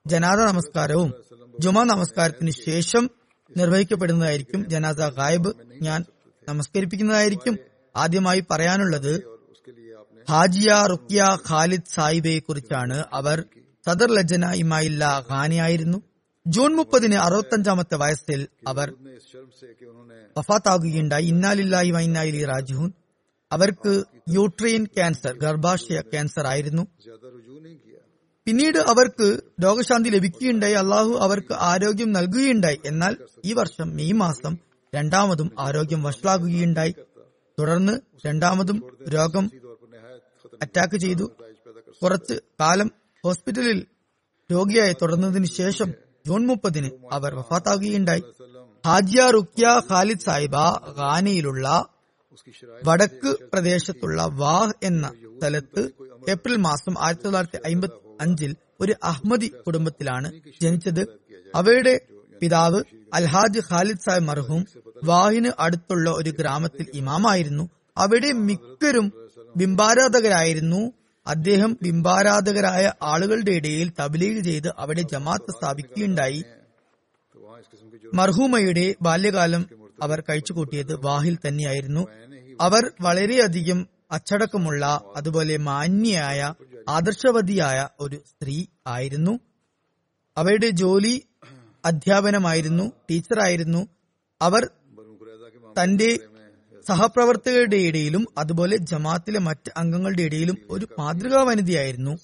ജനാദ 0.06 0.38
നമസ്കാരവും 0.38 1.14
ജുമാ 1.60 1.82
നമസ്കാരത്തിന് 1.82 2.50
ശേഷം 2.50 3.10
നിർവഹിക്കപ്പെടുന്നതായിരിക്കും. 3.56 4.68
ജനാദ 4.68 5.08
ഗായബ് 5.08 5.52
ഞാൻ 5.82 6.04
നമസ്കരിപ്പിക്കുന്നതായിരിക്കും. 6.48 7.58
ആദ്യമായി 7.96 8.44
പറയാനുള്ളത് 8.50 9.38
ഹാജിയ 10.30 10.86
റുക്കിയ 10.90 11.22
ഖാലിദ് 11.50 11.94
സായിബയെ 11.94 12.38
കുറിച്ചാണ് 12.38 13.04
അവർ 13.12 13.44
സദർ 13.88 14.12
ലജ്ജന 14.12 14.50
ഇമായില്ല 14.52 15.26
ഖാനിയായിരുന്നു. 15.30 16.02
ജൂൺ 16.46 16.76
മുപ്പതിന് 16.76 17.14
അറുപത്തഞ്ചാമത്തെ 17.14 17.96
വയസ്സിൽ 17.96 18.48
അവർ 18.66 18.94
വഫാത്താകുകയുണ്ടായി. 20.38 21.24
ഇന്നാലില്ലായി 21.24 21.90
വൈനായി 21.90 22.44
രാജുഹുൻ 22.44 22.92
അവർക്ക് 23.52 24.04
യൂട്രീൻ 24.30 24.84
ക്യാൻസർ 24.84 25.32
ഗർഭാശയ 25.38 26.00
ക്യാൻസർ 26.00 26.46
ആയിരുന്നു. 26.46 26.86
പിന്നീട് 28.46 28.78
അവർക്ക് 28.78 29.40
രോഗശാന്തി 29.64 30.08
ലഭിക്കുകയുണ്ടായി. 30.08 30.72
അള്ളാഹു 30.72 31.10
അവർക്ക് 31.10 31.54
ആരോഗ്യം 31.54 32.12
നൽകുകയുണ്ടായി. 32.12 32.80
എന്നാൽ 32.84 33.16
ഈ 33.44 33.52
വർഷം 33.52 33.96
മെയ് 33.96 34.12
മാസം 34.12 34.58
രണ്ടാമതും 34.94 35.50
ആരോഗ്യം 35.58 36.02
വഷളാകുകയുണ്ടായി. 36.02 36.94
തുടർന്ന് 37.58 38.00
രണ്ടാമതും 38.26 38.96
രോഗം 39.08 39.50
അറ്റാക്ക് 40.62 40.96
ചെയ്തു. 40.96 41.32
കുറച്ച് 42.02 42.34
കാലം 42.60 42.90
ഹോസ്പിറ്റലിൽ 43.24 43.86
രോഗിയായി 44.52 44.92
തുടർന്നതിന് 45.02 45.44
ശേഷം 45.44 45.92
ജൂൺ 46.26 46.46
മുപ്പതിന് 46.46 46.90
അവർ 47.12 47.34
വഫാത്താകുകയുണ്ടായി. 47.34 48.22
ഹാജിയ 48.86 49.30
റുക്യ 49.30 49.80
ഖാലിദ് 49.90 50.20
സാഹിബ 50.20 50.56
ഖാനയിലുള്ള 50.98 51.86
വടക്ക് 52.84 53.36
പ്രദേശത്തുള്ള 53.52 54.26
വാഹ് 54.32 54.72
എന്ന 54.82 55.12
സ്ഥലത്ത് 55.38 55.90
ഏപ്രിൽ 56.28 56.56
മാസം 56.56 56.94
ആയിരത്തി 56.98 57.24
തൊള്ളായിരത്തി 57.24 57.72
അമ്പത്തി 57.72 58.18
അഞ്ചിൽ 58.20 58.56
ഒരു 58.80 58.94
അഹമ്മദി 59.02 59.46
കുടുംബത്തിലാണ് 59.66 60.32
ജനിച്ചത്. 60.62 61.02
അവയുടെ 61.54 62.00
പിതാവ് 62.40 62.82
അൽഹാജ് 63.14 63.60
ഖാലിദ് 63.70 64.04
സാഹിബ് 64.06 64.24
മർഹും 64.24 64.66
വാഹിന് 65.04 65.50
അടുത്തുള്ള 65.58 66.10
ഒരു 66.10 66.30
ഗ്രാമത്തിൽ 66.30 66.86
ഇമാമായിരുന്നു. 66.94 67.70
അവിടെ 67.96 68.32
മിക്കരും 68.32 69.12
ബിംബാരാധകരായിരുന്നു. 69.56 70.92
അദ്ദേഹം 71.28 71.78
ബിംബാരാധകരായ 71.82 72.92
ആളുകളുടെ 73.02 73.50
ഇടയിൽ 73.50 73.92
തബ്ലീഗ് 74.00 74.40
ചെയ്ത് 74.44 74.68
അവിടെ 74.78 75.02
ജമാഅത്ത് 75.02 75.50
സ്ഥാപിക്കുകയുണ്ടായി. 75.50 76.44
മർഹൂമയുടെ 78.14 78.94
ബാല്യകാലം 79.02 79.66
അവർ 80.02 80.20
കഴിച്ചുകൂട്ടിയത് 80.20 80.94
വാഹിൽ 81.04 81.38
തന്നെയായിരുന്നു. 81.46 82.06
അവർ 82.60 82.92
വളരെയധികം 83.00 83.86
അച്ചടക്കമുള്ള 84.10 85.00
അതുപോലെ 85.16 85.56
മാന്യയായ 85.56 86.54
ആദർശവതിയായ 86.88 87.88
ഒരു 88.00 88.22
സ്ത്രീ 88.26 88.66
ആയിരുന്നു. 88.86 89.38
അവരുടെ 90.36 90.68
ജോലി 90.70 91.14
അധ്യാപനമായിരുന്നു 91.84 92.92
ടീച്ചറായിരുന്നു. 93.10 93.88
അവർ 94.42 94.70
തന്റെ 95.82 96.18
സഹപ്രവർത്തകരുടെ 96.88 97.76
ഇടയിലും 97.76 98.26
അതുപോലെ 98.38 98.76
ജമാത്തിലെ 98.76 99.38
മറ്റ് 99.38 99.70
അംഗങ്ങളുടെ 99.76 100.22
ഇടയിലും 100.22 100.56
ഒരു 100.70 100.88
മാതൃകാ 100.98 101.42
വനിതയായിരുന്നു 101.42 102.18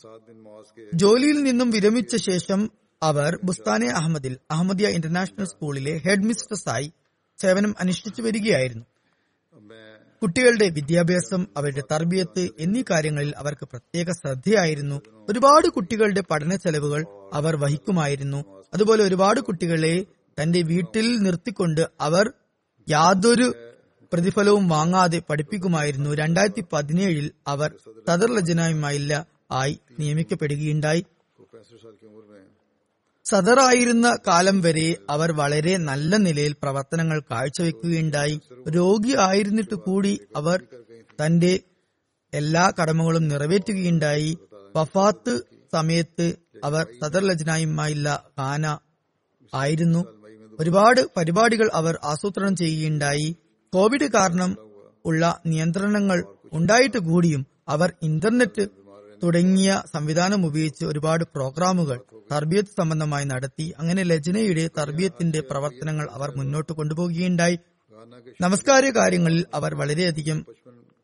ജോലിയിൽ 0.94 1.42
നിന്നും 1.42 1.70
വിരമിച്ച 1.70 2.16
ശേഷം 2.16 2.70
അവർ 3.02 3.38
ബുസ്താനെ 3.44 3.88
അഹമ്മദിൽ 3.90 4.38
അഹമ്മദിയ 4.50 4.88
ഇന്റർനാഷണൽ 4.88 5.44
സ്കൂളിലെ 5.44 6.02
ഹെഡ് 6.06 6.24
മിസ്ട്രസായി 6.24 6.92
സേവനം 7.40 7.74
അനുഷ്ഠിച്ചു 7.80 8.22
വരികയായിരുന്നു. 8.22 8.84
കുട്ടികളുടെ 10.22 10.68
വിദ്യാഭ്യാസം 10.68 11.46
അവരുടെ 11.56 11.82
തർബിയത്ത് 11.92 12.48
എന്നീ 12.58 12.82
കാര്യങ്ങളിൽ 12.90 13.34
അവർക്ക് 13.36 13.68
പ്രത്യേക 13.72 14.06
ശ്രദ്ധയായിരുന്നു. 14.10 15.02
ഒരുപാട് 15.28 15.68
കുട്ടികളുടെ 15.68 16.20
പഠന 16.20 16.56
ചെലവുകൾ 16.56 17.04
അവർ 17.32 17.56
വഹിക്കുമായിരുന്നു. 17.56 18.44
അതുപോലെ 18.74 19.04
ഒരുപാട് 19.04 19.40
കുട്ടികളെ 19.40 20.06
തന്റെ 20.38 20.62
വീട്ടിൽ 20.62 21.16
നിർത്തിക്കൊണ്ട് 21.16 21.86
അവർ 22.00 22.32
യാതൊരു 22.88 23.54
പ്രതിഫലവും 24.14 24.68
വാങ്ങാതെ 24.68 25.22
പഠിപ്പിക്കുമായിരുന്നു. 25.30 26.10
രണ്ടായിരത്തി 26.14 26.64
പതിനേഴിൽ 26.72 27.30
അവർ 27.46 27.72
തദർ 28.08 28.34
ലജനായുമായില്ല 28.34 29.26
ആയി 29.50 29.78
നിയമിക്കപ്പെടുകയുണ്ടായി. 30.00 31.04
സദറായിരുന്ന 33.24 34.16
കാലം 34.26 34.60
വരെ 34.60 34.96
അവർ 35.10 35.32
വളരെ 35.32 35.76
നല്ല 35.76 36.16
നിലയിൽ 36.16 36.52
പ്രവർത്തനങ്ങൾ 36.52 37.20
കാഴ്ചവെക്കുകയുണ്ടായി. 37.30 38.40
രോഗി 38.68 39.16
ആയിരുന്നിട്ട് 39.20 39.74
കൂടി 39.74 40.20
അവർ 40.36 40.62
തന്റെ 41.24 41.60
എല്ലാ 42.34 42.72
കടമകളും 42.82 43.28
നിറവേറ്റുകയുണ്ടായി. 43.28 44.38
വഫാത്ത് 44.76 45.40
സമയത്ത് 45.72 46.36
അവർ 46.64 46.86
സദർ 47.02 47.24
ലജ്നായില്ല 47.24 48.24
ഖാന 48.40 48.78
ആയിരുന്നു. 49.54 50.04
ഒരുപാട് 50.60 51.00
പരിപാടികൾ 51.16 51.70
അവർ 51.74 51.98
ആസൂത്രണം 52.04 52.56
ചെയ്യുകയുണ്ടായി. 52.56 53.36
കോവിഡ് 53.74 54.12
കാരണം 54.12 54.56
ഉള്ള 55.04 55.40
നിയന്ത്രണങ്ങൾ 55.46 56.24
ഉണ്ടായിട്ട് 56.52 56.98
കൂടിയും 56.98 57.46
അവർ 57.68 57.92
ഇന്റർനെറ്റ് 58.02 58.68
തുടങ്ങിയ 59.22 59.82
സംവിധാനം 59.94 60.46
ഉപയോഗിച്ച് 60.46 60.84
ഒരുപാട് 60.84 61.24
പ്രോഗ്രാമുകൾ 61.24 62.00
തർബിയത്ത് 62.32 62.68
സംബന്ധമായി 62.78 63.24
നടത്തി. 63.24 63.72
അങ്ങനെ 63.78 64.02
ലജനയുടെ 64.02 64.70
തർബിയത്തിന്റെ 64.78 65.40
പ്രവർത്തനങ്ങൾ 65.40 66.08
അവർ 66.12 66.32
മുന്നോട്ട് 66.36 66.72
കൊണ്ടുപോകുകയുണ്ടായി. 66.72 67.58
നമസ്കാര 68.40 68.90
കാര്യങ്ങളിൽ 68.90 69.44
അവർ 69.54 69.74
വളരെയധികം 69.74 70.44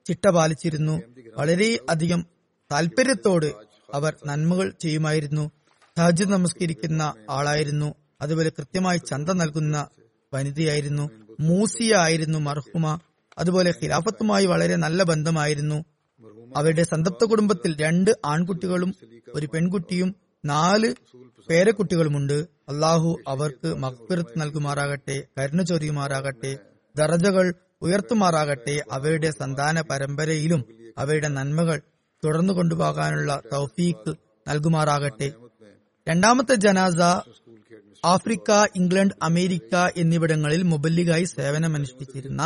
ചിട്ട 0.07 0.29
പാലിച്ചിരുന്നു. 0.29 1.03
വളരെയധികം 1.37 2.27
താല്പര്യത്തോട് 2.73 3.49
അവർ 3.95 4.13
നന്മകൾ 4.27 4.73
ചെയ്യുമായിരുന്നു. 4.81 5.51
സഹജ 5.99 6.23
നമസ്കരിക്കുന്ന 6.23 7.15
ആളായിരുന്നു. 7.31 7.95
അതുപോലെ 8.21 8.51
കൃത്യമായി 8.59 8.99
ചന്ത 8.99 9.31
നൽകുന്ന 9.31 9.89
വനിതയായിരുന്നു. 10.35 11.11
മൂസിയ 11.41 11.97
ആയിരുന്നു 11.97 12.39
മർഹുമ. 12.39 12.99
അതുപോലെ 13.39 13.71
ഖിലാഫത്തുമായി 13.83 14.47
വളരെ 14.47 14.77
നല്ല 14.77 15.03
ബന്ധമായിരുന്നു. 15.03 15.85
അവരുടെ 16.57 16.83
സന്തപ്ത 16.83 17.25
കുടുംബത്തിൽ 17.25 17.81
രണ്ട് 17.81 18.11
ആൺകുട്ടികളും 18.25 18.95
ഒരു 19.35 19.47
പെൺകുട്ടിയും 19.47 20.15
നാല് 20.45 20.95
പേരക്കുട്ടികളുമുണ്ട്. 21.51 22.33
അള്ളാഹു 22.69 23.19
അവർക്ക് 23.29 23.75
മക്ബിറത്ത് 23.75 24.35
നൽകുമാറാകട്ടെ 24.37 25.17
കരുണ 25.39 25.63
ചൊരിയുമാറാകട്ടെ 25.63 26.59
ദറജകൾ 26.97 27.55
ഉയർത്തുമാറാകട്ടെ 27.83 28.85
അവരുടെ 28.93 29.31
സന്താന 29.31 29.81
പരമ്പരയിലും 29.81 30.65
അവരുടെ 30.99 31.29
നന്മകൾ 31.29 31.81
തുടർന്നു 32.25 32.53
കൊണ്ടുപോകാനുള്ള 32.53 33.43
തൗഫീഖ് 33.53 34.15
നൽകുമാറാകട്ടെ. 34.49 35.33
രണ്ടാമത്തെ 36.09 36.55
ജനാസ 36.55 37.01
ആഫ്രിക്ക 38.05 38.51
ഇംഗ്ലണ്ട് 38.77 39.15
അമേരിക്ക 39.23 39.75
എന്നിവിടങ്ങളിൽ 39.97 40.63
മുബല്ലിഗായി 40.63 41.25
സേവനമനുഷ്ഠിച്ചിരുന്ന 41.33 42.43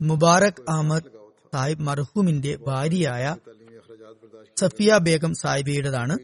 മുബാറക് 0.00 0.62
അഹമ്മദ് 0.68 1.10
സാഹിബ് 1.52 1.82
മർഹൂമിന്റെ 1.82 2.52
ഭാര്യയായ 2.66 3.24
സഫിയ 4.56 4.98
ബേഗം 4.98 5.32
സാഹിബിയുടേതാണ്. 5.34 6.14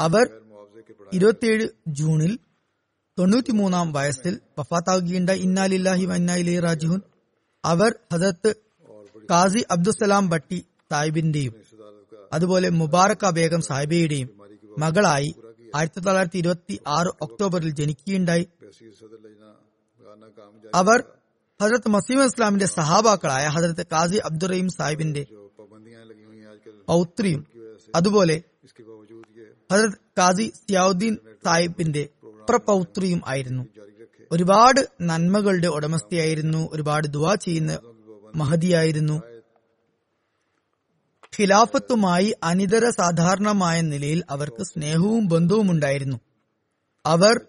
അവർ 0.00 0.24
ഇരുപത്തിയേഴ് 1.12 1.66
ജൂണിൽ 1.88 2.32
തൊണ്ണൂറ്റിമൂന്നാം 3.18 3.92
വയസ്സിൽ 3.92 4.34
വഫാത്താകുകയുണ്ട 4.58 5.30
ഇന്നാലില്ലാഹി 5.40 6.04
വന്നാലി 6.04 6.58
രാജുഹുൻ 6.60 7.00
അവർ 7.64 7.92
ഹജത്ത് 8.12 8.50
കാസി 9.30 9.62
അബ്ദുസലാം 9.70 10.30
ഭട്ടി 10.30 10.58
സാഹിബിന്റെയും 10.90 11.54
അതുപോലെ 12.32 12.68
മുബാറക്ക 12.70 13.30
ബേഗം 13.30 13.60
സാഹിബിയുടെയും 13.60 14.28
മകളായി 14.78 15.30
ആയിരത്തി 15.74 16.00
തൊള്ളായിരത്തി 16.00 16.38
ഇരുപത്തി 16.38 16.80
ആറ് 16.86 17.06
ഒക്ടോബറിൽ 17.20 17.70
ജനിക്കുകയുണ്ടായി. 17.70 18.48
അവർ 20.74 21.04
ഹജരത്ത് 21.62 21.88
മസീം 21.88 22.24
ഇസ്ലാമിന്റെ 22.24 22.66
സഹാബാക്കളായ 22.66 23.46
ഹജരത്ത് 23.46 23.86
കാസി 23.86 24.16
അബ്ദുറീം 24.16 24.68
സാഹിബിന്റെ 24.68 25.26
പൗത്രിയും 26.88 27.46
അതുപോലെ 27.94 28.42
ഹജരത് 29.72 29.98
കാസി 30.18 30.52
സിയാദ്ദീൻ 30.68 31.16
സാഹിബിന്റെ 31.44 32.08
പ്രപൗത്രിയും 32.48 33.22
ആയിരുന്നു. 33.26 33.64
ഒരുപാട് 34.32 34.88
നന്മകളുടെ 35.00 35.66
ഉടമസ്ഥയായിരുന്നു 35.66 36.68
ഒരുപാട് 36.72 37.06
ദുവാ 37.06 37.34
ചെയ്യുന്ന 37.34 37.78
മഹതിയായിരുന്നു. 38.34 39.22
ഖിലാഫത്തുമായി 41.40 42.34
അനിതര 42.42 42.90
സാധാരണമായ 42.90 43.80
നിലയിൽ 43.80 44.24
അവർക്ക് 44.30 44.62
സ്നേഹവും 44.62 45.26
ബന്ധവും 45.26 45.70
ഉണ്ടായിരുന്നു. 45.70 46.20
അവർ 47.06 47.40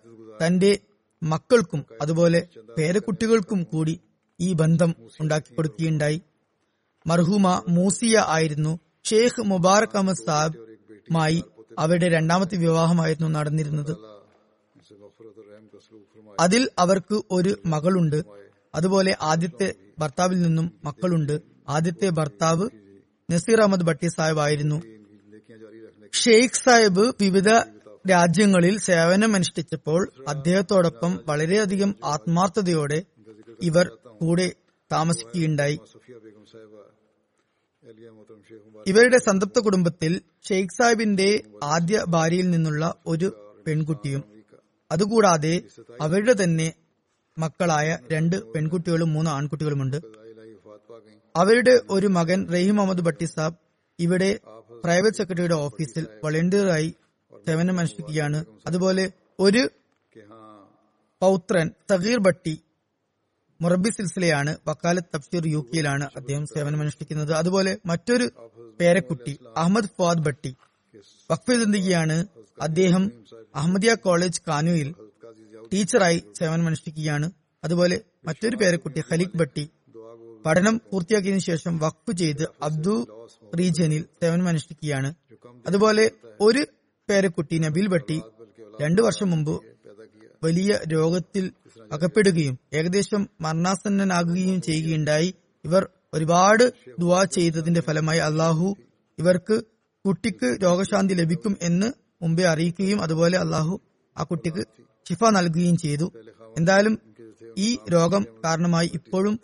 തന്റെ 0.46 0.80
മക്കൾക്കും 1.24 1.86
അതുപോലെ 2.02 2.48
പേരക്കുട്ടികൾക്കും 2.78 3.64
കൂടി 3.64 4.00
ഈ 4.40 4.54
ബന്ധം 4.54 4.96
ഉണ്ടാക്കിക്കൊടുക്കുകയുണ്ടായി. 5.20 6.22
മർഹൂമ 7.08 7.64
മൂസിയ 7.70 8.24
ആയിരുന്നു 8.28 8.80
ഷേഖ് 9.06 9.42
മുബാറക് 9.42 9.96
അഹമ്മദ് 9.96 10.26
സാഹിബുമായി 10.26 11.44
അവരുടെ 11.80 12.10
രണ്ടാമത്തെ 12.10 12.58
വിവാഹമായിരുന്നു 12.58 13.28
നടന്നിരുന്നത്. 13.28 13.98
അതിൽ 16.40 16.70
അവർക്ക് 16.80 17.22
ഒരു 17.32 17.58
മകളുണ്ട്. 17.66 18.24
അതുപോലെ 18.76 19.18
ആദ്യത്തെ 19.22 19.74
ഭർത്താവിൽ 20.00 20.42
നിന്നും 20.42 20.72
മക്കളുണ്ട്. 20.84 21.42
ആദ്യത്തെ 21.70 22.10
ഭർത്താവ് 22.10 22.70
നസീർ 23.32 23.60
അഹമ്മദ് 23.62 23.82
ഭട്ടി 23.82 24.08
സാഹിബ് 24.08 24.40
ആയിരുന്നു. 24.40 24.78
ഷെയ്ഖ് 26.14 26.62
സാഹിബ് 26.66 27.04
വിവിധ 27.22 27.50
രാജ്യങ്ങളിൽ 28.10 28.80
സേവനം 28.80 29.36
അനുഷ്ഠിച്ചപ്പോൾ 29.36 30.02
അദ്ദേഹത്തോടൊപ്പം 30.28 31.20
വളരെയധികം 31.28 31.96
ആത്മാർത്ഥതയോടെ 32.06 33.04
ഇവർ 33.64 33.88
കൂടെ 34.22 34.48
താമസിക്കുകയുണ്ടായി. 34.92 35.78
ഇവരുടെ 38.88 39.18
സംതൃപ്ത 39.18 39.60
കുടുംബത്തിൽ 39.60 40.22
ഷെയ്ഖ് 40.50 40.78
സാഹിബിന്റെ 40.78 41.30
ആദ്യ 41.64 42.06
ഭാര്യയിൽ 42.08 42.50
നിന്നുള്ള 42.50 42.94
ഒരു 43.08 43.28
പെൺകുട്ടിയും 43.68 44.24
അതുകൂടാതെ 44.92 45.62
അവരുടെ 46.02 46.36
തന്നെ 46.44 46.74
മക്കളായ 47.38 47.98
രണ്ട് 48.12 48.36
പെൺകുട്ടികളും 48.54 49.14
മൂന്ന് 49.14 49.32
ആൺകുട്ടികളുമുണ്ട്. 49.32 50.19
അവരുടെ 51.40 51.82
ഒരു 51.90 52.08
മകൻ 52.08 52.48
റഹീം 52.54 52.82
അഹമ്മദ് 52.82 53.02
ഭട്ടി 53.02 53.26
സാബ് 53.26 53.58
ഇവിടെ 54.00 54.40
പ്രൈവറ്റ് 54.84 55.18
സെക്രട്ടറിയുടെ 55.18 55.56
ഓഫീസിൽ 55.56 56.08
വളണ്ടിയറായി 56.24 56.90
സേവനമനുഷ്ഠിക്കുകയാണ് 57.48 58.46
അതുപോലെ 58.68 59.06
ഒരു 59.40 59.70
പൗത്രൻ 61.22 61.72
സഹീർ 61.90 62.20
ഭട്ടി 62.20 62.56
മൊറബി 63.62 63.90
സിൽസിലയാണ്. 63.90 64.58
വക്കാലത്ത് 64.68 65.16
തഫ്സീർ 65.16 65.48
യു 65.48 65.66
കെയിലാണ് 65.74 66.10
അദ്ദേഹം 66.16 66.46
സേവനമനുഷ്ഠിക്കുന്നത് 66.46 67.34
അതുപോലെ 67.34 67.78
മറ്റൊരു 67.86 68.26
പേരക്കുട്ടി 68.80 69.40
അഹമ്മദ് 69.58 69.90
ഫാദ് 69.98 70.20
ഭട്ടി 70.20 70.52
വഖഫ് 71.30 71.52
ദിന്ദിയാണ് 71.52 72.18
അദ്ദേഹം 72.62 73.04
അഹമ്മദിയ 73.56 73.94
കോളേജ് 73.96 74.42
കാനുവിൽ 74.48 74.90
ടീച്ചറായി 75.74 76.24
സേവനമനുഷ്ഠിക്കുകയാണ് 76.40 77.28
അതുപോലെ 77.64 78.02
മറ്റൊരു 78.26 78.56
പേരക്കുട്ടി 78.56 79.04
ഖലീഖ് 79.12 79.38
ഭട്ടി 79.38 79.64
പഠനം 80.46 80.82
പൂർത്തിയാക്കിയതിനു 80.92 81.40
ശേഷം 81.40 81.78
വഖഫ് 81.78 82.18
ചെയ്ത് 82.18 82.44
അബ്ദു 82.64 82.94
റീജിയനിൽ 83.60 84.06
സേവനമനുഷ്ഠിക്കുകയാണ് 84.22 85.10
അതുപോലെ 85.68 86.06
ഒരു 86.42 86.62
പേരക്കുട്ടി 87.10 87.60
നബീൽ 87.60 87.88
ഭട്ടി 87.88 88.18
രണ്ടു 88.82 89.02
വർഷം 89.02 89.30
മുമ്പ് 89.32 89.56
വലിയ 90.44 90.80
രോഗത്തിൽ 90.88 91.46
അകപ്പെടുകയും 91.92 92.60
ഏകദേശം 92.74 93.30
മരണാസന്നനാകുകയും 93.42 94.62
ചെയ്യുകയുണ്ടായി. 94.62 95.30
ഇവർ 95.66 95.84
ഒരുപാട് 96.14 96.64
ദുവാ 97.00 97.24
ചെയ്തതിന്റെ 97.24 97.82
ഫലമായി 97.82 98.20
അള്ളാഹു 98.20 98.68
ഇവർക്ക് 99.18 99.56
കുട്ടിക്ക് 100.06 100.64
രോഗശാന്തി 100.64 101.14
ലഭിക്കും 101.14 101.58
എന്ന് 101.62 101.88
മുമ്പേ 102.22 102.44
അറിയിക്കുകയും 102.44 103.02
അതുപോലെ 103.02 103.38
അള്ളാഹു 103.38 103.82
ആ 104.18 104.24
കുട്ടിക്ക് 104.24 104.64
ശിഫ 105.10 105.24
നൽകുകയും 105.30 105.78
ചെയ്തു. 105.78 106.08
എന്തായാലും 106.58 106.96
ഈ 107.58 107.78
രോഗം 107.94 108.26
കാരണമായി 108.46 108.90
ഇപ്പോഴും 108.94 109.36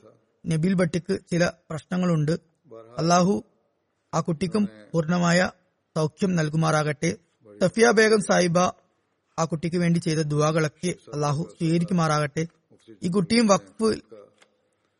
നബീൽ 0.46 0.74
ഭട്ടിക്ക് 0.74 1.20
ചില 1.32 1.52
പ്രശ്നങ്ങളുണ്ട്. 1.70 2.32
അള്ളാഹു 2.98 3.44
ആ 4.14 4.20
കുട്ടിക്കും 4.20 4.70
പൂർണമായ 4.94 5.52
സൗഖ്യം 5.96 6.36
നൽകുമാറാകട്ടെ. 6.36 7.18
സഫിയ 7.62 7.92
ബേഗം 7.92 8.22
സാഹിബ 8.22 8.60
ആ 9.40 9.46
കുട്ടിക്ക് 9.46 9.78
വേണ്ടി 9.78 10.00
ചെയ്ത 10.00 10.20
ദുവാകളൊക്കെ 10.20 10.96
അള്ളാഹു 11.14 11.44
സ്വീകരിക്കുമാറാകട്ടെ. 11.58 12.48
ഈ 13.04 13.08
കുട്ടിയും 13.08 13.48
വഖഫ് 13.48 14.00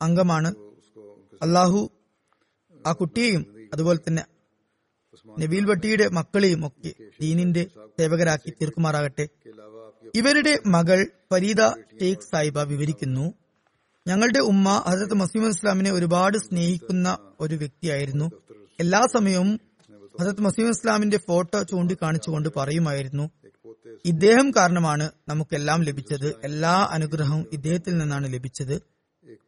അംഗമാണ്. 0.02 0.56
അള്ളാഹു 1.42 1.90
ആ 2.88 2.92
കുട്ടിയെയും 2.92 3.70
അതുപോലെ 3.74 4.00
തന്നെ 4.08 4.24
നബീൽ 5.40 5.66
ഭട്ടിയുടെ 5.66 6.08
മക്കളെയും 6.08 6.68
ഒക്കെ 6.68 6.92
ദീനിന്റെ 7.22 7.68
സേവകരാക്കി 8.00 8.50
തീർക്കുമാറാകട്ടെ. 8.50 9.30
ഇവരുടെ 10.16 10.60
മകൾ 10.66 11.12
ഫരീദ 11.32 11.62
ഷെയ്ഖ് 12.00 12.28
സായിബ 12.32 12.60
വിവരിക്കുന്നു. 12.60 13.34
ഞങ്ങളുടെ 14.08 14.40
ഉമ്മ 14.40 14.84
ഹസരത്ത് 14.88 15.14
മസീം 15.14 15.50
ഇസ്ലാമിനെ 15.50 15.92
ഒരുപാട് 15.92 16.38
സ്നേഹിക്കുന്ന 16.38 17.18
ഒരു 17.40 17.56
വ്യക്തിയായിരുന്നു. 17.56 18.32
എല്ലാ 18.80 19.02
സമയവും 19.14 19.60
ഹസരത്ത് 20.22 20.42
മസീം 20.42 20.70
ഇസ്ലാമിന്റെ 20.70 21.18
ഫോട്ടോ 21.18 21.64
ചൂണ്ടിക്കാണിച്ചുകൊണ്ട് 21.64 22.50
പറയുമായിരുന്നു 22.58 23.30
ഇദ്ദേഹം 24.06 24.52
കാരണമാണ് 24.52 25.12
നമുക്കെല്ലാം 25.30 25.84
ലഭിച്ചത്. 25.84 26.36
എല്ലാ 26.44 26.88
അനുഗ്രഹവും 26.92 27.46
ഇദ്ദേഹത്തിൽ 27.54 27.98
നിന്നാണ് 27.98 28.34
ലഭിച്ചത്. 28.34 28.82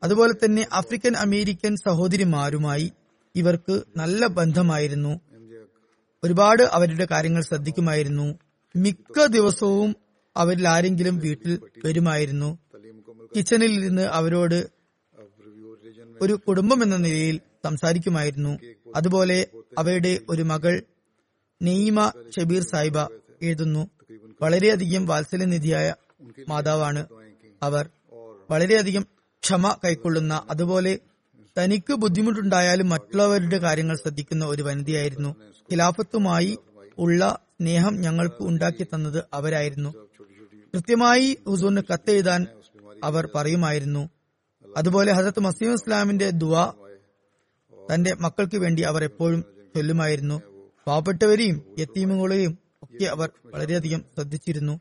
അതുപോലെ 0.04 0.34
തന്നെ 0.46 0.68
ആഫ്രിക്കൻ 0.74 1.16
അമേരിക്കൻ 1.18 1.76
സഹോദരിമാരുമായി 1.76 2.92
ഇവർക്ക് 3.36 3.82
നല്ല 3.98 4.28
ബന്ധമായിരുന്നു. 4.28 5.20
ഒരുപാട് 6.24 6.64
അവരുടെ 6.64 7.08
കാര്യങ്ങൾ 7.12 7.42
ശ്രദ്ധിക്കുമായിരുന്നു. 7.42 8.40
മിക്ക 8.76 9.26
ദിവസവും 9.26 9.96
അവരിൽ 10.38 10.68
ആരെങ്കിലും 10.68 11.18
വീട്ടിൽ 11.18 11.60
വരുമായിരുന്നു. 11.86 12.60
കിച്ചണിൽ 13.36 13.72
ഇരുന്ന് 13.80 14.02
അവരോട് 14.02 14.70
ഒരു 16.22 16.34
കുടുംബം 16.48 16.84
എന്ന 16.84 16.98
നിലയിൽ 16.98 17.40
സംസാരിക്കുമായിരുന്നു. 17.64 18.58
അതുപോലെ 18.96 19.48
അവരുടെ 19.78 20.20
ഒരു 20.30 20.42
മകൾ 20.42 20.82
നെയ്മ 21.62 22.12
ഷബീർ 22.38 22.62
സാഹിബ 22.62 22.98
എഴുതുന്നു. 23.42 23.90
വളരെയധികം 24.42 25.06
വാത്സല്യനിധിയായ 25.06 25.94
മാതാവാണ് 26.50 27.06
അവർ. 27.64 27.90
വളരെയധികം 28.50 29.04
ക്ഷമ 29.44 29.78
കൈക്കൊള്ളുന്ന 29.86 30.44
അതുപോലെ 30.50 31.00
തനിക്ക് 31.60 31.94
ബുദ്ധിമുട്ടുണ്ടായാലും 31.94 32.90
മറ്റുള്ളവരുടെ 32.90 33.58
കാര്യങ്ങൾ 33.58 33.96
ശ്രദ്ധിക്കുന്ന 33.96 34.46
ഒരു 34.46 34.62
വനിതയായിരുന്നു. 34.62 35.30
ഖിലാഫത്തുമായി 35.72 36.58
ഉള്ള 36.98 37.40
സ്നേഹം 37.62 37.96
ഞങ്ങൾക്ക് 37.96 38.42
ഉണ്ടാക്കി 38.42 38.84
തന്നത് 38.84 39.24
അവരായിരുന്നു. 39.34 39.90
കൃത്യമായി 40.74 41.38
ഹുസൂറിന് 41.48 41.82
കത്തെഴുതാൻ 41.94 42.42
അവർ 43.04 43.30
പറയുമായിരുന്നു. 43.36 44.10
അതുപോലെ 44.78 45.12
ഹസരത്ത് 45.12 45.40
മസീം 45.40 45.74
ഇസ്ലാമിന്റെ 45.74 46.30
ദുവ 46.30 46.74
തന്റെ 47.94 48.14
മക്കൾക്ക് 48.14 48.58
വേണ്ടി 48.58 48.82
അവർ 48.82 49.04
എപ്പോഴും 49.04 49.46
ചൊല്ലുമായിരുന്നു. 49.76 50.42
പാവപ്പെട്ടവരെയും 50.88 51.76
യത്തീമുകളെയും 51.80 52.58
ഒക്കെ 52.84 53.06
അവർ 53.06 53.30
വളരെയധികം 53.46 54.06
ശ്രദ്ധിച്ചിരുന്നു. 54.16 54.80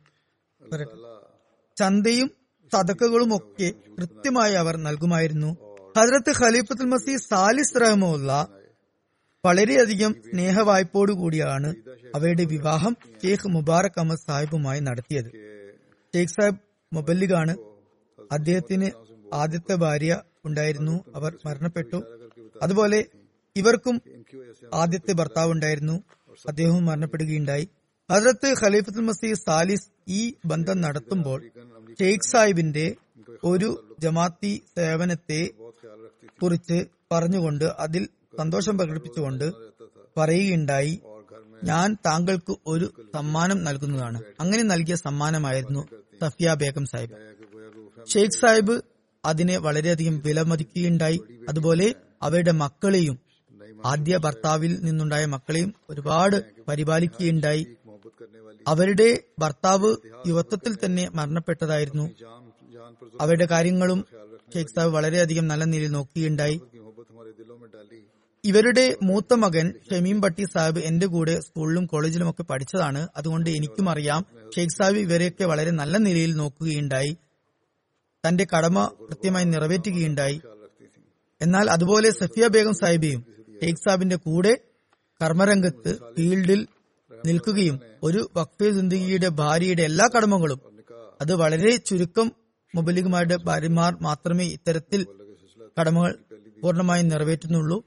ചന്തയും 1.77 2.31
സതക്കകളും 2.73 3.37
ഒക്കെ 3.37 3.73
കൃത്യമായി 3.99 4.53
അവർ 4.53 4.77
നൽകുമായിരുന്നു. 4.77 5.57
ഹജറത്ത് 5.99 6.45
ഖലീഫത്തുൽ 6.45 6.87
മസി 6.87 7.17
സാലിസ് 7.17 7.81
റഹ്മുള്ള 7.81 8.49
വളരെയധികം 9.47 10.14
കൂടിയാണ് 11.12 11.75
അവരുടെ 12.14 12.45
വിവാഹം 12.45 12.97
ഷെയ്ഖ് 13.23 13.49
മുബാറക് 13.49 13.99
അഹമ്മദ് 13.99 14.19
സാഹിബുമായി 14.19 14.81
നടത്തിയത്. 14.81 15.31
ഷെയ്ഖ് 16.14 16.29
സാഹിബ് 16.29 16.59
മൊബല്ലിഗാണ് 16.93 17.57
അദ്ദേഹത്തിന് 18.33 18.91
ആദ്യത്തെ 19.35 19.74
ഭാര്യ 19.74 20.22
ഉണ്ടായിരുന്നു. 20.45 21.05
അവർ 21.14 21.39
മരണപ്പെട്ടു. 21.47 22.03
അതുപോലെ 22.62 23.05
ഇവർക്കും 23.57 24.03
ആദ്യത്തെ 24.74 25.12
ഭർത്താവ് 25.12 25.51
ഉണ്ടായിരുന്നു. 25.53 26.03
അദ്ദേഹവും 26.49 26.87
മരണപ്പെടുകയുണ്ടായി. 26.87 27.68
ഹജറത്ത് 28.12 28.55
ഖലീഫത്തുൽ 28.64 29.01
മസീദ് 29.01 29.39
സാലിസ് 29.39 29.89
ഈ 30.09 30.35
ബന്ധം 30.45 30.81
നടത്തുമ്പോൾ 30.81 31.51
ഷെയ്ഖ് 32.01 32.31
സാഹിബിന്റെ 32.31 32.97
ഒരു 33.45 33.97
ജമാഅത്തി 34.01 34.62
സേവനത്തെ 34.77 35.51
കുറിച്ച് 36.43 36.87
പറഞ്ഞുകൊണ്ട് 37.12 37.64
അതിൽ 37.64 38.09
സന്തോഷം 38.39 38.79
പ്രകടിപ്പിച്ചുകൊണ്ട് 38.79 39.53
പറയുകയുണ്ടായി 40.16 41.03
ഞാൻ 41.64 41.97
താങ്കൾക്ക് 42.07 42.57
ഒരു 42.66 42.93
സമ്മാനം 43.14 43.64
നൽകുന്നതാണ്. 43.64 44.22
അങ്ങനെ 44.41 44.62
നൽകിയ 44.62 44.95
സമ്മാനമായിരുന്നു 44.95 45.89
സഫിയ 46.20 46.55
ബേഗം 46.55 46.85
സാഹിബ്. 46.85 47.12
ഷെയ്ഖ് 48.09 48.31
സാഹിബ് 48.31 48.83
അതിനെ 49.25 49.57
വളരെയധികം 49.59 50.23
വിലമതിക്കുകയുണ്ടായി 50.27 51.21
അതുപോലെ 51.49 51.95
അവരുടെ 52.23 52.51
മക്കളെയും 52.51 53.19
ആദ്യ 53.85 54.17
ഭർത്താവിൽ 54.17 54.81
നിന്നുണ്ടായ 54.83 55.25
മക്കളെയും 55.25 55.75
ഒരുപാട് 55.91 56.43
പരിപാലിക്കുകയുണ്ടായി. 56.69 57.67
അവരുടെ 58.69 59.23
ഭർത്താവ് 59.39 59.97
യുവത്വത്തിൽ 60.27 60.77
തന്നെ 60.85 61.09
മരണപ്പെട്ടതായിരുന്നു. 61.15 62.11
അവരുടെ 63.21 63.47
കാര്യങ്ങളും 63.47 64.05
ഷെയ്ഖ് 64.55 64.75
സാഹിബ് 64.77 64.95
വളരെയധികം 64.95 65.49
നല്ല 65.49 65.65
നിലയിൽ 65.65 65.91
നോക്കുകയുണ്ടായി. 65.91 66.61
ഇവരുടെ 68.45 68.97
മൂത്ത 69.03 69.35
മകൻ 69.35 69.75
ഷമീം 69.91 70.21
ഭട്ടി 70.21 70.45
സാഹിബ് 70.45 70.79
എന്റെ 70.79 71.07
കൂടെ 71.07 71.41
സ്കൂളിലും 71.41 71.87
കോളേജിലും 71.87 72.31
ഒക്കെ 72.31 72.43
പഠിച്ചതാണ്. 72.43 73.09
അതുകൊണ്ട് 73.17 73.51
എനിക്കും 73.51 73.91
അറിയാം 73.91 74.27
ഷെയ്ഖ് 74.57 74.77
സാഹിബ് 74.79 74.99
ഇവരെയൊക്കെ 74.99 75.45
വളരെ 75.45 75.71
നല്ല 75.71 75.97
നിലയിൽ 75.97 76.37
നോക്കുകയുണ്ടായി. 76.37 77.17
തന്റെ 78.29 78.47
കടമ 78.57 78.91
കൃത്യമായി 79.09 79.45
നിറവേറ്റുകയുണ്ടായി. 79.45 80.41
എന്നാൽ 81.43 81.70
അതുപോലെ 81.70 82.11
സഫിയ 82.11 82.49
ബേഗം 82.49 82.74
സാഹിബിയും 82.74 83.24
ഷെയ്ഖ് 83.62 83.77
സാബിന്റെ 83.77 84.16
കൂടെ 84.16 84.59
കർമ്മരംഗത്ത് 85.22 85.99
ഫീൽഡിൽ 86.16 86.66
നിൽക്കുകയും 87.27 87.81
ഒരു 88.03 88.31
വക്ഫെ 88.37 88.70
സിന്ദഗിയുടെ 88.70 89.29
ഭാര്യയുടെ 89.29 89.83
എല്ലാ 89.83 90.09
കടമകളും 90.16 90.61
അത് 91.20 91.35
വളരെ 91.35 91.77
ചുരുക്കം 91.77 92.33
മുബലിഗുമാരുടെ 92.74 93.37
ഭാര്യമാർ 93.37 93.97
മാത്രമേ 94.03 94.47
ഇത്തരത്തിൽ 94.47 95.07
കടമകൾ 95.81 96.18
പൂർണമായി 96.62 97.03
നിറവേറ്റുന്നുള്ളൂ. 97.03 97.85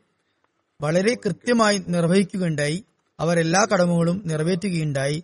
വളരെ 0.81 1.13
കൃത്യമായി 1.25 1.83
നിർവഹിക്കുകയുണ്ടായി. 1.87 2.83
അവർ 3.19 3.39
എല്ലാ 3.39 3.67
കടമകളും 3.73 4.21
നിറവേറ്റുകയുണ്ടായി. 4.25 5.23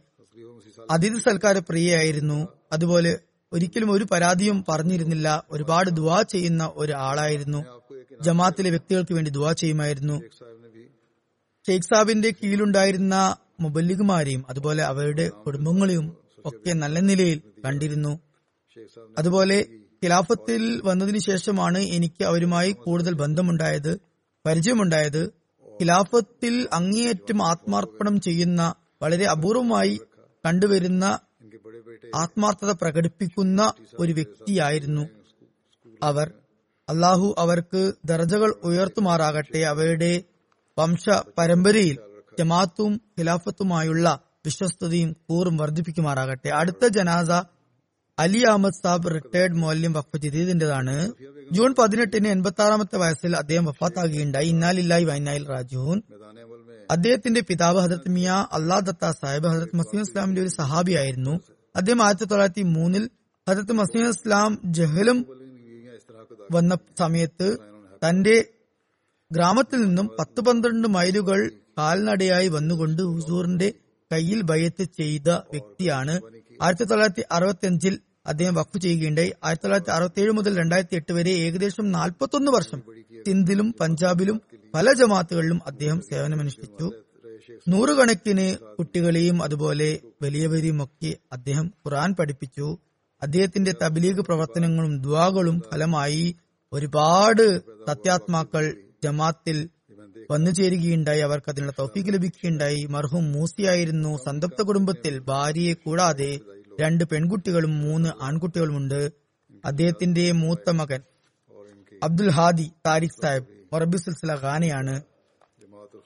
അതിഥി 0.91 1.19
സൽക്കാര 1.19 1.59
പ്രിയയായിരുന്നു 1.59 2.47
അതുപോലെ 2.71 3.19
ഒരിക്കലും 3.55 3.91
ഒരു 3.91 4.05
പരാതിയും 4.11 4.65
പറഞ്ഞിരുന്നില്ല. 4.69 5.43
ഒരുപാട് 5.51 5.89
ദുവാ 5.89 6.21
ചെയ്യുന്ന 6.21 6.71
ഒരു 6.75 6.91
ആളായിരുന്നു 6.91 7.65
ജമാത്തിലെ 8.21 8.69
വ്യക്തികൾക്ക് 8.69 9.13
വേണ്ടി 9.13 9.31
ദുവാ 9.31 9.51
ചെയ്യുമായിരുന്നു. 9.53 10.21
ഷെയ്ഖ് 11.67 11.83
സാബിന്റെ 11.83 12.29
കീഴിലുണ്ടായിരുന്ന 12.31 13.37
മുബല്ലിഗുമാരെയും 13.59 14.45
അതുപോലെ 14.49 14.83
അവരുടെ 14.83 15.29
കുടുംബങ്ങളെയും 15.29 16.17
ഒക്കെ 16.45 16.73
നല്ല 16.73 16.99
നിലയിൽ 16.99 17.41
കണ്ടിരുന്നു. 17.65 18.19
അതുപോലെ 19.17 19.65
ഖിലാഫത്തിൽ 20.03 20.81
വന്നതിന് 20.83 21.17
ശേഷമാണ് 21.17 21.77
എനിക്ക് 21.77 22.23
അവരുമായി 22.23 22.71
കൂടുതൽ 22.71 23.13
ബന്ധമുണ്ടായത് 23.13 23.99
പരിചയമുണ്ടായത്. 24.45 25.25
ഖിലാഫത്തിൽ 25.81 26.67
അങ്ങേയറ്റം 26.73 27.47
ആത്മാർപ്പണം 27.47 28.21
ചെയ്യുന്ന 28.21 28.73
വളരെ 29.01 29.25
അപൂർവമായി 29.25 29.99
കണ്ടുവരുന്ന 30.45 31.19
ആത്മാർത്ഥത 32.15 32.71
പ്രകടിപ്പിക്കുന്ന 32.71 33.73
ഒരു 33.99 34.13
വ്യക്തിയായിരുന്നു 34.13 35.09
അവർ. 36.03 36.31
അള്ളാഹു 36.89 37.35
അവർക്ക് 37.37 37.93
ദർജകൾ 38.05 38.53
ഉയർത്തുമാറാകട്ടെ 38.63 39.59
അവരുടെ 39.59 40.23
വംശ 40.79 41.09
പരമ്പരയിൽ 41.37 41.97
ജമാത്തും 42.39 43.01
ഖിലാഫത്തുമായുള്ള 43.19 44.19
വിശ്വസ്തയും 44.45 45.15
കൂറും 45.29 45.57
വർദ്ധിപ്പിക്കുമാറാകട്ടെ. 45.57 46.49
അടുത്ത 46.49 46.87
ജനാസ 46.87 47.29
അലി 48.19 48.39
അഹമ്മദ് 48.39 48.73
സാബ് 48.73 49.13
റിട്ടയർഡ് 49.15 49.55
മൗല്യം 49.55 49.93
വഖഫ് 49.93 50.17
ചെയ്തതിന്റേതാണ് 50.17 51.11
ജൂൺ 51.51 51.75
പതിനെട്ടിന് 51.75 52.27
എൺപത്തി 52.27 52.61
ആറാമത്തെ 52.61 52.97
വയസ്സിൽ 52.97 53.35
അദ്ദേഹം 53.35 53.65
വഫാത്താകുകയുണ്ടായി. 53.65 54.47
ഇന്നാലില്ലായി 54.47 55.03
വൈനായിൽ 55.03 55.49
രാജുഹൂൻ 55.49 56.01
അദ്ദേഹത്തിന്റെ 56.91 57.41
പിതാവ് 57.41 57.79
ഹജരത് 57.79 58.09
മിയ 58.09 58.29
അള്ളാ 58.29 58.79
ദത്ത 58.79 59.11
സാഹിബ് 59.11 59.47
ഹജരത് 59.47 59.75
മസീം 59.75 60.01
ഇസ്ലാമിന്റെ 60.01 60.41
ഒരു 60.41 60.49
സഹാബിയായിരുന്നു. 60.49 61.39
അദ്ദേഹം 61.75 62.03
ആയിരത്തി 62.03 62.25
തൊള്ളായിരത്തി 62.25 62.61
മൂന്നിൽ 62.61 63.09
ഹജരത്ത് 63.49 63.71
മസീം 63.71 64.09
ഇസ്ലാം 64.09 64.59
ജഹലും 64.65 65.25
വന്ന 66.51 66.77
സമയത്ത് 66.99 67.57
തന്റെ 68.07 68.45
ഗ്രാമത്തിൽ 69.31 69.81
നിന്നും 69.81 70.07
പത്ത് 70.19 70.41
പന്ത്രണ്ട് 70.41 70.87
മൈലുകൾ 70.87 71.51
കാൽനടയായി 71.77 72.47
വന്നുകൊണ്ട് 72.47 73.01
ഹുസൂറിന്റെ 73.01 73.73
കയ്യിൽ 74.11 74.41
ബയ്യത്ത് 74.41 74.83
ചെയ്ത 74.83 75.29
വ്യക്തിയാണ്. 75.29 76.21
ആയിരത്തി 76.61 76.83
തൊള്ളായിരത്തി 76.83 77.23
അറുപത്തി 77.31 77.65
അഞ്ചിൽ 77.65 77.99
അദ്ദേഹം 78.27 78.55
വഖഫ് 78.55 78.77
ചെയ്യുകയുണ്ടായി. 78.77 79.31
ആയിരത്തി 79.43 79.63
തൊള്ളായിരത്തി 79.63 79.91
അറുപത്തി 79.91 80.21
ഏഴ് 80.21 80.31
മുതൽ 80.31 80.57
രണ്ടായിരത്തി 80.57 80.95
എട്ട് 80.95 81.13
വരെ 81.13 81.31
ഏകദേശം 81.31 81.91
നാൽപ്പത്തൊന്ന് 81.91 82.51
വർഷം 82.51 82.81
സിന്ധിലും 83.27 83.75
പഞ്ചാബിലും 83.79 84.41
പല 84.73 84.93
ജമാത്തുകളിലും 84.93 85.61
അദ്ദേഹം 85.67 86.01
സേവനമനുഷ്ഠിച്ചു. 86.01 87.04
നൂറുകണക്കിന് 87.67 88.75
കുട്ടികളെയും 88.75 89.43
അതുപോലെ 89.43 89.99
വലിയവരെയും 90.21 90.83
ഒക്കെ 90.83 91.17
അദ്ദേഹം 91.31 91.65
ഖുറാൻ 91.65 92.15
പഠിപ്പിച്ചു. 92.15 92.77
അദ്ദേഹത്തിന്റെ 93.21 93.73
തബ്ലീഗ് 93.81 94.21
പ്രവർത്തനങ്ങളും 94.21 95.01
ദ്വാകളും 95.01 95.61
ഫലമായി 95.73 96.35
ഒരുപാട് 96.73 97.59
സത്യാത്മാക്കൾ 97.87 98.77
ജമാത്തിൽ 99.03 99.69
വന്നു 100.31 100.51
ചേരുകയുണ്ടായി. 100.51 101.19
അവർക്ക് 101.19 101.49
അതിനുള്ള 101.49 101.73
തൗഫീക്ക് 101.79 102.09
ലഭിക്കുകയുണ്ടായി. 102.09 102.85
മർഹും 102.85 103.31
മൂസിയായിരുന്നു. 103.31 104.17
സന്തപ്ത 104.25 104.61
കുടുംബത്തിൽ 104.61 105.19
ഭാര്യയെ 105.19 105.73
കൂടാതെ 105.73 106.39
രണ്ട് 106.81 107.03
പെൺകുട്ടികളും 107.03 107.81
മൂന്ന് 107.81 108.09
ആൺകുട്ടികളുമുണ്ട്. 108.21 109.11
അദ്ദേഹത്തിന്റെ 109.65 110.31
മൂത്ത 110.31 110.69
മകൻ 110.69 111.01
അബ്ദുൽ 112.03 112.29
ഹാദി 112.29 112.71
താരിഖ് 112.85 113.21
സാഹിബ് 113.21 113.45
മൊറബി 113.73 113.97
സിൽസില 113.97 114.33
ഖാനയാണ്. 114.33 115.01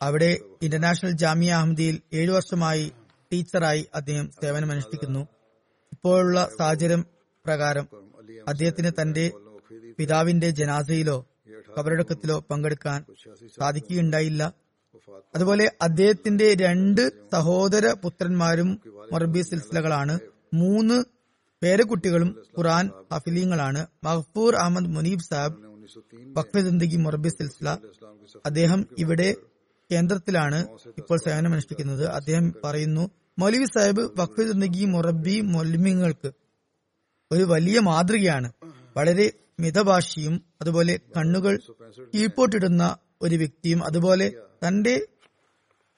അവിടെ 0.01 0.37
ഇന്റർനാഷണൽ 0.61 1.11
ജാമിയ 1.11 1.53
അഹമ്മദിയിൽ 1.53 2.01
ഏഴു 2.13 2.31
വർഷമായി 2.31 2.91
ടീച്ചറായി 3.33 3.87
അദ്ദേഹം 3.95 4.31
സേവനമനുഷ്ഠിക്കുന്നു. 4.41 5.19
ഇപ്പോഴുള്ള 5.93 6.49
സാഹചര്യം 6.59 7.05
പ്രകാരം 7.45 7.87
അദ്ദേഹത്തിന് 8.47 8.91
തന്റെ 9.01 9.31
പിതാവിന്റെ 9.97 10.49
ജനാസയിലോ 10.49 11.27
കബറടക്കത്തിലോ 11.79 12.45
പങ്കെടുക്കാൻ 12.51 13.05
സാധിക്കുകയുണ്ടായില്ല. 13.59 14.53
അതുപോലെ 15.35 15.71
അദ്ദേഹത്തിന്റെ 15.81 16.55
രണ്ട് 16.55 17.11
സഹോദര 17.31 17.91
പുത്രന്മാരും 17.91 18.79
മൊറബി 19.11 19.41
സിൽസിലകളാണ്. 19.41 20.19
മൂന്ന് 20.53 21.03
പേരക്കുട്ടികളും 21.63 22.43
ഖുറാൻ 22.57 22.89
ഹഫിലീങ്ങളാണ്. 23.13 23.87
മഹ്ഫൂർ 24.03 24.55
അഹമ്മദ് 24.55 24.85
മുനീബ് 24.85 25.19
സാഹിബ് 25.19 25.57
വഖഫ് 26.37 26.97
മൊറബി 26.97 27.29
സിൽസില. 27.29 27.77
അദ്ദേഹം 28.45 28.87
ഇവിടെ 28.97 29.35
കേന്ദ്രത്തിലാണ് 29.91 30.59
ഇപ്പോൾ 30.97 31.17
സേവനമനുഷ്ഠിക്കുന്നത്. 31.17 32.07
അദ്ദേഹം 32.07 32.53
പറയുന്നു 32.63 33.11
മൗലവി 33.39 33.65
സാഹിബ് 33.65 34.03
വഖഫ് 34.19 34.41
ജിന്ദഗി 34.41 34.85
മൊറബി 34.85 35.41
മൊലിമിങ്ങൾക്ക് 35.41 36.31
ഒരു 37.31 37.43
വലിയ 37.43 37.79
മാതൃകയാണ്. 37.79 38.51
വളരെ 38.97 39.31
മിതഭാഷിയും 39.59 40.35
അതുപോലെ 40.61 40.99
കണ്ണുകൾ 41.17 41.59
കീഴ്പോട്ടിടുന്ന 42.15 42.97
ഒരു 43.21 43.35
വ്യക്തിയും 43.35 43.83
അതുപോലെ 43.83 44.27
തന്റെ 44.67 44.95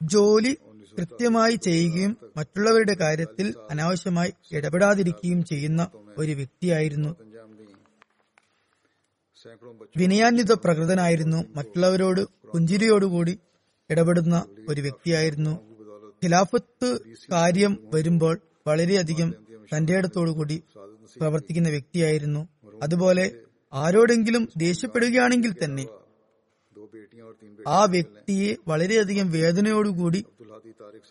ജോലി 0.02 0.58
കൃത്യമായി 0.98 1.56
ചെയ്യുകയും 1.56 2.18
മറ്റുള്ളവരുടെ 2.38 2.94
കാര്യത്തിൽ 2.94 3.54
അനാവശ്യമായി 3.72 4.34
ഇടപെടാതിരിക്കുകയും 4.52 5.44
ചെയ്യുന്ന 5.44 5.82
ഒരു 6.18 6.32
വ്യക്തിയായിരുന്നു. 6.32 7.12
വിനയാന്വിത 9.98 10.54
പ്രകൃതനായിരുന്നു. 10.54 11.40
മറ്റുള്ളവരോട് 11.56 12.22
പുഞ്ചിരിയോടുകൂടി 12.52 13.40
ഇടപെടുന്ന 13.92 14.46
ഒരു 14.70 14.82
വ്യക്തിയായിരുന്നു. 14.82 15.54
ഖിലാഫത്ത് 16.24 16.90
കാര്യം 17.32 17.74
വരുമ്പോൾ 17.94 18.36
വളരെയധികം 18.68 19.30
തന്റെ 19.72 20.02
കൂടി 20.32 20.64
പ്രവർത്തിക്കുന്ന 21.20 21.70
വ്യക്തിയായിരുന്നു. 21.70 22.42
അതുപോലെ 22.84 23.26
ആരോടെങ്കിലും 23.74 24.50
ദേഷ്യപ്പെടുകയാണെങ്കിൽ 24.58 25.52
തന്നെ 25.64 25.86
ആ 27.68 27.86
വ്യക്തിയെ 27.86 28.56
വളരെയധികം 28.68 29.32
വേദനയോടുകൂടി 29.32 30.26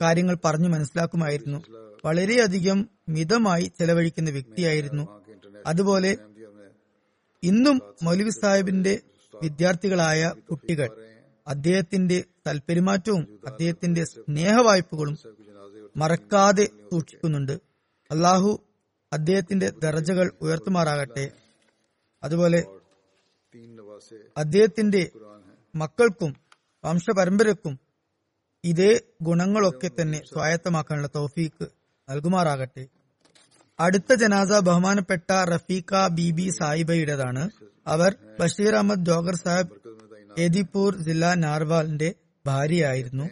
കാര്യങ്ങൾ 0.03 0.37
പറഞ്ഞു 0.45 0.68
മനസ്സിലാക്കുമായിരുന്നു. 0.68 1.59
വളരെയധികം 2.05 2.89
മിതമായി 3.09 3.72
ചെലവഴിക്കുന്ന 3.78 4.31
വ്യക്തിയായിരുന്നു. 4.31 5.05
അതുപോലെ 5.66 6.16
ഇന്നും 7.43 7.76
മൗലവി 8.03 8.31
സാഹിബിന്റെ 8.31 8.95
വിദ്യാർത്ഥികളായ 9.35 10.33
കുട്ടികൾ 10.51 10.89
അദ്ദേഹത്തിന്റെ 11.49 12.24
തൽപരിമാറ്റവും 12.47 13.41
അദ്ദേഹത്തിന്റെ 13.47 14.05
സ്നേഹവായ്പകളും 14.05 15.18
മറക്കാതെ 15.97 16.64
സൂക്ഷിക്കുന്നുണ്ട്. 16.64 17.53
അള്ളാഹു 18.11 18.59
അദ്ദേഹത്തിന്റെ 19.12 19.70
ദർജകൾ 19.70 20.32
ഉയർത്തുമാറാകട്ടെ. 20.43 21.30
അതുപോലെ 22.22 22.64
അദ്ദേഹത്തിന്റെ 24.36 25.11
മക്കൾക്കും 25.74 26.36
വംശപരമ്പരക്കും 26.84 27.80
ഇതേ 28.64 29.01
ഗുണങ്ങളൊക്കെ 29.22 29.91
തന്നെ 30.01 30.22
സ്വായത്തമാക്കാനുള്ള 30.32 31.09
തോഫീക്ക് 31.14 31.66
നൽകുമാറാകട്ടെ. 32.11 32.86
അടുത്ത 33.80 34.14
ജനാസ 34.14 34.53
ബഹുമാനപ്പെട്ട 34.53 35.30
റഫീഖ 35.32 36.09
ബീബി 36.09 36.51
സായിബയുടേതാണ് 36.61 37.51
അവർ 37.86 38.16
ബഷീർ 38.41 38.74
അഹമ്മദ് 38.74 39.05
ജോഗർ 39.05 39.34
സാഹിബ് 39.34 39.70
ഏദിപൂർ 40.39 40.97
ജില്ലാ 40.97 41.35
നാർവാലിന്റെ 41.35 42.14
ഭാര്യയായിരുന്നു. 42.47 43.24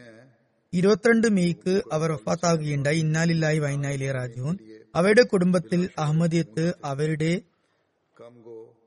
ഇരുപത്തിരണ്ട് 0.72 1.26
മെയ്ക്ക് 1.26 1.82
അവർ 1.92 2.12
ഒഫാത്താകുകയുണ്ടായി 2.12 2.98
ഇന്നാലില്ലായി 2.98 3.58
വൈനായിലെ 3.58 4.12
രാജുവും 4.12 4.60
അവരുടെ 4.94 5.22
കുടുംബത്തിൽ 5.22 5.88
അഹമ്മദിയത്ത് 5.98 6.74
അവരുടെ 6.84 7.42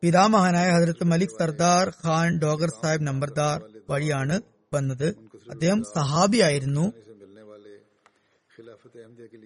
പിതാമഹനായ 0.02 0.72
ഹജറത്ത് 0.72 1.04
മലിക് 1.04 1.38
സർദാർ 1.40 1.94
ഖാൻ 2.06 2.40
ഡോഗർ 2.40 2.70
സാഹിബ് 2.70 3.08
നമ്പർദാർ 3.08 3.64
വഴിയാണ് 3.90 4.42
വന്നത്. 4.74 5.16
അദ്ദേഹം 5.52 5.84
സഹാബിയായിരുന്നു. 5.84 6.94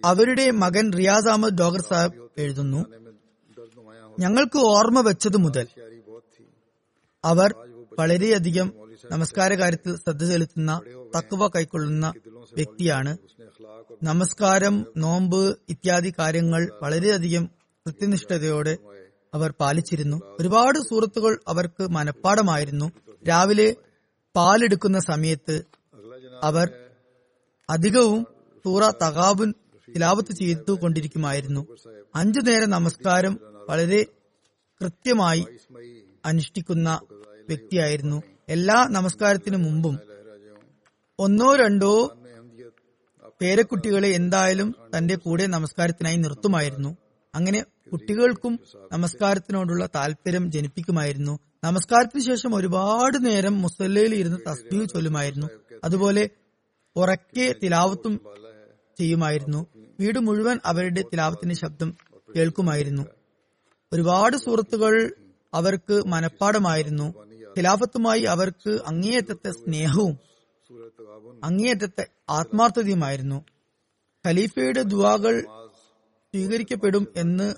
അവരുടെ 0.04 0.50
മകൻ 0.50 0.92
റിയാസ് 0.92 1.28
അഹമ്മദ് 1.28 1.58
ഡോഗർ 1.58 1.80
സാഹിബ് 1.80 2.40
എഴുതുന്നു. 2.40 2.86
ഞങ്ങൾക്ക് 4.18 4.58
ഓർമ്മ 4.58 5.00
വെച്ചത് 5.00 5.36
മുതൽ 5.36 5.66
അവർ 7.24 7.54
വളരെയധികം 7.98 8.68
നമസ്കാര 9.10 9.54
കാര്യത്തിൽ 9.54 9.96
ശ്രദ്ധ 9.96 10.24
ചെലുത്തുന്ന 10.24 10.80
തക്കുവ 11.16 11.48
കൈക്കൊള്ളുന്ന 11.48 12.06
വ്യക്തിയാണ്. 12.54 13.12
നമസ്കാരം 14.02 14.86
നോമ്പ് 14.96 15.42
ഇത്യാദി 15.68 16.12
കാര്യങ്ങൾ 16.18 16.62
വളരെയധികം 16.82 17.44
കൃത്യനിഷ്ഠതയോടെ 17.86 18.74
അവർ 19.34 19.50
പാലിച്ചിരുന്നു. 19.60 20.16
ഒരുപാട് 20.40 20.78
സുഹൃത്തുക്കൾ 20.78 21.34
അവർക്ക് 21.48 21.84
മനഃപ്പാടമായിരുന്നു 21.90 22.86
രാവിലെ 23.28 23.68
പാലെടുക്കുന്ന 24.34 24.98
സമയത്ത് 24.98 25.56
അവർ 26.42 26.66
അധികവും 27.70 28.22
സൂറ 28.64 28.82
തകാബുൻ 29.02 29.50
തിലാവത്ത് 29.88 30.32
ചെയ്തു 30.32 30.72
കൊണ്ടിരിക്കുമായിരുന്നു. 30.82 31.62
അഞ്ചു 32.14 32.40
നേരം 32.40 32.70
നമസ്കാരം 32.70 33.34
വളരെ 33.68 34.00
കൃത്യമായി 34.80 35.42
അനുഷ്ഠിക്കുന്ന 36.24 36.88
വ്യക്തിയായിരുന്നു. 37.46 38.22
എല്ലാ 38.48 38.86
നമസ്കാരത്തിനു 38.90 39.56
മുമ്പും 39.56 39.98
ഒന്നോ 41.18 41.56
രണ്ടോ 41.56 42.12
പേരക്കുട്ടികളെ 43.40 44.08
എന്തായാലും 44.08 44.74
തന്റെ 44.96 45.14
കൂടെ 45.14 45.46
നമസ്കാരത്തിനായി 45.46 46.16
നിർത്തുമായിരുന്നു. 46.16 46.96
അങ്ങനെ 47.34 47.64
കുട്ടികൾക്കും 47.92 48.60
നമസ്കാരത്തിനോടുള്ള 48.92 49.88
താല്പര്യം 49.94 50.52
ജനിപ്പിക്കുമായിരുന്നു. 50.52 51.38
നമസ്കാരത്തിന് 51.64 52.22
ശേഷം 52.22 52.54
ഒരുപാട് 52.54 53.26
നേരം 53.26 53.62
മുസല്ലയിൽ 53.62 54.14
ഇരുന്ന് 54.14 54.36
തസ്ബീ 54.48 54.84
ചൊല്ലുമായിരുന്നു. 54.84 55.46
അതുപോലെ 55.84 56.30
ഉറക്കെ 56.96 57.54
തിലാവത്തും 57.62 58.20
ചെയ്യുമായിരുന്നു. 58.98 59.66
വീട് 60.00 60.18
മുഴുവൻ 60.18 60.58
അവരുടെ 60.64 61.02
തിലാവത്തിന്റെ 61.02 61.54
ശബ്ദം 61.54 61.96
കേൾക്കുമായിരുന്നു. 62.36 63.02
ഒരുപാട് 63.92 64.36
സുഹൃത്തുക്കൾ 64.36 65.14
അവർക്ക് 65.54 66.06
മനഃപ്പാടമായിരുന്നു. 66.06 67.25
ഖിലാഫത്തുമായി 67.58 68.22
അവർക്ക് 68.22 68.70
അങ്ങേയറ്റത്തെ 68.86 69.50
സ്നേഹവും 69.50 70.18
അങ്ങേയറ്റത്തെ 71.44 72.06
ആത്മാർത്ഥതയുമായിരുന്നു. 72.30 73.44
ഖലീഫയുടെ 74.26 74.82
ദുവാകൾ 74.82 75.40
സ്വീകരിക്കപ്പെടും 76.30 77.08
എന്ന് 77.16 77.54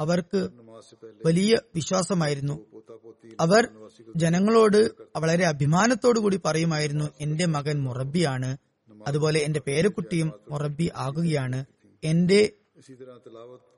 അവർക്ക് 0.00 0.40
വലിയ 1.26 1.58
വിശ്വാസമായിരുന്നു. 1.74 2.56
അവർ 3.40 3.62
ജനങ്ങളോട് 4.16 4.80
വളരെ 5.16 5.44
കൂടി 6.18 6.40
പറയുമായിരുന്നു 6.44 7.04
എന്റെ 7.20 7.46
മകൻ 7.46 7.82
മുറബിയാണ് 7.82 8.56
അതുപോലെ 9.06 9.40
എന്റെ 9.40 9.60
പേരക്കുട്ടിയും 9.60 10.32
മുറബി 10.50 10.90
ആകുകയാണ്. 10.96 11.64
എന്റെ 12.04 12.40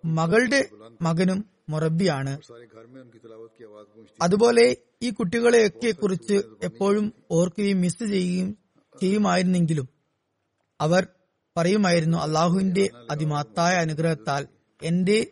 മകളുടെ 0.05 0.69
മകനും 1.03 1.45
മൊറബിയാണ് 1.69 2.39
അതുപോലെ 4.23 4.77
ഈ 5.03 5.11
കുട്ടികളെയൊക്കെ 5.11 5.91
കുറിച്ച് 5.91 6.35
എപ്പോഴും 6.63 7.13
ഓർക്കുകയും 7.31 7.81
മിസ് 7.81 8.05
ചെയ്യുകയും 8.05 8.59
ചെയ്യുമായിരുന്നെങ്കിലും 9.01 9.89
അവർ 10.81 11.07
പറയുമായിരുന്നു 11.57 12.19
അള്ളാഹുവിന്റെ 12.19 12.91
അതിമഹത്തായ 13.11 13.77
അനുഗ്രഹത്താൽ 13.77 14.49
എന്റെ 14.83 15.27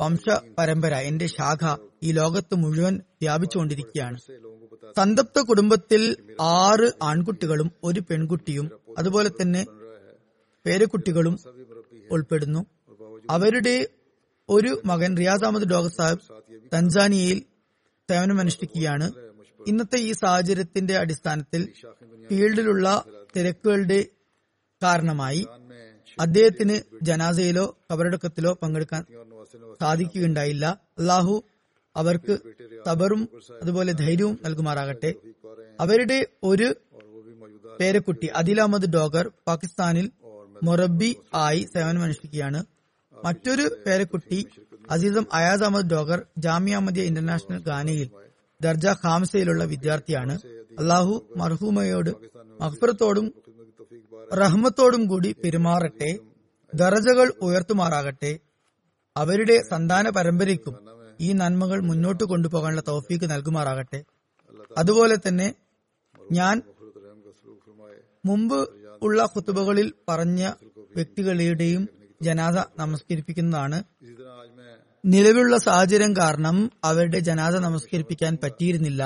വംശ 0.00 0.24
പരമ്പര 0.58 0.94
എന്റെ 0.94 1.26
ശാഖ 1.26 1.76
ഈ 2.02 2.12
ലോകത്ത് 2.12 2.54
മുഴുവൻ 2.54 3.00
വ്യാപിച്ചുകൊണ്ടിരിക്കുകയാണ്. 3.22 4.18
സന്തപ്ത 4.96 5.40
കുടുംബത്തിൽ 5.40 6.02
ആറ് 6.40 6.92
ആൺകുട്ടികളും 7.02 7.70
ഒരു 7.84 8.00
പെൺകുട്ടിയും 8.00 8.70
അതുപോലെ 8.98 9.28
തന്നെ 9.28 9.66
പേരക്കുട്ടികളും 10.66 11.38
ഉൾപ്പെടുന്നു. 12.10 12.73
അവരുടെ 13.30 13.88
ഒരു 14.48 14.82
മകൻ 14.84 15.16
റിയാസ് 15.16 15.44
അഹമ്മദ് 15.44 15.64
ഡോഗർ 15.64 15.90
സാഹിബ് 15.90 16.20
തൻസാനിയയിൽ 16.74 17.44
സേവനമനുഷ്ഠിക്കുകയാണ് 18.10 19.12
ഇന്നത്തെ 19.66 19.96
ഈ 19.96 20.12
സാഹചര്യത്തിന്റെ 20.12 20.98
അടിസ്ഥാനത്തിൽ 20.98 21.62
ഫീൽഡിലുള്ള 22.30 23.04
തിരക്കുകളുടെ 23.36 24.04
കാരണമായി 24.82 25.46
അദ്ദേഹത്തിന് 26.18 26.80
ജനാസയിലോ 27.02 27.76
കബറടക്കത്തിലോ 27.92 28.58
പങ്കെടുക്കാൻ 28.62 29.02
സാധിക്കുകയുണ്ടായില്ല. 29.80 30.66
അള്ളാഹു 30.98 31.44
അവർക്ക് 31.96 32.34
തബറും 32.88 33.28
അതുപോലെ 33.62 33.92
ധൈര്യവും 33.92 34.38
നൽകുമാറാകട്ടെ. 34.44 35.14
അവരുടെ 35.80 36.26
ഒരു 36.42 36.74
പേരക്കുട്ടി 37.80 38.26
അദിൽ 38.34 38.60
അഹമ്മദ് 38.60 38.86
ഡോഗർ 38.86 39.30
പാകിസ്ഥാനിൽ 39.46 40.10
മൊറബി 40.62 41.16
ആയി 41.34 41.68
സേവനമനുഷ്ഠിക്കുകയാണ് 41.74 42.60
മറ്റൊരു 43.24 43.64
പേരക്കുട്ടി 43.86 44.38
അസീസം 44.90 45.26
അയാദ് 45.32 45.64
അഹമ്മദ് 45.64 45.90
ഡോഗർ 45.90 46.20
ജാമിയ 46.38 46.74
അഹമ്മദ് 46.74 47.04
ഇന്റർനാഷണൽ 47.10 47.60
ഗാനയിൽ 47.68 48.08
ദർജ 48.60 48.86
ഖാംസയിലുള്ള 49.04 49.64
വിദ്യാർത്ഥിയാണ്. 49.64 50.34
അള്ളാഹു 50.78 51.14
മർഹൂമയോട് 51.36 52.10
മഹ്ഫറത്തോടും 52.60 53.26
റഹ്മത്തോടും 54.36 55.02
കൂടി 55.06 55.30
പെരുമാറട്ടെ 55.44 56.10
ദറജകൾ 56.72 57.28
ഉയർത്തുമാറാകട്ടെ. 57.42 58.32
അവരുടെ 59.16 59.56
സന്താന 59.70 60.08
പരമ്പരയ്ക്കും 60.10 60.76
ഈ 61.20 61.28
നന്മകൾ 61.32 61.80
മുന്നോട്ട് 61.80 62.24
കൊണ്ടുപോകാനുള്ള 62.24 62.82
തോഫീക്ക് 62.88 63.26
നൽകുമാറാകട്ടെ. 63.30 64.00
അതുപോലെ 64.78 65.16
തന്നെ 65.26 65.48
ഞാൻ 66.32 66.62
മുമ്പ് 68.26 68.58
ഉള്ള 69.02 69.26
കുത്തുബകളിൽ 69.34 69.88
പറഞ്ഞ 70.08 70.42
വ്യക്തികളുടെയും 70.96 71.82
ജനാഥ 72.26 72.56
നമസ്കരിപ്പിക്കുന്നതാണ്. 72.78 73.78
നിലവിലുള്ള 75.04 75.56
സാഹചര്യം 75.58 76.12
കാരണം 76.16 76.56
അവരുടെ 76.84 77.18
ജനാഥ 77.28 77.54
നമസ്കരിപ്പിക്കാൻ 77.66 78.32
പറ്റിയിരുന്നില്ല. 78.42 79.02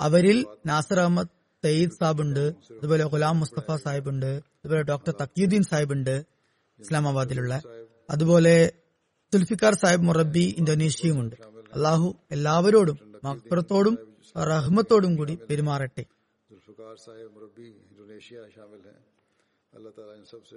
അവരിൽ 0.00 0.38
നാസർ 0.66 0.98
അഹമ്മദ് 1.00 1.32
സയ്യിദ് 1.64 1.96
സാബ് 2.00 2.20
ഉണ്ട് 2.20 2.44
അതുപോലെ 2.78 3.04
ഗുലാം 3.04 3.36
മുസ്തഫ 3.40 3.68
സാഹിബ് 3.84 4.08
ഉണ്ട് 4.08 4.30
അതുപോലെ 4.56 4.82
ഡോക്ടർ 4.82 5.12
തക്കീദ്ദീൻ 5.22 5.62
സാഹിബ് 5.62 5.92
ഉണ്ട് 5.92 6.14
ഇസ്ലാമാബാദിലുള്ള. 6.78 7.54
അതുപോലെ 8.10 8.54
സുൽഫിക്കാർ 9.32 9.72
സാഹിബ് 9.82 10.06
മുറബി 10.08 10.44
ഇന്തോനേഷ്യയുമുണ്ട്. 10.58 11.36
അള്ളാഹു 11.76 12.08
എല്ലാവരോടും 12.30 12.98
മക്ബറത്തോടും 13.24 13.94
റഹ്മത്തോടും 14.50 15.12
കൂടി 15.16 15.34
പെരുമാറട്ടെ. 15.50 16.04
അള്ളാഹ് 19.72 19.94
താല 19.98 20.12
ഇൻ 20.20 20.24
സബ്സെ 20.30 20.56